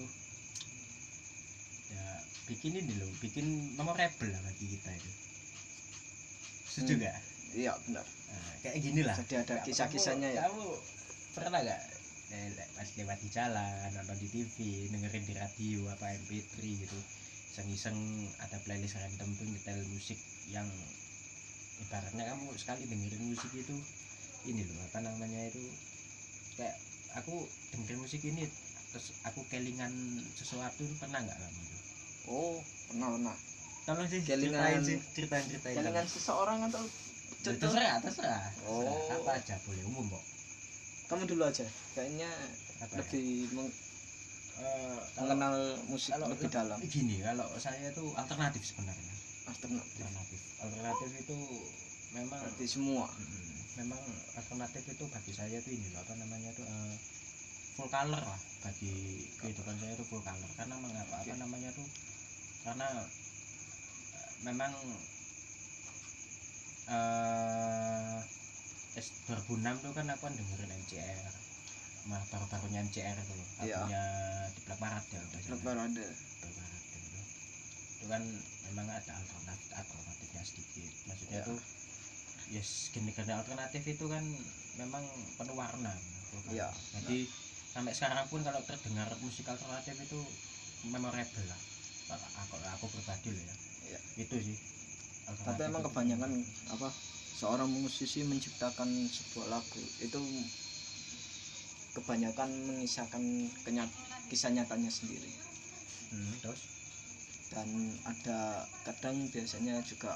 ya 1.90 2.06
bikin 2.46 2.76
ini 2.76 2.94
loh, 2.96 3.08
bikin 3.20 3.46
memorable 3.76 4.28
lah 4.28 4.42
bagi 4.44 4.66
kita 4.70 4.92
itu. 4.92 5.12
Setuju 6.68 6.94
Hmm. 6.96 7.04
gak? 7.04 7.18
iya 7.56 7.72
benar 7.88 8.04
Nah, 8.04 8.54
kayak 8.64 8.78
gini 8.84 9.00
lah. 9.00 9.16
jadi 9.16 9.48
ada 9.48 9.64
kisah-kisahnya 9.64 10.28
ya 10.36 10.44
Kamu 10.44 10.66
pernah 11.32 11.60
gak 11.64 11.80
pas 12.76 12.90
lewat 12.92 13.18
di 13.20 13.30
jalan, 13.30 13.90
nonton 13.94 14.18
di 14.18 14.28
TV, 14.28 14.56
dengerin 14.90 15.24
di 15.24 15.34
radio 15.34 15.80
apa 15.90 16.12
MP3 16.18 16.54
gitu. 16.62 17.00
Iseng-iseng 17.56 17.96
ada 18.40 18.58
playlist 18.62 18.96
random 18.96 19.30
tuh 19.34 19.46
nyetel 19.46 19.80
musik 19.88 20.20
yang 20.50 20.68
ibaratnya 21.82 22.24
kamu 22.26 22.52
sekali 22.56 22.84
dengerin 22.86 23.24
musik 23.32 23.52
itu 23.52 23.76
ini 24.46 24.64
loh 24.64 24.78
apa 24.86 25.04
namanya 25.04 25.42
itu 25.48 25.60
kayak 26.56 26.76
aku 27.16 27.36
dengerin 27.72 28.00
musik 28.00 28.22
ini 28.24 28.48
terus 28.92 29.12
aku 29.24 29.44
kelingan 29.48 29.92
sesuatu 30.36 30.88
pernah 30.96 31.20
nggak 31.20 31.36
kamu 31.36 31.60
itu 31.60 31.78
oh 32.32 32.56
pernah 32.88 33.08
pernah 33.12 33.36
tolong 33.84 34.08
sih 34.08 34.22
Kelingan- 34.24 34.56
ceritain 34.56 34.82
sih 34.84 34.98
ceritain 35.12 35.46
ceritain 35.52 35.76
kelingan 35.76 36.08
seseorang 36.08 36.60
atau 36.72 36.84
contoh 37.44 37.60
terserah 37.60 38.00
terserah 38.00 38.44
Oh. 38.68 38.80
Terserah. 38.80 39.20
apa 39.20 39.32
aja 39.36 39.56
boleh 39.68 39.84
umum 39.84 40.06
kok 40.16 40.24
kamu 41.06 41.24
dulu 41.28 41.44
aja. 41.46 41.66
Kayaknya 41.94 42.30
apa 42.82 42.94
ya? 42.94 43.00
lebih 43.02 43.28
meng- 43.54 43.78
Eh, 44.56 45.00
kalau 45.20 45.36
mengenal 45.36 45.56
musik 45.92 46.16
kalau 46.16 46.32
lebih 46.32 46.48
dalam. 46.48 46.80
gini 46.88 47.20
kalau 47.20 47.44
saya 47.60 47.92
itu 47.92 48.06
alternatif 48.16 48.64
sebenarnya. 48.64 49.14
Alternatif. 49.52 50.00
Alternatif. 50.00 50.40
Alternatif 50.64 51.10
itu 51.20 51.38
memang 52.16 52.40
berarti 52.40 52.64
semua. 52.64 53.04
Mm, 53.12 53.52
memang 53.84 54.00
alternatif 54.40 54.84
itu 54.88 55.04
bagi 55.12 55.32
saya 55.36 55.60
itu 55.60 55.70
ini 55.76 55.92
loh 55.92 56.00
apa 56.00 56.16
namanya 56.16 56.56
itu 56.56 56.64
eh, 56.64 56.96
full 57.76 57.92
color 57.92 58.24
lah 58.24 58.40
bagi 58.64 58.96
kehidupan 59.44 59.76
saya 59.76 59.92
itu 59.92 60.06
full 60.08 60.24
color. 60.24 60.50
Karena 60.56 60.76
mengapa 60.80 61.16
apa 61.20 61.28
Oke. 61.28 61.36
namanya 61.36 61.70
tuh 61.76 61.88
karena 62.64 62.88
eh, 64.16 64.32
memang 64.48 64.72
eh 66.88 68.20
es 68.24 68.45
2006 68.96 69.60
tuh 69.82 69.92
kan 69.92 70.06
aku 70.08 70.24
dengerin 70.30 70.72
MCR 70.74 71.34
mah 72.06 72.22
baru-barunya 72.30 72.80
MCR 72.82 73.18
itu 73.18 73.34
loh 73.34 73.48
Iya. 73.58 73.76
lagunya 73.82 74.04
di 74.48 74.60
Black 74.62 74.80
Parade 74.80 75.08
ya 75.10 75.20
salah. 75.42 75.60
baru 75.60 75.80
ada 75.82 76.06
Black 76.06 76.54
Parade 76.54 76.86
itu 76.96 77.20
itu 77.96 78.06
kan 78.06 78.22
memang 78.68 78.86
ada 78.88 79.12
alternatif 79.12 79.68
alternatifnya 79.74 80.44
sedikit 80.44 80.92
maksudnya 81.06 81.36
Iya. 81.36 81.46
tuh 81.46 81.60
yes 82.48 82.70
gini-gini 82.90 83.32
alternatif 83.32 83.82
itu 83.84 84.06
kan 84.06 84.24
memang 84.76 85.04
penuh 85.36 85.56
warna 85.56 85.92
gitu 85.92 86.38
kan. 86.40 86.52
Iya. 86.54 86.68
jadi 86.96 87.18
sampai 87.72 87.92
sekarang 87.92 88.26
pun 88.26 88.40
kalau 88.40 88.62
terdengar 88.62 89.10
musik 89.20 89.44
alternatif 89.46 89.96
itu 89.98 90.20
memorable 90.86 91.44
lah 91.44 91.60
kalau 92.06 92.22
aku, 92.38 92.56
aku 92.72 92.86
pribadi 92.94 93.30
loh 93.30 93.44
ya 93.44 93.56
Iya. 93.88 94.00
itu 94.22 94.36
sih 94.46 94.58
tapi 95.42 95.62
emang 95.64 95.82
itu 95.82 95.90
kebanyakan 95.90 96.32
apa 96.70 96.90
seorang 97.36 97.68
musisi 97.68 98.24
menciptakan 98.24 99.12
sebuah 99.12 99.60
lagu 99.60 99.84
itu 100.00 100.22
kebanyakan 101.96 102.50
mengisahkan 102.68 103.24
kenyat 103.64 103.88
kisah 104.28 104.52
nyatanya 104.52 104.92
sendiri. 104.92 105.32
Hmm, 106.12 106.36
terus? 106.44 106.62
Dan 107.52 107.68
ada 108.04 108.64
kadang 108.84 109.28
biasanya 109.32 109.80
juga 109.84 110.16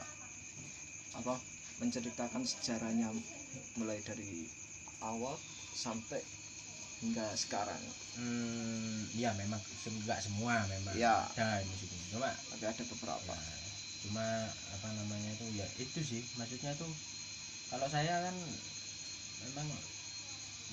apa 1.15 1.35
menceritakan 1.79 2.43
sejarahnya 2.43 3.11
mulai 3.79 3.99
dari 4.03 4.47
awal 4.99 5.35
sampai 5.75 6.19
hingga 6.99 7.31
sekarang. 7.35 7.79
Hmm, 8.19 9.07
ya 9.15 9.31
memang 9.39 9.59
se- 9.79 9.91
nggak 9.91 10.19
semua 10.19 10.67
memang. 10.67 10.91
Ya. 10.95 11.23
Ada 11.35 11.63
ini 11.63 11.75
cuma 12.11 12.31
tapi 12.51 12.65
ada 12.67 12.83
beberapa. 12.83 13.33
Ya, 13.35 13.58
cuma 14.05 14.25
apa 14.71 14.87
namanya 14.95 15.29
itu 15.35 15.45
ya 15.59 15.67
itu 15.77 15.99
sih. 16.01 16.21
Maksudnya 16.39 16.71
tuh 16.79 16.91
kalau 17.69 17.87
saya 17.91 18.23
kan 18.25 18.35
memang 19.45 19.67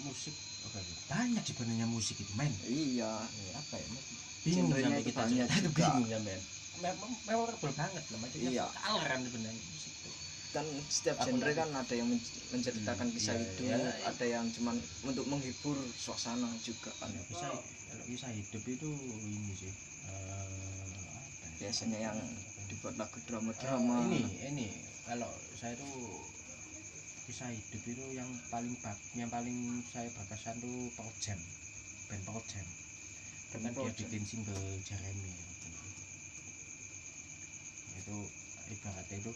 musik 0.04 0.34
oke 0.68 0.80
banyak 1.08 1.42
sebenarnya 1.44 1.86
musik 1.88 2.16
itu 2.20 2.32
main 2.36 2.52
iya. 2.68 3.24
Apa 3.56 3.74
ya 3.80 3.86
bingung 4.46 4.70
sampai 4.70 5.02
kita 5.02 5.18
banyak 5.26 5.46
cerita 5.50 5.54
itu 5.58 5.70
bingung 5.74 6.06
sampai 6.06 6.36
memang 6.76 7.10
memorable 7.24 7.72
banget 7.72 8.04
lah 8.12 8.18
maksudnya 8.20 8.50
Iya. 8.52 8.66
kaleran 8.76 9.20
sebenarnya 9.24 9.62
musik 9.72 9.92
itu. 9.96 10.10
Kan 10.54 10.66
setiap 10.88 11.16
Aku 11.20 11.36
genre 11.36 11.52
kan 11.52 11.68
ada 11.72 11.94
yang 11.96 12.08
men- 12.08 12.32
menceritakan 12.52 13.06
Hmm, 13.10 13.14
kisah 13.16 13.34
iya, 13.34 13.42
hidup 13.44 13.64
iya. 13.66 13.78
ada 14.06 14.26
yang 14.28 14.44
cuman 14.52 14.76
untuk 15.04 15.24
menghibur 15.28 15.76
suasana 15.96 16.48
juga 16.62 16.92
kan. 17.00 17.10
Kalau 17.10 17.26
bisa 17.32 17.48
kalau 17.90 18.04
bisa 18.06 18.26
hidup 18.30 18.62
itu 18.68 18.90
ini 19.26 19.52
sih 19.56 19.68
ya? 19.68 19.74
biasanya 21.56 21.98
yang 22.12 22.18
dibuat 22.66 22.94
lagu 22.98 23.18
drama-drama. 23.26 24.06
Ini 24.10 24.22
ini. 24.50 24.68
Kalau 25.06 25.30
saya 25.54 25.78
tuh 25.78 25.94
kisah 27.26 27.50
hidup 27.50 27.82
itu 27.82 28.04
yang 28.14 28.30
paling 28.50 28.74
bak 28.82 28.94
yang 29.18 29.30
paling 29.30 29.82
saya 29.90 30.06
berkesan 30.14 30.58
tuh 30.62 30.90
Pearl 30.94 31.10
Jam. 31.22 31.38
Band 32.10 32.22
Pearl 32.26 32.42
Jam. 32.46 32.66
Itu 33.50 33.56
Pearl 33.62 33.90
dia 33.90 34.06
bikin 34.06 34.22
single 34.26 34.62
Jeremy. 34.82 35.34
Itu 37.98 38.16
ibaratnya 38.70 39.16
itu 39.22 39.32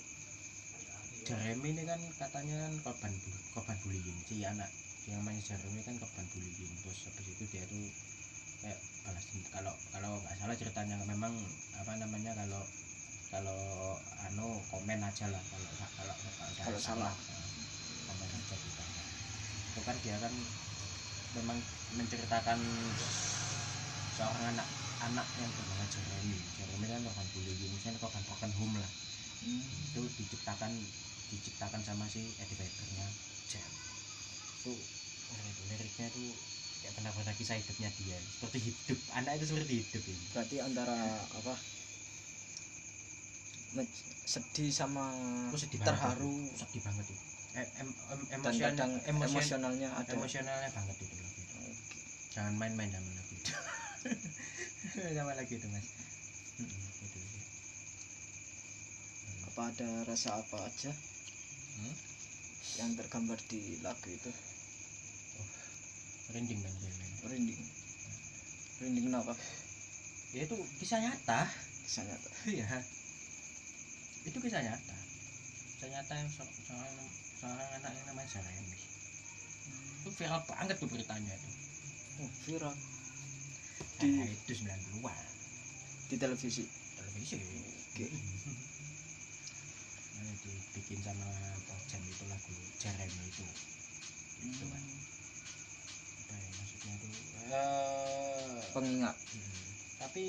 Jeremy 1.27 1.69
ini 1.75 1.83
kan 1.87 2.01
katanya 2.19 2.57
kan 2.67 2.73
korban 2.91 3.13
korban 3.55 3.77
bullying. 3.87 4.19
Si 4.27 4.43
anak 4.43 4.71
yang 5.07 5.23
namanya 5.23 5.43
Jeremy 5.43 5.81
kan 5.83 5.95
korban 5.99 6.27
bullying. 6.35 6.73
Terus 6.83 6.99
habis 7.11 7.27
itu 7.27 7.45
dia 7.51 7.67
tuh 7.67 7.85
kayak 8.61 8.79
balas 9.09 9.25
kalau 9.51 9.75
kalau 9.95 10.11
nggak 10.21 10.37
salah 10.37 10.57
ceritanya 10.57 10.97
memang 11.09 11.33
apa 11.81 11.93
namanya 11.97 12.37
kalau 12.37 12.61
kalau 13.31 13.61
anu 14.27 14.47
komen 14.69 15.01
aja 15.01 15.27
lah 15.31 15.43
kalau 15.43 15.71
kalau 15.71 16.15
kalau, 16.19 16.55
Kalau 16.61 16.79
salah. 16.79 17.15
eh, 17.15 17.47
komen 18.11 18.29
aja 18.29 18.55
kita 18.55 18.85
itu 19.71 19.81
kan 19.81 19.97
dia 20.03 20.17
kan 20.19 20.35
memang 21.31 21.59
menceritakan 21.95 22.59
seorang 24.13 24.45
anak 24.51 24.67
anak 25.01 25.27
yang 25.39 25.49
bernama 25.49 25.85
Jeremy. 25.89 26.39
Jeremy 26.59 26.87
kan 26.87 27.01
korban 27.07 27.27
bullying 27.33 27.73
misalnya 27.73 27.99
korban 27.99 28.23
broken 28.27 28.53
home 28.59 28.77
lah. 28.77 28.93
Hmm. 29.41 29.65
itu 29.65 30.05
diciptakan 30.21 30.69
diciptakan 31.33 31.81
sama 31.81 32.05
si 32.05 32.21
Eddie 32.37 32.61
Veddernya 32.61 33.09
Jam 33.49 33.65
itu 34.61 34.77
itu 35.33 35.63
liriknya 35.65 36.07
itu 36.13 36.25
kayak 36.85 36.93
benar-benar 36.93 37.33
kisah 37.35 37.57
hidupnya 37.57 37.89
dia. 37.97 38.21
Seperti 38.21 38.59
hidup 38.61 38.99
anak 39.15 39.41
itu 39.41 39.47
seperti 39.49 39.73
hidup 39.81 40.03
ini. 40.05 40.25
Berarti 40.37 40.57
antara 40.61 40.97
apa 41.25 41.55
sedih 44.27 44.71
sama 44.75 45.15
Aku 45.51 45.59
sedih 45.59 45.79
banget. 45.79 45.95
terharu. 45.95 46.35
Itu. 46.43 46.57
sedih 46.59 46.83
banget 46.83 47.07
itu. 47.07 47.25
Em, 47.51 47.67
em, 47.83 47.89
em, 48.31 48.43
dan 48.47 48.91
emosion, 49.11 49.27
emosionalnya 49.27 49.89
ada. 49.91 50.11
emosionalnya 50.15 50.71
banget 50.71 50.97
itu 51.03 51.15
lagu 51.19 51.41
itu 51.43 51.55
Oke. 51.59 51.99
jangan 52.31 52.55
main-main 52.55 52.91
sama 52.95 53.11
lagu 53.11 53.35
itu. 53.35 53.53
Sama 55.19 55.33
lagu 55.35 55.53
itu 55.55 55.67
mas. 55.71 55.87
Itu 57.03 57.19
sih. 57.19 57.43
apa 59.51 59.61
ada 59.67 59.89
rasa 60.07 60.31
apa 60.39 60.59
aja? 60.63 60.93
Hmm? 61.81 61.95
yang 62.79 62.95
tergambar 62.95 63.39
di 63.51 63.83
lagu 63.83 64.09
itu? 64.09 64.31
Merinding 66.31 66.59
kan 66.63 66.71
saya 66.71 66.93
main. 67.03 67.13
merinding 67.27 67.61
merinding 68.79 69.05
kenapa? 69.11 69.35
Ya 70.31 70.47
itu 70.47 70.55
kisah 70.79 71.03
nyata. 71.03 71.51
Kisah 71.83 72.07
nyata. 72.07 72.29
Iya 72.47 72.79
itu 74.29 74.39
kisah 74.41 74.63
nyata. 74.65 74.97
Kisah 75.77 75.89
nyata 75.93 76.13
yang 76.17 76.29
se- 76.29 76.55
seorang 76.67 76.97
seorang 77.41 77.69
anak 77.81 77.93
yang 77.97 78.07
namanya 78.13 78.29
Jeremy 78.29 78.81
itu 80.01 80.09
viral 80.17 80.41
banget 80.49 80.77
tuh 80.81 80.89
beritanya 80.89 81.33
itu. 81.37 81.51
Oh, 82.25 82.31
viral. 82.49 82.75
Di 84.01 84.09
Di- 84.09 84.33
itu 84.33 84.53
90-an 84.65 85.27
di 86.11 86.17
televisi. 86.19 86.65
Televisi. 86.97 87.37
Oke. 87.39 88.07
Nah, 90.21 90.35
dibikin 90.43 91.01
sama 91.05 91.29
Jam 91.87 92.03
itu 92.07 92.25
lagu 92.27 92.55
Jeremy 92.81 93.25
itu. 93.29 93.45
Itu 94.41 94.65
kan 94.73 94.85
apa 96.21 96.35
ya 96.39 96.51
maksudnya 96.59 96.95
tuh 97.03 97.13
eh 97.51 98.59
pengingat. 98.75 99.17
Hmm, 99.17 99.61
tapi 100.01 100.25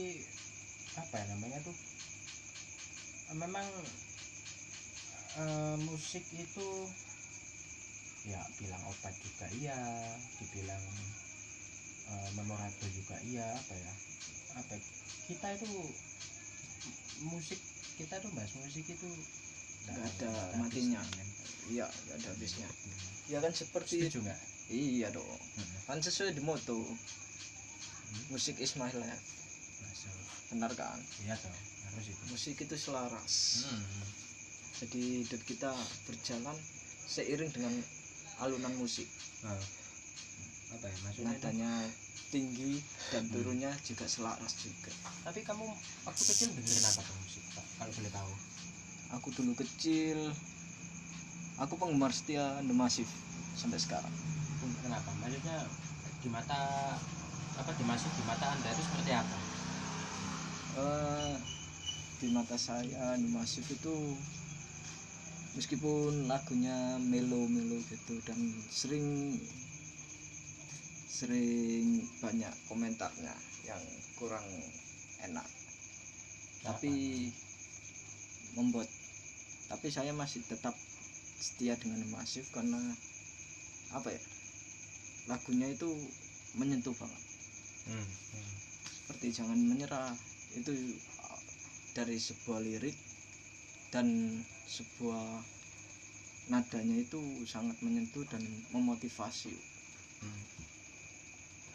apa 0.99 1.15
ya 1.15 1.25
namanya 1.33 1.59
tuh 1.63 1.75
memang 3.35 3.67
eh, 5.39 5.75
musik 5.87 6.23
itu 6.35 6.67
ya 8.27 8.41
bilang 8.61 8.83
obat 8.85 9.13
juga 9.17 9.47
iya 9.57 9.77
dibilang 10.37 10.83
eh, 12.11 12.29
memorable 12.37 12.89
juga 12.91 13.15
iya 13.25 13.47
apa 13.55 13.73
ya 13.73 13.93
apa 14.51 14.71
ya, 14.75 14.81
kita 15.31 15.47
itu 15.55 15.67
musik 17.23 17.59
kita 17.95 18.19
tuh 18.19 18.31
bahas 18.35 18.51
musik 18.59 18.83
itu 18.83 19.09
Nggak 19.81 19.97
ada 19.97 20.61
matinya. 20.61 21.01
iya 21.73 21.89
nggak 21.89 22.15
ada 22.21 22.27
habisnya. 22.37 22.69
Ya 23.25 23.41
kan 23.41 23.49
seperti 23.49 24.05
setuju 24.05 24.29
nggak? 24.29 24.39
Iya 24.69 25.07
dong. 25.09 25.25
Hmm, 25.25 25.77
kan 25.89 25.97
sesuai 25.97 26.37
di 26.37 26.43
moto. 26.45 26.85
Musik 28.29 28.61
is 28.61 28.77
my 28.77 28.93
life. 28.93 29.25
Masuk. 29.81 30.13
benar 30.53 30.71
kan? 30.77 31.01
Iya 31.25 31.33
toh 31.33 31.70
harus 31.93 32.07
itu? 32.07 32.23
Musik 32.27 32.55
itu 32.57 32.75
selaras. 32.77 33.35
Hmm. 33.65 33.85
jadi 34.73 35.03
hidup 35.21 35.41
kita 35.45 35.69
berjalan 36.03 36.57
seiring 37.05 37.53
dengan 37.53 37.69
alunan 38.39 38.73
musik. 38.75 39.05
Nah, 39.41 39.53
apa 40.71 40.89
ya 40.89 40.97
maksudnya? 41.05 41.13
Itu- 41.13 41.25
nadanya 41.29 41.71
tinggi 42.27 42.81
dan 43.13 43.23
Hmm. 43.23 43.31
turunnya 43.31 43.71
juga 43.85 44.09
selaras 44.09 44.57
juga. 44.57 44.89
Tapi 45.21 45.45
kamu 45.45 45.69
waktu 46.01 46.23
kecil 46.25 46.49
dengerin 46.49 46.85
apa 46.87 47.01
tuh 47.03 47.17
musik 47.19 47.43
Pak? 47.53 47.65
kalau 47.77 47.91
boleh 47.93 48.11
tahu. 48.11 48.33
Aku 49.11 49.27
dulu 49.31 49.51
kecil 49.53 50.19
aku 51.57 51.73
penggemar 51.77 52.09
setia 52.09 52.57
The 52.63 52.73
Massive 52.73 53.11
sampai 53.53 53.77
sekarang. 53.77 54.15
Kenapa? 54.81 55.13
Maksudnya 55.21 55.61
di 56.17 56.29
mata 56.31 56.61
apa 57.53 57.69
di 57.69 57.83
masuk 57.83 58.09
di 58.17 58.23
mata 58.25 58.49
anda 58.49 58.65
itu 58.65 58.81
seperti 58.81 59.11
apa? 59.13 59.37
Eh, 60.73 61.33
di 62.21 62.29
mata 62.29 62.53
saya 62.53 63.17
Anu 63.17 63.33
Masif 63.33 63.65
itu 63.73 63.97
meskipun 65.57 66.29
lagunya 66.29 67.01
melo-melo 67.01 67.81
gitu 67.89 68.13
dan 68.29 68.37
sering 68.69 69.33
sering 71.09 72.05
banyak 72.21 72.53
komentarnya 72.69 73.33
yang 73.65 73.81
kurang 74.21 74.45
enak. 75.25 75.49
Tapi 76.61 77.25
membuat 78.53 78.85
tapi 79.73 79.89
saya 79.89 80.13
masih 80.13 80.45
tetap 80.45 80.77
setia 81.41 81.73
dengan 81.81 82.05
masif 82.13 82.53
karena 82.53 82.77
apa 83.97 84.13
ya 84.13 84.21
lagunya 85.25 85.73
itu 85.73 85.89
menyentuh 86.53 86.93
banget. 86.93 87.23
Hmm, 87.89 88.05
hmm. 88.05 88.53
seperti 88.85 89.41
jangan 89.41 89.57
menyerah 89.57 90.13
itu 90.53 90.69
dari 91.91 92.15
sebuah 92.15 92.63
lirik 92.63 92.95
dan 93.91 94.39
sebuah 94.71 95.43
nadanya 96.47 97.03
itu 97.03 97.19
sangat 97.43 97.75
menyentuh 97.83 98.23
dan 98.27 98.43
memotivasi 98.71 99.51
Hmm. 100.21 100.29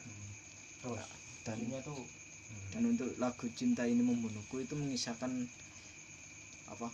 Hmm. 0.07 0.31
terus 0.79 1.03
dan 1.43 1.59
tuh 1.83 1.99
hmm. 1.99 2.69
dan 2.71 2.83
untuk 2.87 3.11
lagu 3.19 3.47
cinta 3.59 3.83
ini 3.83 3.99
membunuhku 4.07 4.63
itu 4.63 4.79
mengisahkan 4.79 5.35
apa 6.71 6.89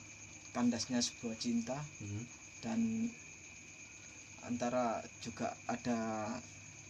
kandasnya 0.56 1.04
sebuah 1.04 1.36
cinta 1.36 1.76
Hmm. 2.00 2.24
dan 2.64 2.80
antara 4.48 5.04
juga 5.20 5.52
ada 5.68 6.32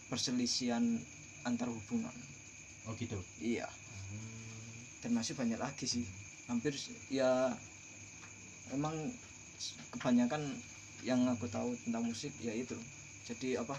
perselisihan 0.07 0.81
antar 1.43 1.67
hubungan 1.67 2.15
oh 2.87 2.95
gitu 2.95 3.19
iya 3.43 3.67
Hmm. 3.67 4.79
dan 5.03 5.11
masih 5.11 5.35
banyak 5.35 5.59
lagi 5.59 5.85
sih 5.85 6.07
hampir 6.53 6.73
ya 7.09 7.49
memang 8.71 8.93
s- 9.57 9.75
kebanyakan 9.93 10.43
yang 11.03 11.25
aku 11.27 11.49
tahu 11.49 11.73
tentang 11.83 12.05
musik 12.07 12.31
ya 12.39 12.53
itu. 12.53 12.77
Jadi 13.27 13.57
apa 13.57 13.75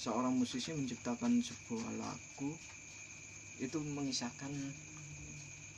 seorang 0.00 0.34
musisi 0.34 0.72
menciptakan 0.74 1.38
sebuah 1.38 1.88
lagu 2.00 2.50
itu 3.62 3.78
mengisahkan 3.78 4.50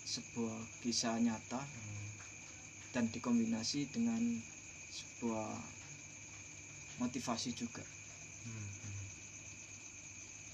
sebuah 0.07 0.57
kisah 0.81 1.19
nyata 1.21 1.61
dan 2.95 3.05
dikombinasi 3.13 3.91
dengan 3.93 4.23
sebuah 4.89 5.51
motivasi 6.97 7.53
juga. 7.53 7.85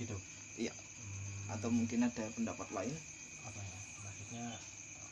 Gitu 0.01 0.17
Iya. 0.59 0.75
Hmm. 0.75 1.55
atau 1.55 1.69
mungkin 1.71 2.03
ada 2.03 2.25
pendapat 2.35 2.69
lain? 2.75 2.95
Apa 3.47 3.61
ya? 3.61 3.79
Maksudnya 4.03 4.47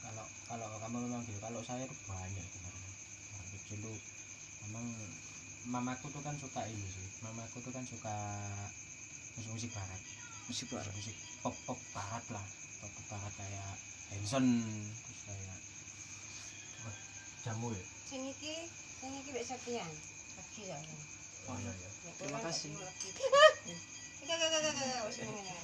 kalau 0.00 0.24
kalau 0.48 0.66
kamu 0.80 0.96
memang 1.06 1.22
gitu 1.28 1.38
kalau 1.38 1.60
saya 1.64 1.84
tuh 1.84 1.98
banyak 2.08 2.46
sebenarnya 2.46 2.90
kecil 3.52 3.78
tuh 3.84 3.98
memang 4.66 4.86
mamaku 5.68 6.06
tuh 6.10 6.22
kan 6.24 6.34
suka 6.40 6.62
ini 6.66 6.86
sih 6.88 7.06
mamaku 7.22 7.60
tuh 7.60 7.72
kan 7.72 7.84
suka 7.84 8.16
musik 9.36 9.50
musik 9.52 9.70
barat 9.76 10.00
musik 10.48 10.66
barat 10.72 10.92
musik 10.96 11.16
pop 11.44 11.54
pop 11.68 11.78
barat 11.92 12.24
lah 12.32 12.46
pop 12.80 12.90
pop 12.90 13.06
barat 13.16 13.32
kayak 13.36 13.74
Hanson 14.10 14.46
terus 15.06 15.20
kayak 15.22 15.58
wah, 16.82 16.96
jamu 17.46 17.70
ya 17.70 17.84
Sing 18.10 18.26
iki, 18.26 18.66
sing 18.98 19.14
iki 19.22 19.30
wis 19.30 19.46
sekian. 19.46 19.86
Lagi 19.86 20.66
ya. 20.66 20.74
Oh, 21.46 21.54
iya, 21.62 21.70
iya. 21.78 21.90
Terima 22.18 22.42
kasih. 22.42 22.74
ya. 22.74 22.90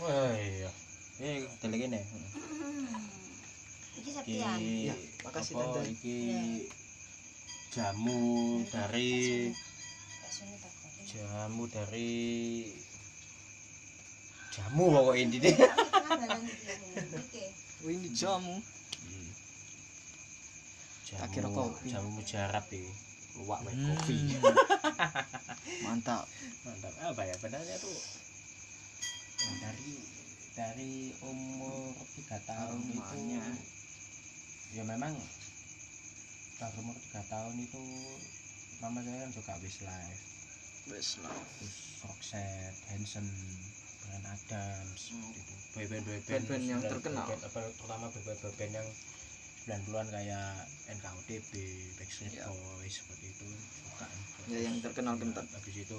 wah 0.02 0.32
iya 0.36 0.70
eh 1.16 1.48
Iki 3.96 4.10
sekian. 4.12 4.58
Iya, 4.60 4.94
makasih, 5.24 5.52
apa 5.56 5.64
Tante. 5.74 5.90
iki 5.90 6.16
Iya. 6.28 6.40
jamu 7.72 8.22
dari 8.68 9.12
jamu 11.06 11.62
dari 11.68 12.12
jamu 14.50 14.84
pokoknya 14.90 15.24
ini? 15.28 15.50
Oh 17.84 17.90
ini 17.94 18.08
jamu. 18.12 18.56
Kira 21.06 21.26
jamu 21.30 21.54
kopi. 21.54 21.86
jamu 21.88 22.08
mujarab 22.16 22.64
ya 22.66 22.82
luwak 23.36 23.60
wae 23.62 23.72
Hmm. 23.72 23.92
kopi. 23.94 24.16
Mantap. 25.84 26.24
Mantap. 26.64 26.92
Apa 27.04 27.22
ya? 27.22 27.34
Sebenarnya 27.36 27.76
tuh 27.78 27.96
dari 29.60 29.92
dari 30.56 30.94
umur 31.20 31.92
tiga 32.16 32.40
tahun 32.42 32.80
itu. 32.90 33.20
Ya 34.76 34.84
memang 34.84 35.14
dari 36.54 36.76
umur 36.78 36.96
tiga 36.98 37.22
tahun 37.26 37.54
itu 37.58 37.82
mama 38.78 39.00
saya 39.00 39.18
kan 39.18 39.30
suka 39.32 39.52
Westlife 39.58 40.20
wes 40.86 41.18
lah 41.18 41.32
terus 41.58 41.76
Roxette, 41.98 42.76
Hanson, 42.86 43.26
Brian 43.98 44.22
Adams, 44.22 45.00
Hmm. 45.10 45.26
seperti 45.26 45.40
itu. 45.42 45.54
Boyband 45.74 46.04
boyband 46.04 46.24
Band-band 46.28 46.64
yang 46.64 46.80
terkenal. 46.80 47.24
boyband, 47.26 47.42
apa, 47.42 47.58
terutama 47.74 48.04
boyband 48.06 48.38
boyband 48.38 48.72
yang 48.72 48.88
90-an 49.66 50.06
kayak 50.06 50.46
NKUDB, 50.94 51.50
Backstreet 51.98 52.32
Ya. 52.32 52.46
Boys 52.46 52.94
seperti 52.94 53.26
itu 53.26 53.46
suka. 53.82 54.06
ya 54.46 54.58
yang 54.62 54.76
terkenal 54.78 55.18
kental 55.18 55.42
Habis 55.42 55.76
itu 55.80 55.98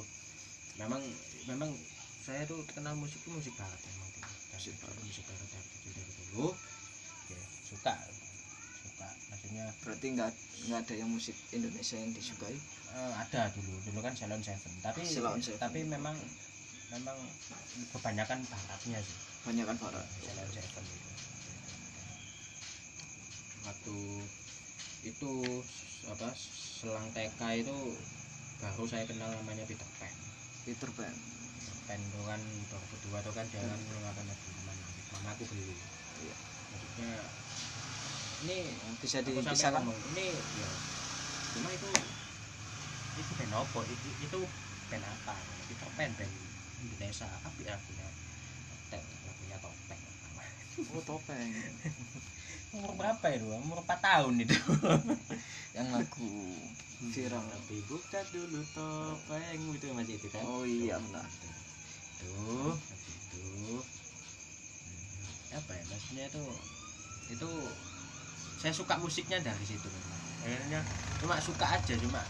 memang 0.77 1.03
memang 1.45 1.67
saya 2.23 2.47
tuh 2.47 2.63
kenal 2.69 2.95
musik 2.95 3.19
tuh 3.19 3.35
musik 3.35 3.51
barat 3.53 3.75
memang 3.75 4.07
Musik 4.55 4.73
barat. 4.79 4.95
musik 5.03 5.23
barat 5.27 5.47
dari 5.49 5.67
kecil 5.67 5.91
dari 5.91 6.11
dulu. 6.23 6.47
Ya, 7.27 7.41
suka 7.67 7.93
maksudnya 9.47 9.71
berarti 9.79 10.07
nggak 10.11 10.31
nggak 10.67 10.79
ada 10.83 10.95
yang 10.99 11.07
musik 11.07 11.31
Indonesia 11.55 11.95
yang 11.95 12.11
disukai? 12.11 12.51
Eh, 12.91 13.13
ada 13.15 13.47
dulu 13.55 13.79
dulu 13.87 13.99
kan 14.03 14.11
Salon 14.11 14.43
Seven. 14.43 14.73
Tapi 14.83 15.07
Ceylon 15.07 15.39
Seven. 15.39 15.55
tapi 15.55 15.87
memang 15.87 16.11
memang 16.91 17.15
kebanyakan 17.95 18.43
baratnya 18.43 18.99
sih. 18.99 19.17
Banyak 19.47 19.63
kan 19.71 19.77
barat. 19.79 20.03
Salon 20.03 20.49
Seven 20.51 20.83
itu. 20.83 21.09
Waktu 23.63 23.97
itu 25.07 25.31
apa 26.11 26.27
selang 26.83 27.07
TK 27.15 27.39
itu 27.63 27.77
baru 28.59 28.83
saya 28.83 29.07
kenal 29.07 29.31
namanya 29.31 29.63
Peter 29.63 29.87
Pan. 29.95 30.11
Peter 30.67 30.91
Pan. 30.91 31.15
Peter 31.15 31.75
Pan 31.87 31.99
itu 32.03 32.19
kan 32.27 32.41
baru 32.67 32.85
kedua 32.99 33.17
itu 33.23 33.31
kan 33.31 33.45
dia 33.47 33.63
kan 33.63 33.79
mengeluarkan 33.79 34.25
lagu 34.27 34.43
teman 34.59 34.77
mama 35.15 35.29
aku 35.39 35.43
beli. 35.47 35.71
Iya. 36.19 36.35
maksudnya 36.67 37.46
ini 38.45 38.57
bisa 39.01 39.17
dipisahkan 39.25 39.81
ini. 40.13 40.27
Ya 40.37 40.69
cuma 41.57 41.69
itu 41.73 41.89
itu 43.17 43.31
band 43.33 43.53
apa? 43.57 43.79
Itu 43.81 44.09
itu 44.21 44.39
band 44.93 45.05
apa? 45.05 45.33
Peter 45.65 45.89
Pan 45.97 46.11
band 46.13 46.33
Indonesia. 46.85 47.25
Ya? 47.65 47.73
Lagunya 47.73 47.97
topeng 48.69 49.03
lagunya 49.25 49.57
topeng. 49.57 50.01
Oh 50.93 51.01
topeng. 51.01 51.49
Umur 52.77 52.93
berapa 52.99 53.25
itu? 53.33 53.47
Umur 53.49 53.81
4 53.81 53.97
tahun 53.97 54.43
itu. 54.45 54.53
Yang 55.77 55.87
lagu 55.89 56.29
viral. 57.09 57.41
Tapi 57.41 57.77
buka 57.89 58.21
dulu 58.29 58.61
topeng. 58.77 59.61
Itu 59.73 59.85
masih 59.97 60.21
itu 60.21 60.27
kan? 60.29 60.43
Oh 60.45 60.61
iya 60.61 61.01
benar. 61.01 61.25
Tuh 62.21 62.77
itu. 62.77 63.81
Hmm, 64.77 65.57
apa 65.57 65.71
ya 65.73 65.83
maksudnya 65.89 66.25
itu? 66.29 66.43
Itu 67.33 67.49
saya 68.57 68.73
suka 68.73 68.97
musiknya 68.97 69.37
dari 69.41 69.65
situ 69.65 69.89
akhirnya 70.43 70.79
cuma 71.21 71.35
suka 71.41 71.65
aja 71.65 71.93
cuma 71.97 72.21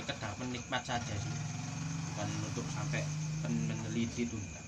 sekedar 0.00 0.32
menikmat 0.40 0.82
saja 0.86 1.12
sih. 1.12 1.34
Bukan 2.10 2.28
untuk 2.48 2.66
sampai 2.72 3.04
pen- 3.44 3.68
meneliti 3.68 4.24
tuh 4.24 4.40
enggak. 4.40 4.64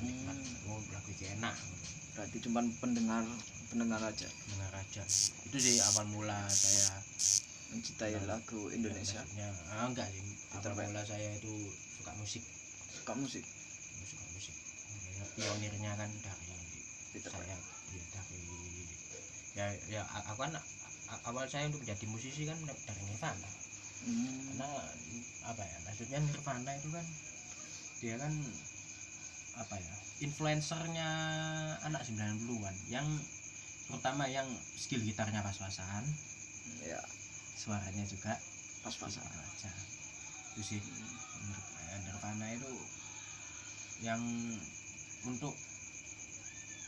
Menikmat. 0.00 0.36
Oh 0.68 0.80
lagu 0.92 1.08
ini 1.16 1.24
enak. 1.40 1.54
Berarti 2.12 2.36
cuma 2.44 2.60
pendengar 2.82 3.24
pendengar 3.72 4.00
aja. 4.04 4.28
Dengar 4.28 4.72
aja. 4.76 5.02
Itu 5.48 5.56
sih 5.56 5.80
awal 5.80 6.06
mula 6.12 6.44
saya 6.52 7.00
mencintai 7.72 8.20
lagu 8.28 8.68
Indonesia. 8.68 9.20
maksudnya. 9.24 9.48
Ah, 9.72 9.88
enggak 9.88 10.08
sih. 10.12 10.22
Peter 10.52 10.70
awal 10.76 10.86
mula 10.92 11.02
saya 11.08 11.30
itu 11.32 11.54
suka 11.96 12.12
musik. 12.20 12.42
Suka 12.92 13.12
musik? 13.16 13.44
Suka 14.06 14.24
musik. 14.36 14.54
Pionirnya 15.36 15.92
kan 15.96 16.10
dari 16.20 16.52
Peter 17.16 17.32
saya 17.32 17.56
ya 17.56 17.75
ya 19.56 19.66
ya 19.88 20.04
aku 20.04 20.44
kan 20.44 20.52
awal 21.24 21.48
saya 21.48 21.72
untuk 21.72 21.80
menjadi 21.80 22.04
musisi 22.12 22.44
kan 22.44 22.58
dari 22.60 23.02
Nirvana. 23.08 23.50
Hmm, 24.06 24.38
karena 24.52 24.68
apa 25.48 25.62
ya 25.64 25.78
maksudnya 25.88 26.18
Nirvana 26.20 26.70
itu 26.76 26.88
kan 26.92 27.06
dia 28.04 28.14
kan 28.20 28.32
apa 29.56 29.74
ya 29.80 29.94
influencernya 30.20 31.10
anak 31.88 32.04
90-an 32.04 32.76
yang 32.92 33.08
terutama 33.88 34.28
yang 34.28 34.44
skill 34.76 35.00
gitarnya 35.00 35.40
pas-pasan. 35.40 36.04
Ya. 36.84 37.00
Suaranya 37.56 38.04
juga 38.04 38.36
pas-pasan. 38.84 39.24
aja. 39.24 39.72
Itu 40.52 40.60
sih 40.76 40.80
eh, 40.84 41.98
Nirvana 42.04 42.46
itu 42.52 42.72
yang 44.04 44.20
untuk 45.24 45.56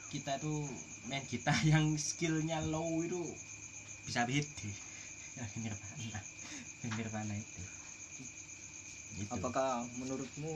kita 0.09 0.40
tuh 0.40 0.64
main 1.09 1.24
gitar 1.28 1.56
yang 1.64 1.92
skillnya 2.00 2.64
low 2.64 3.04
itu 3.04 3.20
bisa 4.09 4.24
pede 4.24 4.70
nirvana 5.61 6.20
nirvana 6.96 7.34
itu. 7.36 7.62
Gitu. 9.18 9.30
apakah 9.34 9.82
menurutmu 9.98 10.52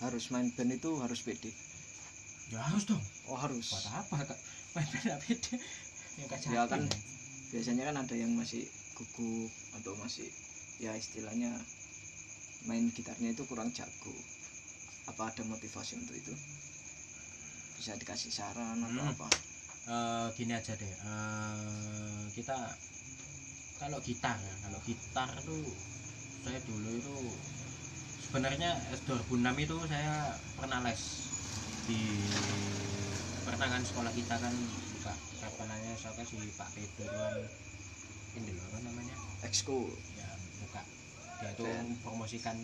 harus 0.00 0.30
main 0.32 0.48
band 0.54 0.72
itu 0.80 0.90
harus 1.02 1.20
pede 1.20 1.52
ya 2.50 2.58
harus 2.66 2.82
dong. 2.82 3.02
Oh 3.30 3.38
harus. 3.38 3.70
Buat 3.70 3.86
apa 3.94 4.16
kak 4.26 4.38
main 4.74 4.88
beda 4.90 5.14
beda? 5.22 5.54
Ya 6.18 6.24
kak 6.26 6.38
Ya 6.50 6.62
kan. 6.66 6.82
Jati, 6.82 6.98
biasanya 7.54 7.82
kan 7.86 7.96
ada 8.02 8.14
yang 8.18 8.34
masih 8.34 8.66
gugup 8.98 9.50
atau 9.78 9.94
masih 10.02 10.26
ya 10.82 10.90
istilahnya 10.98 11.54
main 12.66 12.90
gitarnya 12.90 13.30
itu 13.30 13.46
kurang 13.46 13.70
jago. 13.70 14.14
Apa 15.06 15.30
ada 15.30 15.42
motivasi 15.46 15.94
untuk 16.02 16.18
itu 16.18 16.34
bisa 17.80 17.96
dikasih 17.96 18.28
saran 18.28 18.76
atau 18.84 18.92
Hmm. 18.92 19.12
apa? 19.16 19.28
Eh, 19.88 20.26
gini 20.36 20.52
aja 20.52 20.76
deh. 20.76 20.84
Eh, 20.84 22.22
kita 22.36 22.76
kalau 23.80 23.96
gitar 24.04 24.36
ya 24.36 24.54
kalau 24.68 24.76
gitar 24.84 25.32
tuh 25.40 25.64
saya 26.44 26.60
dulu 26.68 26.92
itu 26.92 27.16
sebenarnya 28.28 28.76
S2006 28.92 29.56
itu 29.64 29.76
saya 29.88 30.36
pernah 30.60 30.84
les 30.84 31.00
di 31.88 32.00
pernah 33.48 33.66
kan 33.72 33.80
sekolah 33.80 34.12
kita 34.12 34.36
kan 34.36 34.52
buka 34.92 35.16
apa 35.40 35.62
namanya 35.64 35.96
siapa 35.96 36.20
si 36.28 36.36
Pak 36.36 36.68
Pedro 36.76 37.08
kan 37.08 37.40
ini 38.36 38.52
apa 38.60 38.78
namanya? 38.84 39.16
Ekskul 39.48 39.88
ya 40.20 40.28
buka. 40.60 40.84
Dia 41.40 41.48
itu 41.56 41.64
promosikan 42.04 42.60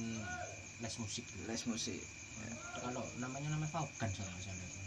les 0.84 0.94
musik. 1.00 1.24
Les 1.48 1.62
musik 1.64 2.04
kalau 2.84 3.00
namanya 3.16 3.56
kalau 3.72 3.88
nggak 3.96 4.12
salah 4.12 4.85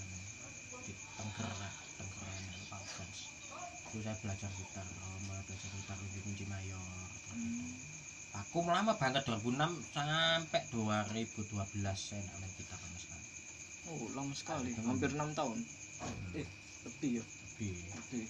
Tenggerak 1.20 1.76
Tenggeran 2.00 2.44
Falcon 2.72 3.10
itu 3.90 3.98
saya 4.00 4.16
belajar 4.24 4.50
gitar 4.56 4.88
lama 4.88 5.36
belajar 5.44 5.70
gitar 5.76 5.98
di 6.00 6.20
kunci 6.24 6.46
mayor 6.48 7.10
aku 8.40 8.64
lama 8.64 8.94
banget 8.96 9.26
2006 9.28 9.94
sampai 9.94 10.62
2012 10.72 11.36
saya 11.98 12.20
nggak 12.24 12.38
main 12.40 12.54
gitar 12.56 12.78
sama 12.80 12.98
sekali. 12.98 13.28
Oh 13.90 14.06
lama 14.14 14.34
sekali. 14.34 14.70
Itu 14.72 14.82
hampir 14.86 15.10
enam 15.14 15.34
tahun. 15.34 15.58
Eh 16.38 16.48
lebih 16.88 17.12
ya? 17.20 17.26
Lebih. 17.26 17.74
Lebih. 17.90 18.26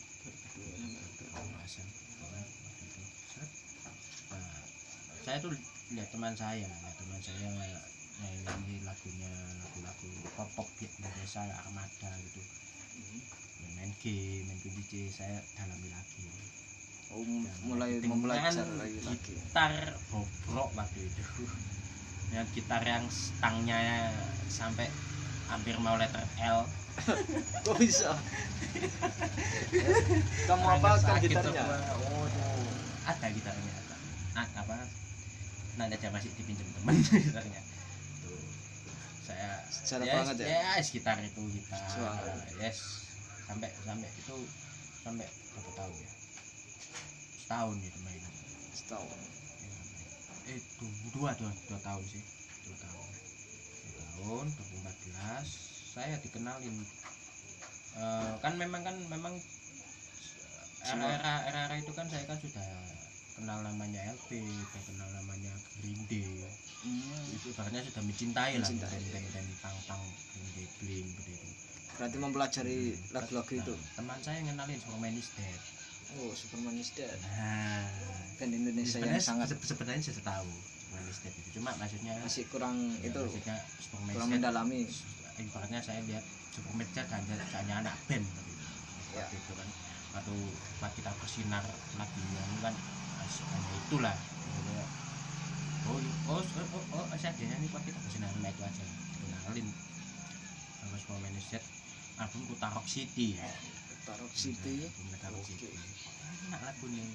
Nah, 4.30 4.60
saya 5.24 5.38
tuh 5.44 5.52
lihat 5.94 6.10
teman 6.10 6.34
saya 6.34 6.66
lihat 6.66 6.96
teman 6.98 7.20
saya 7.22 7.50
nyanyi 8.20 8.76
lagunya 8.84 9.32
lagu-lagu 9.64 10.10
pop 10.36 10.50
pop 10.58 10.68
hit 10.82 10.92
Indonesia 11.00 11.48
Armada 11.64 12.12
gitu 12.28 12.42
Ya, 13.00 13.68
main 13.80 13.92
game 14.04 14.46
main 14.48 14.84
C 14.90 15.08
saya 15.12 15.40
dalami 15.56 15.88
lagi. 15.92 16.26
Oh 17.10 17.26
Dan 17.26 17.50
mulai 17.66 17.98
dengan 17.98 18.22
mempelajari 18.22 18.74
lagi. 18.78 19.00
gitar 19.26 19.74
bobrok 20.12 20.70
waktu 20.78 21.00
itu. 21.08 21.24
Ya 22.30 22.46
gitar 22.54 22.86
yang 22.86 23.10
stangnya 23.10 24.14
sampai 24.46 24.86
hampir 25.50 25.74
mau 25.82 25.98
letter 25.98 26.22
L. 26.38 26.62
Kok 27.66 27.78
bisa? 27.82 28.14
Kamu 30.46 30.66
apa 30.78 30.90
kan 31.02 31.18
gitarnya? 31.26 31.66
oh 31.98 32.30
ada 33.10 33.28
gitarnya 33.34 33.74
ada. 33.74 33.96
Ah, 34.38 34.48
apa? 34.62 34.78
Nanti 35.82 35.98
aja 35.98 36.14
masih 36.14 36.30
dipinjam 36.38 36.70
teman. 36.78 37.02
Gitarnya 37.34 37.62
saya 39.40 39.56
secara 39.72 40.04
yes, 40.04 40.14
banget 40.20 40.36
ya? 40.44 40.48
yes 40.52 40.86
gitar 40.92 41.18
itu 41.24 41.42
gitar 41.56 41.80
Sesuai. 41.80 42.60
yes. 42.60 42.78
Sampai 43.48 43.70
sampai 43.88 44.10
itu 44.12 44.36
sampai 45.00 45.28
berapa 45.56 45.72
tahun 45.80 45.96
ya? 45.96 46.12
Setahun 47.40 47.78
itu 47.80 48.00
main 48.04 48.22
setahun. 48.76 49.18
Ya, 49.64 49.80
eh 50.52 50.60
du- 50.78 51.00
dua 51.16 51.32
dua 51.40 51.52
dua 51.72 51.80
tahun 51.80 52.04
sih. 52.04 52.24
Dua 52.68 52.78
tahun. 52.84 53.10
Dua 53.88 54.04
tahun 54.04 54.46
2014 54.52 55.96
saya 55.96 56.16
dikenalin. 56.20 56.76
Eh, 57.96 58.32
kan 58.44 58.54
memang 58.60 58.82
kan 58.84 58.96
memang 59.08 59.34
Semua. 60.80 61.10
era 61.12 61.34
era 61.48 61.60
era 61.72 61.76
itu 61.80 61.92
kan 61.96 62.06
saya 62.12 62.24
kan 62.28 62.38
sudah 62.40 62.64
kenal 63.40 63.60
namanya 63.62 64.00
LP 64.12 64.30
sudah 64.36 64.84
kenal 64.84 65.10
namanya 65.16 65.52
Green 65.80 66.00
Day. 66.06 66.28
Hmm, 66.80 67.24
itu 67.32 67.48
ibaratnya 67.50 67.82
sudah 67.82 68.04
mencintai, 68.04 68.52
lah 68.54 68.62
Mencintai. 68.62 68.92
band 68.92 69.08
band 69.10 69.28
band 69.32 69.50
pang 69.60 69.78
pang 69.86 70.04
Green 70.30 70.50
Day 70.54 70.68
Blink 70.78 71.08
seperti 71.10 71.32
itu 71.34 71.48
berarti 71.96 72.16
mempelajari 72.18 72.80
Hmm. 72.90 73.12
lagu-lagu 73.12 73.52
itu? 73.54 73.74
Nah, 73.74 73.92
teman 73.96 74.20
saya 74.22 74.40
ngenalin 74.42 74.78
Superman 74.78 75.16
is 75.16 75.30
Dead. 75.34 75.60
Oh 76.14 76.32
Superman 76.32 76.76
is 76.76 76.92
Dead. 76.94 77.12
Nah. 77.30 77.88
Band 78.36 78.54
Indonesia 78.54 78.92
sebenarnya 78.94 79.16
yang 79.16 79.28
sangat 79.30 79.48
se- 79.50 79.68
sebenarnya 79.68 80.02
saya 80.02 80.20
tahu 80.22 80.48
Superman 80.48 81.04
is 81.06 81.20
Dead 81.20 81.34
itu 81.34 81.50
cuma 81.56 81.70
maksudnya 81.76 82.14
masih 82.20 82.44
kurang 82.48 82.76
ya, 82.98 83.08
itu 83.08 83.20
maksudnya 83.22 83.56
Superman 83.78 84.12
kurang 84.16 84.30
mendalami. 84.30 84.80
Ibaratnya 85.38 85.80
saya 85.80 86.00
lihat 86.04 86.24
Superman 86.50 86.88
Dead 86.90 87.08
hanya, 87.10 87.36
hanya 87.54 87.74
anak 87.84 87.96
band. 88.06 88.24
Seperti 88.24 88.52
itu. 88.52 89.16
Ya. 89.16 89.26
Itu 89.30 89.54
kan. 89.56 89.68
Pas 90.80 90.92
kita 90.92 91.12
bersinar 91.16 91.64
lagi 91.94 92.22
yang 92.32 92.50
kan 92.62 92.74
hanya 93.54 93.72
itulah. 93.86 94.18
Oh 95.90 95.98
oh 96.30 96.44
oh 96.44 96.66
oh, 96.94 97.02
oh 97.02 97.18
saya 97.18 97.34
nyanyi 97.34 97.66
pas 97.74 97.82
kita 97.82 97.98
bersinar 97.98 98.30
nah 98.42 98.50
itu 98.52 98.62
aja. 98.62 98.84
Kenalin. 99.26 99.68
Sama 100.80 101.28
is 101.34 101.48
Dead 101.50 101.64
album 102.22 102.42
Kutarok 102.52 102.86
City. 102.86 103.40
Ya 103.40 103.50
Tarok 104.06 104.34
City? 104.34 104.86
Album 104.86 105.06
Kutarok 105.14 105.42
Oke. 105.42 105.50
City. 105.50 105.68
Enak 106.50 106.62
lagu 106.62 106.86
nih. 106.90 107.10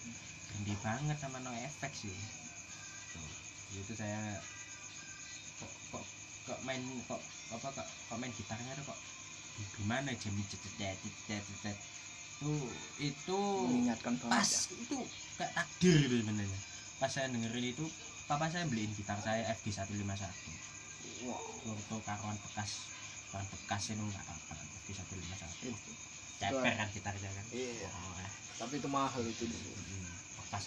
Gede 0.55 0.75
banget 0.83 1.17
sama 1.23 1.39
no 1.43 1.55
effect 1.55 1.95
sih. 1.95 2.15
Itu 3.75 3.95
saya 3.95 4.39
kok 5.63 5.73
kok 5.95 6.05
kok 6.51 6.59
main 6.67 6.83
kok 7.07 7.23
apa 7.55 7.69
kok, 7.73 7.87
kok 7.87 8.19
main 8.19 8.33
gitarnya 8.35 8.75
tuh 8.79 8.91
kok 8.91 8.99
gimana 9.79 10.11
jam 10.19 10.35
cetet 10.51 10.99
cetet 10.99 11.43
cetet 11.47 11.77
tuh 12.43 12.63
itu 12.99 13.41
mengingatkan 13.69 14.15
pas 14.27 14.43
banget 14.43 14.51
ya 14.51 14.61
itu 14.85 14.99
kayak 15.39 15.53
takdir 15.55 15.99
itu 16.07 16.17
sebenarnya. 16.23 16.59
Pas 16.99 17.11
saya 17.11 17.27
dengerin 17.31 17.67
itu 17.75 17.85
papa 18.25 18.49
saya 18.49 18.65
beliin 18.71 18.91
gitar 18.97 19.19
saya 19.21 19.45
FG 19.61 19.67
151 19.85 20.65
wah 21.29 21.41
untuk 21.69 22.01
karuan 22.05 22.37
bekas 22.51 22.89
karuan 23.29 23.47
bekas 23.49 23.83
itu 23.93 24.03
nggak 24.03 24.25
apa 24.25 24.55
FG 24.85 24.89
151 25.01 25.73
itu. 25.73 25.93
Ceper 26.35 26.73
kan 26.75 26.89
gitarnya 26.91 27.31
kan. 27.31 27.45
Iya. 27.55 27.89
Oh, 27.89 28.13
eh. 28.21 28.31
tapi 28.59 28.75
itu 28.83 28.89
mahal 28.91 29.23
itu. 29.23 29.45
Dulu 29.47 29.71
Hmm, 29.75 30.13
bekas 30.43 30.65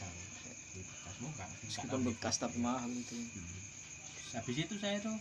di 0.73 0.81
bekas 0.83 1.15
muka 1.19 1.45
meskipun 1.65 2.01
bekas 2.13 2.35
tapi 2.39 2.57
mahal 2.61 2.89
itu. 2.89 3.17
Habis 4.33 4.57
itu 4.67 4.75
saya 4.79 4.97
tuh 5.01 5.17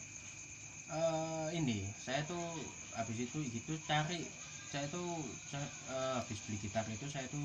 eh 0.87 1.49
ini 1.59 1.83
saya 1.99 2.23
tuh 2.31 2.43
habis 2.95 3.19
itu 3.19 3.39
gitu 3.51 3.75
cari 3.91 4.23
saya 4.77 4.93
itu 4.93 5.05
saya, 5.49 5.65
uh, 5.89 6.21
habis 6.21 6.37
beli 6.45 6.61
gitar 6.61 6.85
itu 6.93 7.09
saya 7.09 7.25
itu 7.25 7.41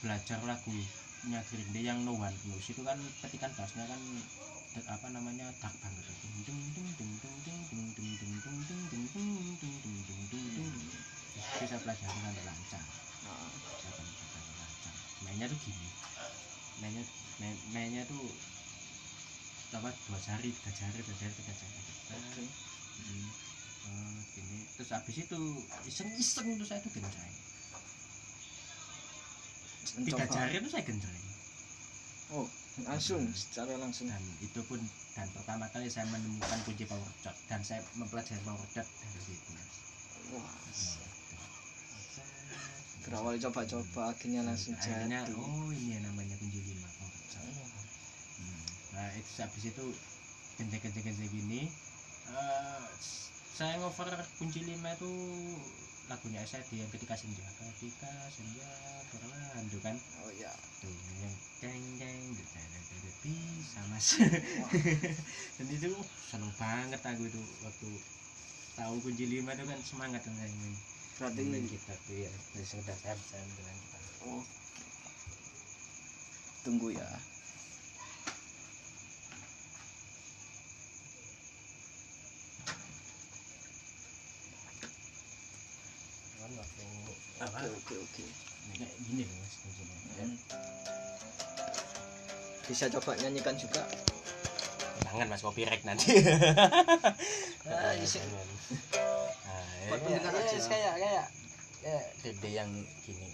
belajar 0.00 0.40
lagunya 0.48 1.40
Green 1.52 1.68
Day 1.76 1.84
yang 1.84 2.00
No 2.08 2.16
One 2.16 2.32
Knows 2.48 2.64
itu 2.64 2.80
kan 2.80 2.96
petikan 3.20 3.52
bassnya 3.60 3.84
kan 3.84 4.00
apa 4.88 5.06
namanya 5.12 5.52
tak 5.60 5.76
banget. 5.84 6.00
Itu 6.08 6.56
bisa 11.60 11.76
pelajari 11.76 12.08
dengan 12.08 12.34
lancar. 12.48 12.84
Mainnya 15.28 15.44
tuh 15.44 15.58
gini. 15.60 15.88
Mainnya 16.80 17.04
main, 17.36 17.56
mainnya 17.76 18.02
tuh 18.08 18.24
apa 19.76 19.92
dua 19.92 20.18
jari 20.24 20.48
tiga 20.56 20.72
jari 20.72 21.04
tiga 21.04 21.14
jari 21.20 21.34
tiga 21.36 21.52
jari 21.52 21.78
okay. 22.10 22.46
hmm. 22.48 23.49
Oh, 23.88 24.18
gini. 24.36 24.58
Terus 24.76 24.90
habis 24.92 25.16
itu 25.16 25.40
iseng 25.88 26.10
iseng 26.18 26.48
tuh 26.60 26.66
saya 26.68 26.80
tuh 26.84 26.92
genjreng 26.92 27.36
tiga 29.90 30.24
jari 30.30 30.54
itu 30.54 30.68
saya 30.70 30.84
genjreng 30.86 31.26
oh 32.30 32.46
langsung 32.86 33.26
secara 33.34 33.74
langsung. 33.76 34.06
Dan 34.06 34.22
itu 34.40 34.60
pun 34.64 34.78
dan 35.18 35.26
pertama 35.34 35.66
kali 35.74 35.90
saya 35.90 36.06
menemukan 36.08 36.62
kunci 36.64 36.86
power 36.86 37.10
chord 37.20 37.34
dan 37.50 37.60
saya 37.66 37.82
mempelajari 37.98 38.40
power 38.46 38.62
chord 38.70 38.86
dari 38.86 39.20
situ. 39.20 39.50
Wah. 40.30 40.46
Nah, 40.46 41.10
berawal 43.02 43.34
coba-coba 43.42 44.14
akhirnya 44.14 44.46
langsung 44.46 44.78
akhirnya 44.78 45.26
jadi. 45.26 45.34
oh 45.34 45.68
ini 45.74 45.96
ya 45.96 45.98
namanya 46.06 46.36
kunci 46.38 46.60
lima 46.62 46.88
power 46.96 47.20
chord 47.28 47.48
Hmm. 48.40 48.64
Nah 48.96 49.08
itu 49.20 49.30
habis 49.36 49.64
itu 49.68 49.84
kenceng-kenceng 50.56 51.28
gini 51.28 51.68
eh, 52.32 52.84
saya 53.54 53.76
ngover 53.82 54.08
kunci 54.38 54.62
lima 54.64 54.94
itu 54.94 55.12
lagunya 56.10 56.42
SID 56.42 56.70
yang 56.74 56.90
ketika 56.90 57.14
senja 57.14 57.46
ketika 57.78 58.10
senja 58.34 58.66
berlandu 59.14 59.78
kan? 59.78 59.94
Oh 60.26 60.32
ya 60.34 60.50
tuh 60.82 60.90
yang 61.22 61.34
ceng 61.62 61.84
ceng 62.02 62.20
bisa 62.34 63.80
mas. 63.92 64.16
Dan 65.60 65.66
itu 65.68 65.92
uh, 65.92 66.06
seneng 66.26 66.52
banget 66.56 67.00
aku 67.04 67.28
itu 67.28 67.42
waktu 67.62 67.90
tahu 68.74 68.94
kunci 69.04 69.24
lima 69.28 69.52
itu 69.52 69.64
kan 69.68 69.78
semangat 69.84 70.24
kan 70.24 70.34
saya 70.34 70.50
main 70.50 70.74
berarti 71.20 71.42
main 71.44 71.64
kita 71.68 71.92
tuh 72.08 72.16
ya 72.16 72.32
dari 72.56 72.64
sudah 72.64 72.96
saya 72.96 73.14
bisa 73.14 73.36
bilang 73.36 73.76
kita. 73.76 73.98
Oh. 74.24 74.42
Tunggu 76.64 76.88
ya 76.96 77.08
apa 87.40 87.64
oke 87.64 87.94
oke 87.96 88.24
kayak 88.76 88.92
gini 89.08 89.24
loh 89.24 89.36
mas 89.40 89.54
kuncinya. 89.64 89.96
Hmm. 90.20 90.36
bisa 92.68 92.84
coba 92.92 93.16
nyanyikan 93.18 93.56
juga 93.56 93.82
jangan 95.02 95.26
mas 95.26 95.42
copyright 95.42 95.82
nanti. 95.82 96.14
Nah, 97.60 97.92
Buat 97.92 98.08
kayak, 100.00 100.00
pendengar 100.00 100.32
ya, 100.32 100.42
aja. 100.42 100.58
kayak 100.64 100.94
kayak 100.96 101.26
kayak 101.84 102.04
dede 102.24 102.50
yang 102.50 102.70
gini 103.04 103.28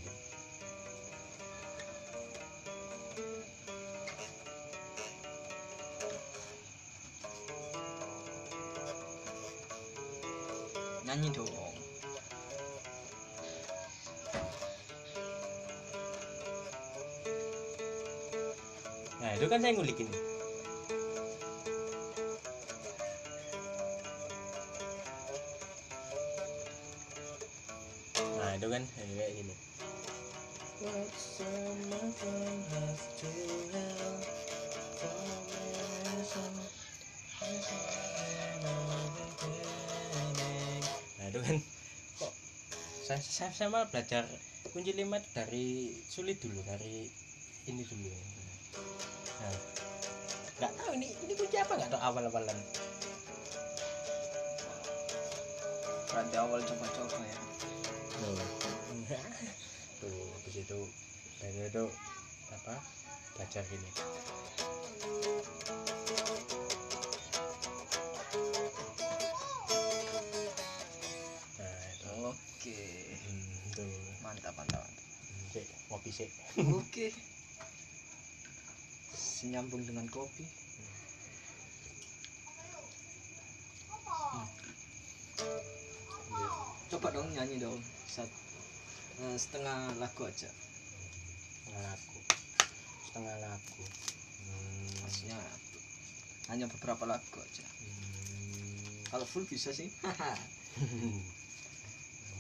nyanyi 11.07 11.31
dong 11.33 11.56
itu 19.67 19.75
kan 19.75 19.75
saya 19.75 19.83
ngulikin 19.83 20.09
nah 28.39 28.51
itu 28.55 28.67
kan 28.71 28.83
kayak 28.95 29.31
gini. 29.35 29.55
Nah 41.19 41.27
itu 41.27 41.39
kan 41.43 41.57
kok 42.23 42.33
saya, 43.03 43.19
saya, 43.19 43.51
saya 43.51 43.83
belajar 43.91 44.23
kunci 44.71 44.95
lima 44.95 45.19
dari 45.35 45.91
sulit 46.07 46.39
dulu 46.39 46.63
dari 46.63 47.11
ini 47.67 47.83
dulu. 47.83 48.15
nggak 48.15 48.36
tahu 50.87 51.03
ini 51.03 51.11
ini 51.27 51.35
kunci 51.35 51.59
apa 51.59 51.75
nggak? 51.75 51.91
Tahu 51.91 51.99
awal 51.99 52.31
awalan 52.31 52.55
berarti 56.07 56.39
awal 56.39 56.63
coba-coba 56.63 57.19
ya. 57.27 57.39
Tuh. 58.15 58.39
Tuh 60.01 60.31
di 60.47 60.51
situ. 60.55 60.79
Dari 61.43 61.67
itu 61.67 61.85
apa? 62.55 62.79
Belajar 63.35 63.67
gini 63.67 63.91
nah 71.59 71.75
itu 71.91 72.11
oke. 72.31 72.79
Hmm, 73.27 73.75
tuh. 73.75 73.91
Mantap 74.23 74.55
mantap 74.55 74.87
mantap. 74.87 74.87
Hmm, 74.87 75.51
Cek, 75.51 75.67
sih 76.15 76.31
oke. 76.71 77.07
Senyambung 79.37 79.85
dengan 79.85 80.09
kopi 80.09 80.66
nyanyi 87.37 87.61
dong. 87.61 87.77
Sat, 88.09 88.25
eh, 89.21 89.37
setengah 89.37 89.93
lagu 90.01 90.25
aja. 90.25 90.49
Setengah 90.49 91.83
lagu. 91.85 92.19
Setengah 93.05 93.37
lagu. 93.45 93.85
Hmm. 94.47 94.89
maksudnya 95.03 95.39
hanya 96.49 96.71
beberapa 96.71 97.05
lagu 97.05 97.39
aja. 97.43 97.67
Hmm. 97.67 99.05
kalau 99.13 99.27
full 99.29 99.45
bisa 99.45 99.69
sih. 99.77 99.93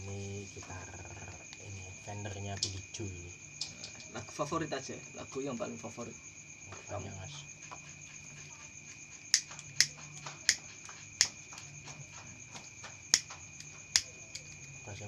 Ini 0.07 0.47
gitar 0.55 0.86
ini 1.66 1.82
Fendernya 2.07 2.55
Billy 2.62 2.78
Joel. 2.94 3.11
Ini 3.11 4.14
lagu 4.14 4.30
favorit 4.30 4.70
aja. 4.70 4.94
Lagu 5.18 5.42
yang 5.42 5.59
paling 5.59 5.74
favorit. 5.76 6.14
Mas 6.94 7.56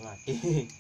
mati 0.05 0.33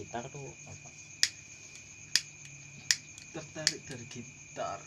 gitar 0.00 0.24
tuh 0.32 0.48
apa 0.64 0.88
tertarik 3.30 3.80
dari 3.84 4.06
gitar 4.08 4.80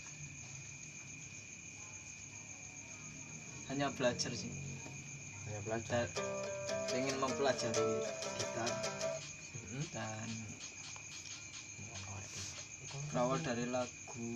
hanya 3.69 3.93
belajar 3.93 4.33
sih 4.33 4.49
hanya 5.45 5.61
belajar 5.69 6.05
Dan 6.09 6.81
pengen 6.89 7.17
mempelajari 7.21 7.89
gitar 8.41 8.71
Hmm? 9.73 9.85
dan 9.89 10.29
itu. 12.13 12.41
berawal 13.09 13.37
dari 13.41 13.65
lagu 13.69 14.29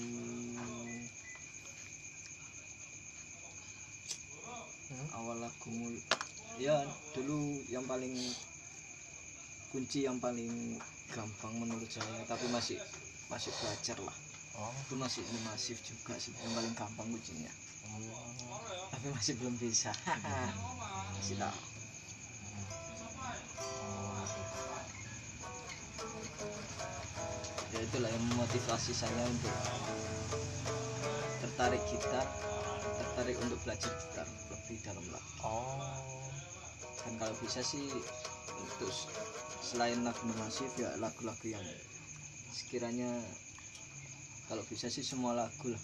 Hmm? 4.88 5.08
awal 5.14 5.38
lagu 5.42 5.68
mul 5.70 5.94
ya 6.58 6.82
dulu 7.12 7.60
yang 7.68 7.84
paling 7.86 8.16
kunci 9.72 10.08
yang 10.08 10.18
paling 10.18 10.80
gampang 11.12 11.54
menurut 11.60 11.90
saya 11.92 12.24
tapi 12.28 12.48
masih 12.52 12.80
masih 13.28 13.52
belajar 13.60 13.98
lah. 14.04 14.18
Oh. 14.58 14.74
Itu 14.88 14.96
masih 14.98 15.22
ini 15.22 15.40
masif 15.46 15.78
juga 15.86 16.18
sih 16.18 16.34
yang 16.34 16.54
paling 16.56 16.74
gampang 16.74 17.08
kuncinya. 17.12 17.52
Hmm. 17.88 18.04
tapi 18.92 19.08
masih 19.16 19.40
belum 19.40 19.56
bisa. 19.64 19.96
Masih 21.16 21.40
Oh, 23.58 24.28
ya 27.74 27.80
itulah 27.84 28.10
yang 28.12 28.26
memotivasi 28.34 28.92
saya 28.92 29.24
untuk 29.28 29.56
tertarik 31.44 31.84
gitar 31.90 32.28
tertarik 32.98 33.38
untuk 33.44 33.60
belajar 33.66 33.92
gitar 33.92 34.28
lebih 34.50 34.78
dalam 34.82 35.06
lagi 35.14 35.32
oh. 35.46 35.80
Dan 37.06 37.14
kalau 37.22 37.36
bisa 37.40 37.64
sih 37.64 37.88
untuk 38.58 38.92
selain 39.68 40.00
lagu 40.08 40.24
masif 40.40 40.72
ya 40.80 40.96
lagu-lagu 41.04 41.44
yang 41.44 41.66
sekiranya 42.56 43.12
kalau 44.48 44.64
bisa 44.72 44.88
sih 44.88 45.04
semua 45.04 45.36
lagu 45.36 45.68
lah 45.68 45.84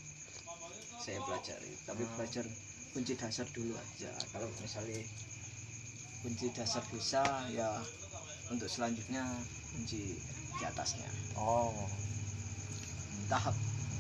saya 1.03 1.19
pelajari. 1.19 1.71
Tapi 1.83 2.03
Hmm. 2.07 2.13
belajar 2.15 2.45
kunci 2.95 3.13
dasar 3.19 3.43
dulu 3.51 3.75
aja. 3.75 4.07
Kalau 4.31 4.47
misalnya 4.63 5.03
kunci 6.23 6.47
dasar 6.55 6.79
bisa 6.87 7.19
ya 7.51 7.83
untuk 8.47 8.71
selanjutnya 8.71 9.27
kunci 9.75 10.15
di 10.55 10.63
atasnya. 10.63 11.11
Oh. 11.35 11.75
Tahap 13.27 13.55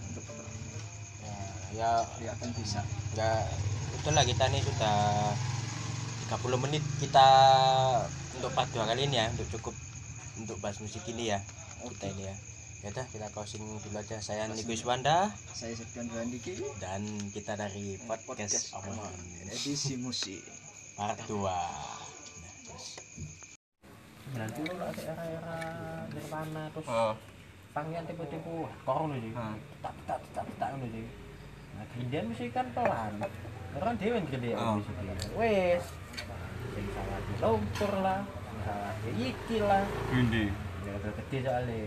untuk 0.07 0.23
ya 1.27 1.35
ya. 1.75 1.91
Ya 2.23 2.31
akan 2.39 2.49
bisa. 2.55 2.79
Nggak 3.19 3.51
itulah 3.99 4.23
kita 4.23 4.47
nih 4.47 4.63
sudah 4.63 4.95
30 6.31 6.63
menit 6.63 6.83
kita 7.03 7.27
untuk 8.33 8.51
part 8.51 8.69
dua 8.73 8.85
kali 8.85 9.05
ini 9.05 9.17
ya 9.17 9.29
untuk 9.29 9.47
cukup 9.51 9.75
untuk 10.35 10.57
bahas 10.59 10.77
musik 10.79 11.03
ini 11.07 11.31
ya 11.31 11.39
kita 11.83 12.07
ini 12.09 12.23
ya. 12.25 12.35
Ya 12.83 12.91
udah 12.91 13.07
kita 13.07 13.27
closing 13.31 13.63
dulu 13.63 13.95
aja. 13.95 14.19
Saya. 14.19 14.43
Niko 14.47 14.75
Iswanda 14.75 15.31
saya 15.47 15.71
Septian 15.71 16.11
Randiki. 16.11 16.59
Dan 16.79 17.07
kita 17.31 17.55
dari 17.55 17.95
podcast, 18.03 18.75
Omong 18.75 19.07
edisi 19.47 19.95
musik. 19.95 20.43
Part 20.93 21.15
2 21.25 21.41
nah, 21.41 21.49
terus 22.61 22.85
nanti 24.33 24.61
lu 24.61 24.77
ada 24.77 24.93
era-era 24.93 25.57
Nirvana 26.13 26.63
terus 26.69 26.85
oh. 26.85 27.13
Panggilan 27.73 28.05
tipe-tipe 28.05 28.53
korno 28.85 29.17
sih 29.17 29.33
Ah. 29.33 29.57
tak 29.81 29.93
tak 30.05 30.21
tak 30.37 30.45
tak 30.61 30.67
ngono 30.71 30.85
sih 30.93 31.05
nah 31.73 31.83
gerindian 31.89 32.29
mesti 32.29 32.45
kan 32.53 32.69
pelan. 32.77 33.17
Orang 33.73 33.97
dewe 33.97 34.21
Oh. 34.53 34.77
musik 34.77 34.93
wes 35.33 35.81
yang 36.73 36.87
salah 36.91 37.17
di 37.21 37.33
lah 38.01 38.21
salah 38.63 38.93
di 39.03 39.11
iki 39.29 39.57
lah. 39.59 39.83
Ini 40.13 40.43
level 40.83 41.11
gede 41.23 41.37
soalnya. 41.45 41.79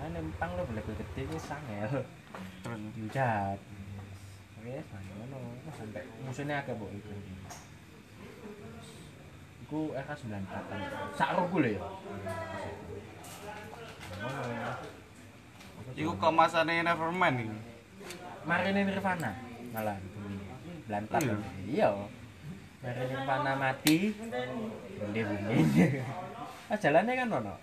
Mana 0.00 0.18
empang 0.18 0.50
lo 0.58 0.62
level 0.66 0.94
gede 0.98 1.20
itu 1.24 1.36
sangel 1.38 1.86
terus? 1.90 2.06
Jahat 3.14 3.58
wes 4.62 4.86
mana 4.94 5.10
mana 5.18 5.38
sampai 5.74 6.06
musuhnya 6.22 6.62
agak 6.62 6.78
boh 6.78 6.86
itu 6.94 7.10
aku 9.72 9.90
RK 9.96 10.10
94 10.30 11.18
an 11.18 11.48
gue 11.48 11.70
ya? 11.72 11.80
Iku 15.96 16.12
kemasannya 16.20 16.84
Nevermind 16.84 17.48
ini. 17.48 17.58
Marine 18.44 18.84
Nirvana. 18.84 19.32
Malah. 19.72 19.96
Belantar. 20.84 21.20
Iya. 21.24 21.36
iya. 21.64 21.88
Iya 22.82 22.90
Marine 22.90 23.06
Nirvana 23.14 23.52
mati 23.54 23.98
bunde 24.98 25.20
bunde 25.22 25.86
ah 26.72 26.78
jalannya 26.80 27.12
kan 27.14 27.28
ono? 27.30 27.54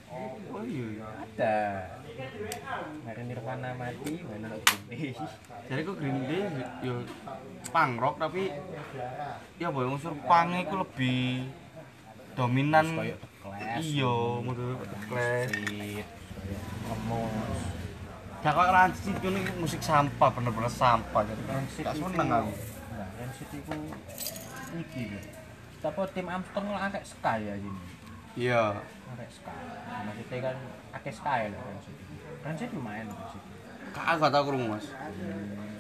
Oh 0.54 0.64
iya 0.64 0.88
ada. 1.04 1.58
Marine 3.04 3.28
Nirvana 3.28 3.70
mati 3.76 4.14
mana 4.24 4.48
ono 4.48 4.58
bunde. 4.64 4.96
Jadi 5.68 5.82
kok 5.84 5.96
Green 6.00 6.20
Day 6.24 6.44
yo 6.80 7.04
punk 7.68 8.00
rock 8.00 8.16
tapi 8.16 8.48
ya 9.60 9.68
boy 9.68 9.92
unsur 9.92 10.16
punk 10.24 10.56
itu 10.56 10.76
lebih 10.80 11.52
dominan 12.40 12.86
iya 12.96 13.16
The 14.80 14.98
Clash. 15.04 15.52
Sweet, 15.52 16.08
koyo 16.08 16.60
Remus 16.88 17.62
gak 18.40 18.56
kok 18.56 18.72
rancid 18.72 19.20
ini 19.20 19.42
musik 19.60 19.84
sampah 19.84 20.32
bener-bener 20.32 20.72
sampah. 20.72 21.28
Jadi 21.28 21.44
iku- 21.44 22.08
seneng 22.08 22.30
aku. 22.32 22.52
Nah, 22.96 23.08
Rancid 23.20 23.50
iku 23.52 23.76
iki 24.78 25.02
lho. 25.10 25.20
Tapi 25.80 26.02
tim 26.12 26.28
Armstrong 26.28 26.68
lah 26.70 26.92
akeh 26.92 27.04
ska 27.08 27.34
ya 27.40 27.54
ini. 27.56 27.72
iya 28.38 28.78
Akeh 29.16 29.30
ska. 29.32 29.54
Maksudnya 30.06 30.38
kan 30.44 30.56
akeh 31.00 31.14
ska 31.14 31.34
ya 31.42 31.48
lho 31.50 31.58
Rancid. 31.58 31.96
Rancid 32.46 32.70
lumayan 32.76 33.08
Rancid. 33.10 33.44
Kak, 33.90 34.06
aku 34.06 34.22
gak 34.22 34.34
tau 34.38 34.44
krungu 34.46 34.70
mas 34.70 34.86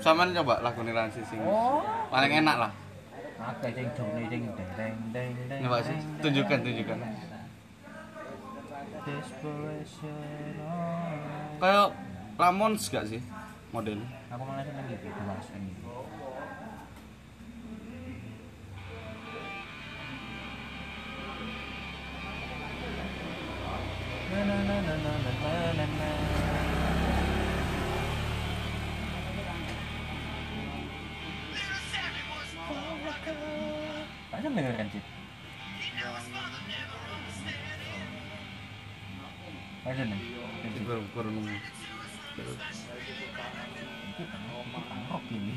Saman 0.01 0.33
coba 0.33 0.65
lagu 0.65 0.81
ini 0.81 0.97
rancid 0.97 1.21
sing 1.29 1.37
Oh, 1.45 1.85
paling 2.09 2.41
enak 2.41 2.57
lah 2.57 2.71
akeh 3.39 3.71
sing 3.71 3.87
jone 3.95 4.23
sing 4.27 4.41
deng 4.51 4.71
deng 4.75 4.95
deng 5.15 5.31
deng. 5.47 5.59
Coba 5.63 5.77
sih, 5.79 5.97
tunjukkan, 6.19 6.59
tunjukkan. 6.59 6.97
kayak 11.59 11.87
Ramones 12.39 12.87
gak 12.87 13.05
sih 13.07 13.21
modelnya 13.75 14.07
Aku 14.31 14.43
malah 14.45 14.63
seneng 14.63 14.85
iki 14.87 15.09
Mas 15.25 15.49
ini. 15.57 15.73
Na 24.30 24.45
na 24.45 24.57
na 24.61 24.77
na 24.86 24.93
na 24.93 25.13
na 25.17 26.19
Cip? 34.89 35.05
Itu 40.65 40.80
baru 40.86 41.01
baru 41.13 41.30
nunggu 41.34 41.57
Iki 44.13 44.23
pangkok 44.30 45.23
ini. 45.34 45.55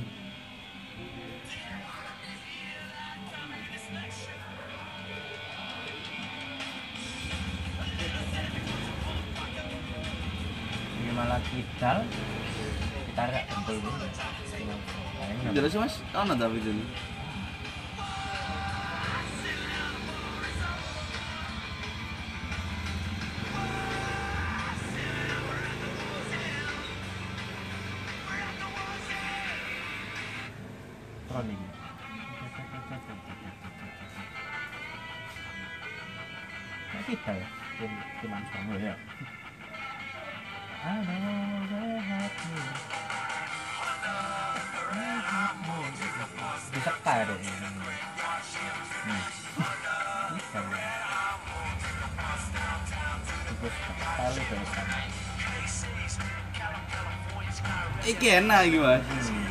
malah 11.22 11.38
kita 11.54 12.02
ditarik 13.06 13.46
gempol 13.46 13.78
gitu. 13.78 14.06
Jelas 15.54 15.74
Mas, 15.78 15.94
ana 16.10 16.34
tapi 16.34 16.58
jadi 16.58 16.82
kena 58.22 58.62
gimana 58.70 59.02
hmm. 59.02 59.50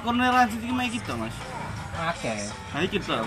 akun 0.00 0.16
lanjut 0.16 0.60
gimana 0.64 0.88
gitu 0.88 1.12
mas. 1.12 1.36
Oke 2.08 2.32
nah 2.72 2.88
gitu 2.88 3.20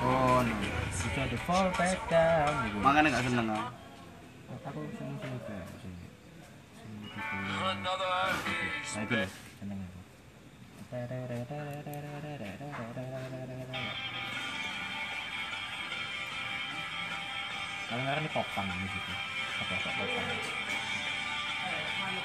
oh 0.00 0.40
no. 0.40 0.54
Bisa 0.88 1.28
di 1.28 1.36
fall 1.44 1.68
down 2.08 2.64
gitu. 2.64 2.80
makanya 2.80 3.12
gak 3.12 3.28
seneng 3.28 3.52
ah 3.52 3.68
oh, 4.48 4.56
aku 4.64 4.80
seneng 4.96 5.20
seneng 5.20 5.36
Karena 17.90 18.14
kan 18.14 18.22
ini 18.22 18.30
kopang 18.30 18.66
gitu. 18.70 19.12
Apa 19.58 19.74
kopang? 19.82 20.28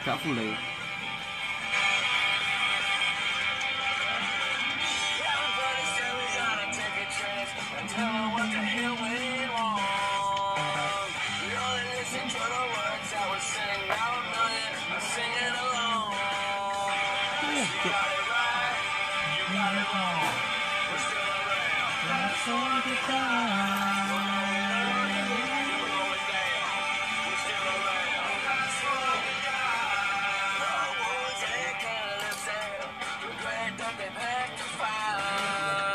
Gak 0.05 0.17
full 0.21 0.37
ya. 0.37 0.74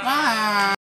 Bye. 0.02 0.74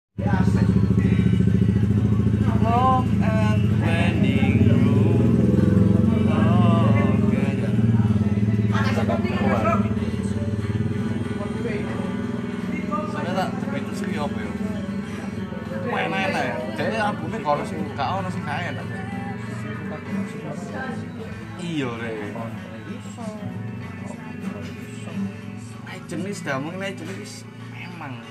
sudah 26.47 26.63
mungkin 26.63 26.79
aja 26.79 27.03
dulu 27.03 27.27
emang 27.75 28.23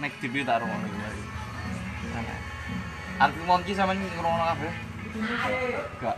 nek 0.00 0.12
TV 0.16 0.48
tak 0.48 0.64
rumah 0.64 0.80
lagi 0.80 0.96
aku 3.20 3.40
Arti 3.52 3.76
sama 3.76 3.92
ini 3.92 4.08
rumah 4.16 4.56
apa? 4.56 4.64
Enggak. 5.12 6.16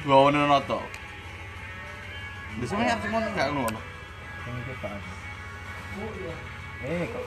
Dua 0.00 0.16
orang 0.32 0.64
tuh 0.64 0.80
biasanya 2.56 2.80
ini 2.80 2.92
arti 2.96 3.06
enggak 3.12 3.48
keluar. 3.52 3.76
Eh, 6.88 7.04
kok. 7.04 7.22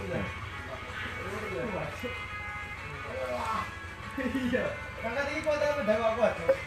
Iya. 4.26 4.66
Kakak 5.06 5.26
ini 5.30 5.46
kota 5.46 5.66
apa 5.70 5.82
dah? 5.86 6.67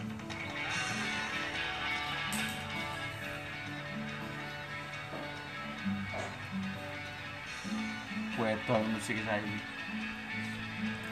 Kuetos 8.41 8.81
musik 8.89 9.21
saya. 9.21 9.45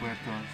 Kuetos. 0.02 0.50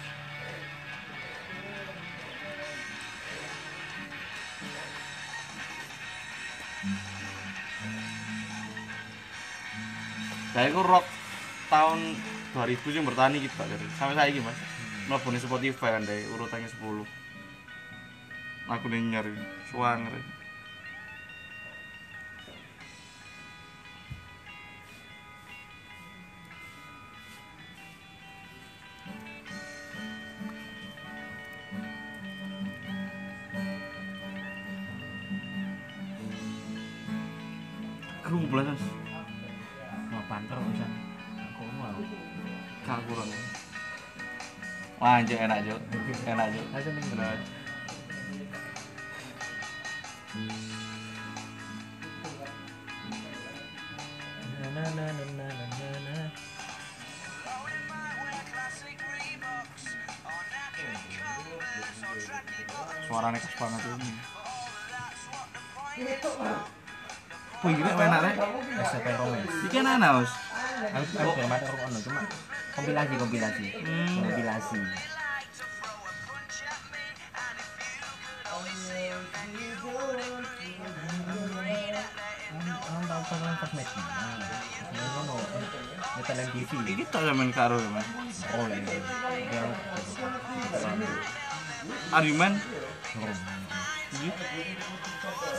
Saya 10.52 10.68
itu 10.68 10.80
rock 10.84 11.08
tahun 11.72 12.12
2000 12.52 12.92
sih 12.92 13.00
bertani 13.00 13.40
kita 13.40 13.64
dari 13.64 13.88
sampai 13.96 14.12
saya 14.12 14.36
mas 14.44 14.60
melakukan 15.08 15.40
Spotify 15.40 15.96
kan 15.96 16.04
dari 16.04 16.28
urutannya 16.28 16.68
10 16.68 16.76
aku 18.68 18.86
denger 18.92 19.24
suanger 19.72 20.35
Kru 38.26 38.42
belas 38.50 38.74
Mau 40.10 40.18
panter 40.26 40.58
bisa. 40.58 40.82
Aku 41.38 41.62
mau. 41.78 41.94
Kak 42.82 42.98
kurang. 43.06 43.30
Wah, 44.98 45.22
anjir 45.22 45.38
enak, 45.38 45.62
Jo. 45.62 45.78
Enak, 46.26 46.50
Jo. 46.50 46.58
Aja 46.74 46.90
nih. 46.90 47.06
Bener. 47.06 47.38
Na 54.58 54.66
na 54.74 54.82
na 54.90 55.06
na 55.06 55.46
na 55.46 55.46
na 55.46 55.86
na. 56.02 56.34
Suaranya 63.06 63.38
khas 63.38 63.54
banget 63.54 63.86
tuh. 63.86 64.02
Wih, 67.66 67.74
gila 67.74 67.98
enak, 67.98 68.20
Rek. 68.22 68.36
SMP 68.86 69.06
romantis. 69.18 69.58
Iki 69.66 69.76
enak, 69.82 70.10
Us. 70.22 70.30
Aku 70.86 71.02
aku 71.18 71.30
belum 71.34 71.50
ada 71.50 71.66
ono 71.66 71.98
cuma 71.98 72.22
kompilasi 72.78 73.14
kompilasi. 73.18 73.66
Hmm. 73.82 74.06
Kompilasi. 74.22 74.80
Metal 86.16 86.38
TV. 86.54 86.70
Iki 86.86 87.04
zaman 87.10 87.48
karo, 87.50 87.82
Mas. 87.90 88.06
Oleh. 88.54 88.78
Yang 89.50 89.70
Argumen 92.14 92.52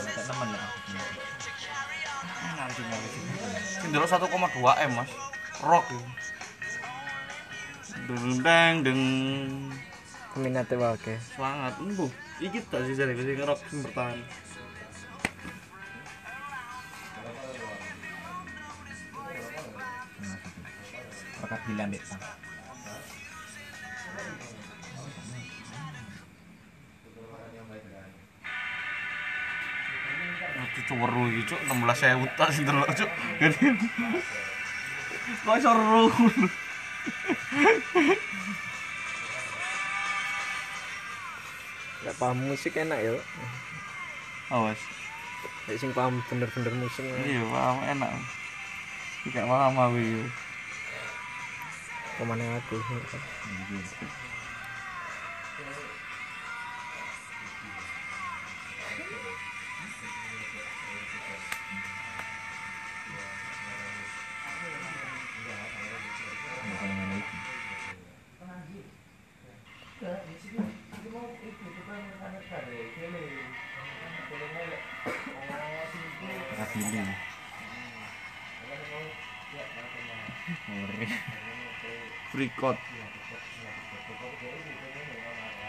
Tak 0.08 0.24
teman 0.24 0.48
lah. 0.56 0.72
Anjing 2.58 2.88
aku. 2.90 3.08
Sing 3.62 3.90
delok 3.94 4.10
1,2 4.10 4.86
M, 4.90 4.92
Mas. 4.98 5.10
Rock. 5.62 5.86
ya. 5.90 6.02
Deng 8.08 8.40
deng 8.42 8.74
deng. 8.82 9.02
Peminatnya 10.34 10.74
wae. 10.78 11.14
Semangat. 11.34 11.74
Embuh. 11.78 12.10
Iki 12.38 12.58
tak 12.70 12.86
sih 12.86 12.94
jare 12.94 13.14
sing 13.14 13.38
rock 13.42 13.60
sing 13.70 13.82
bertahan. 13.82 14.18
Pekat 21.38 21.60
bilang 21.70 21.90
dek. 21.94 22.02
Bang. 22.02 22.47
Aku 30.78 30.94
ceweru 30.94 31.26
iki, 31.34 31.42
Cuk. 31.42 31.58
16.000 31.66 32.38
tak 32.38 32.54
sing 32.54 32.62
delok, 32.62 32.86
Cuk. 32.94 33.10
Kok 35.42 35.58
iso 35.58 35.70
seru. 35.74 36.06
Gak 42.06 42.14
paham 42.22 42.38
musik 42.46 42.78
enak 42.78 42.94
ya. 43.02 43.10
Awas. 44.54 44.78
Nek 45.66 45.82
sing 45.82 45.90
paham 45.90 46.22
bener-bener 46.30 46.70
musik. 46.78 47.02
Iya, 47.02 47.42
paham 47.50 47.82
enak. 47.98 48.14
Tidak 49.26 49.50
paham 49.50 49.74
aku 49.74 49.98
iya. 49.98 50.22
Ke 52.14 52.22
mana 52.22 52.54
aku? 52.54 52.78
Frikot 82.32 82.78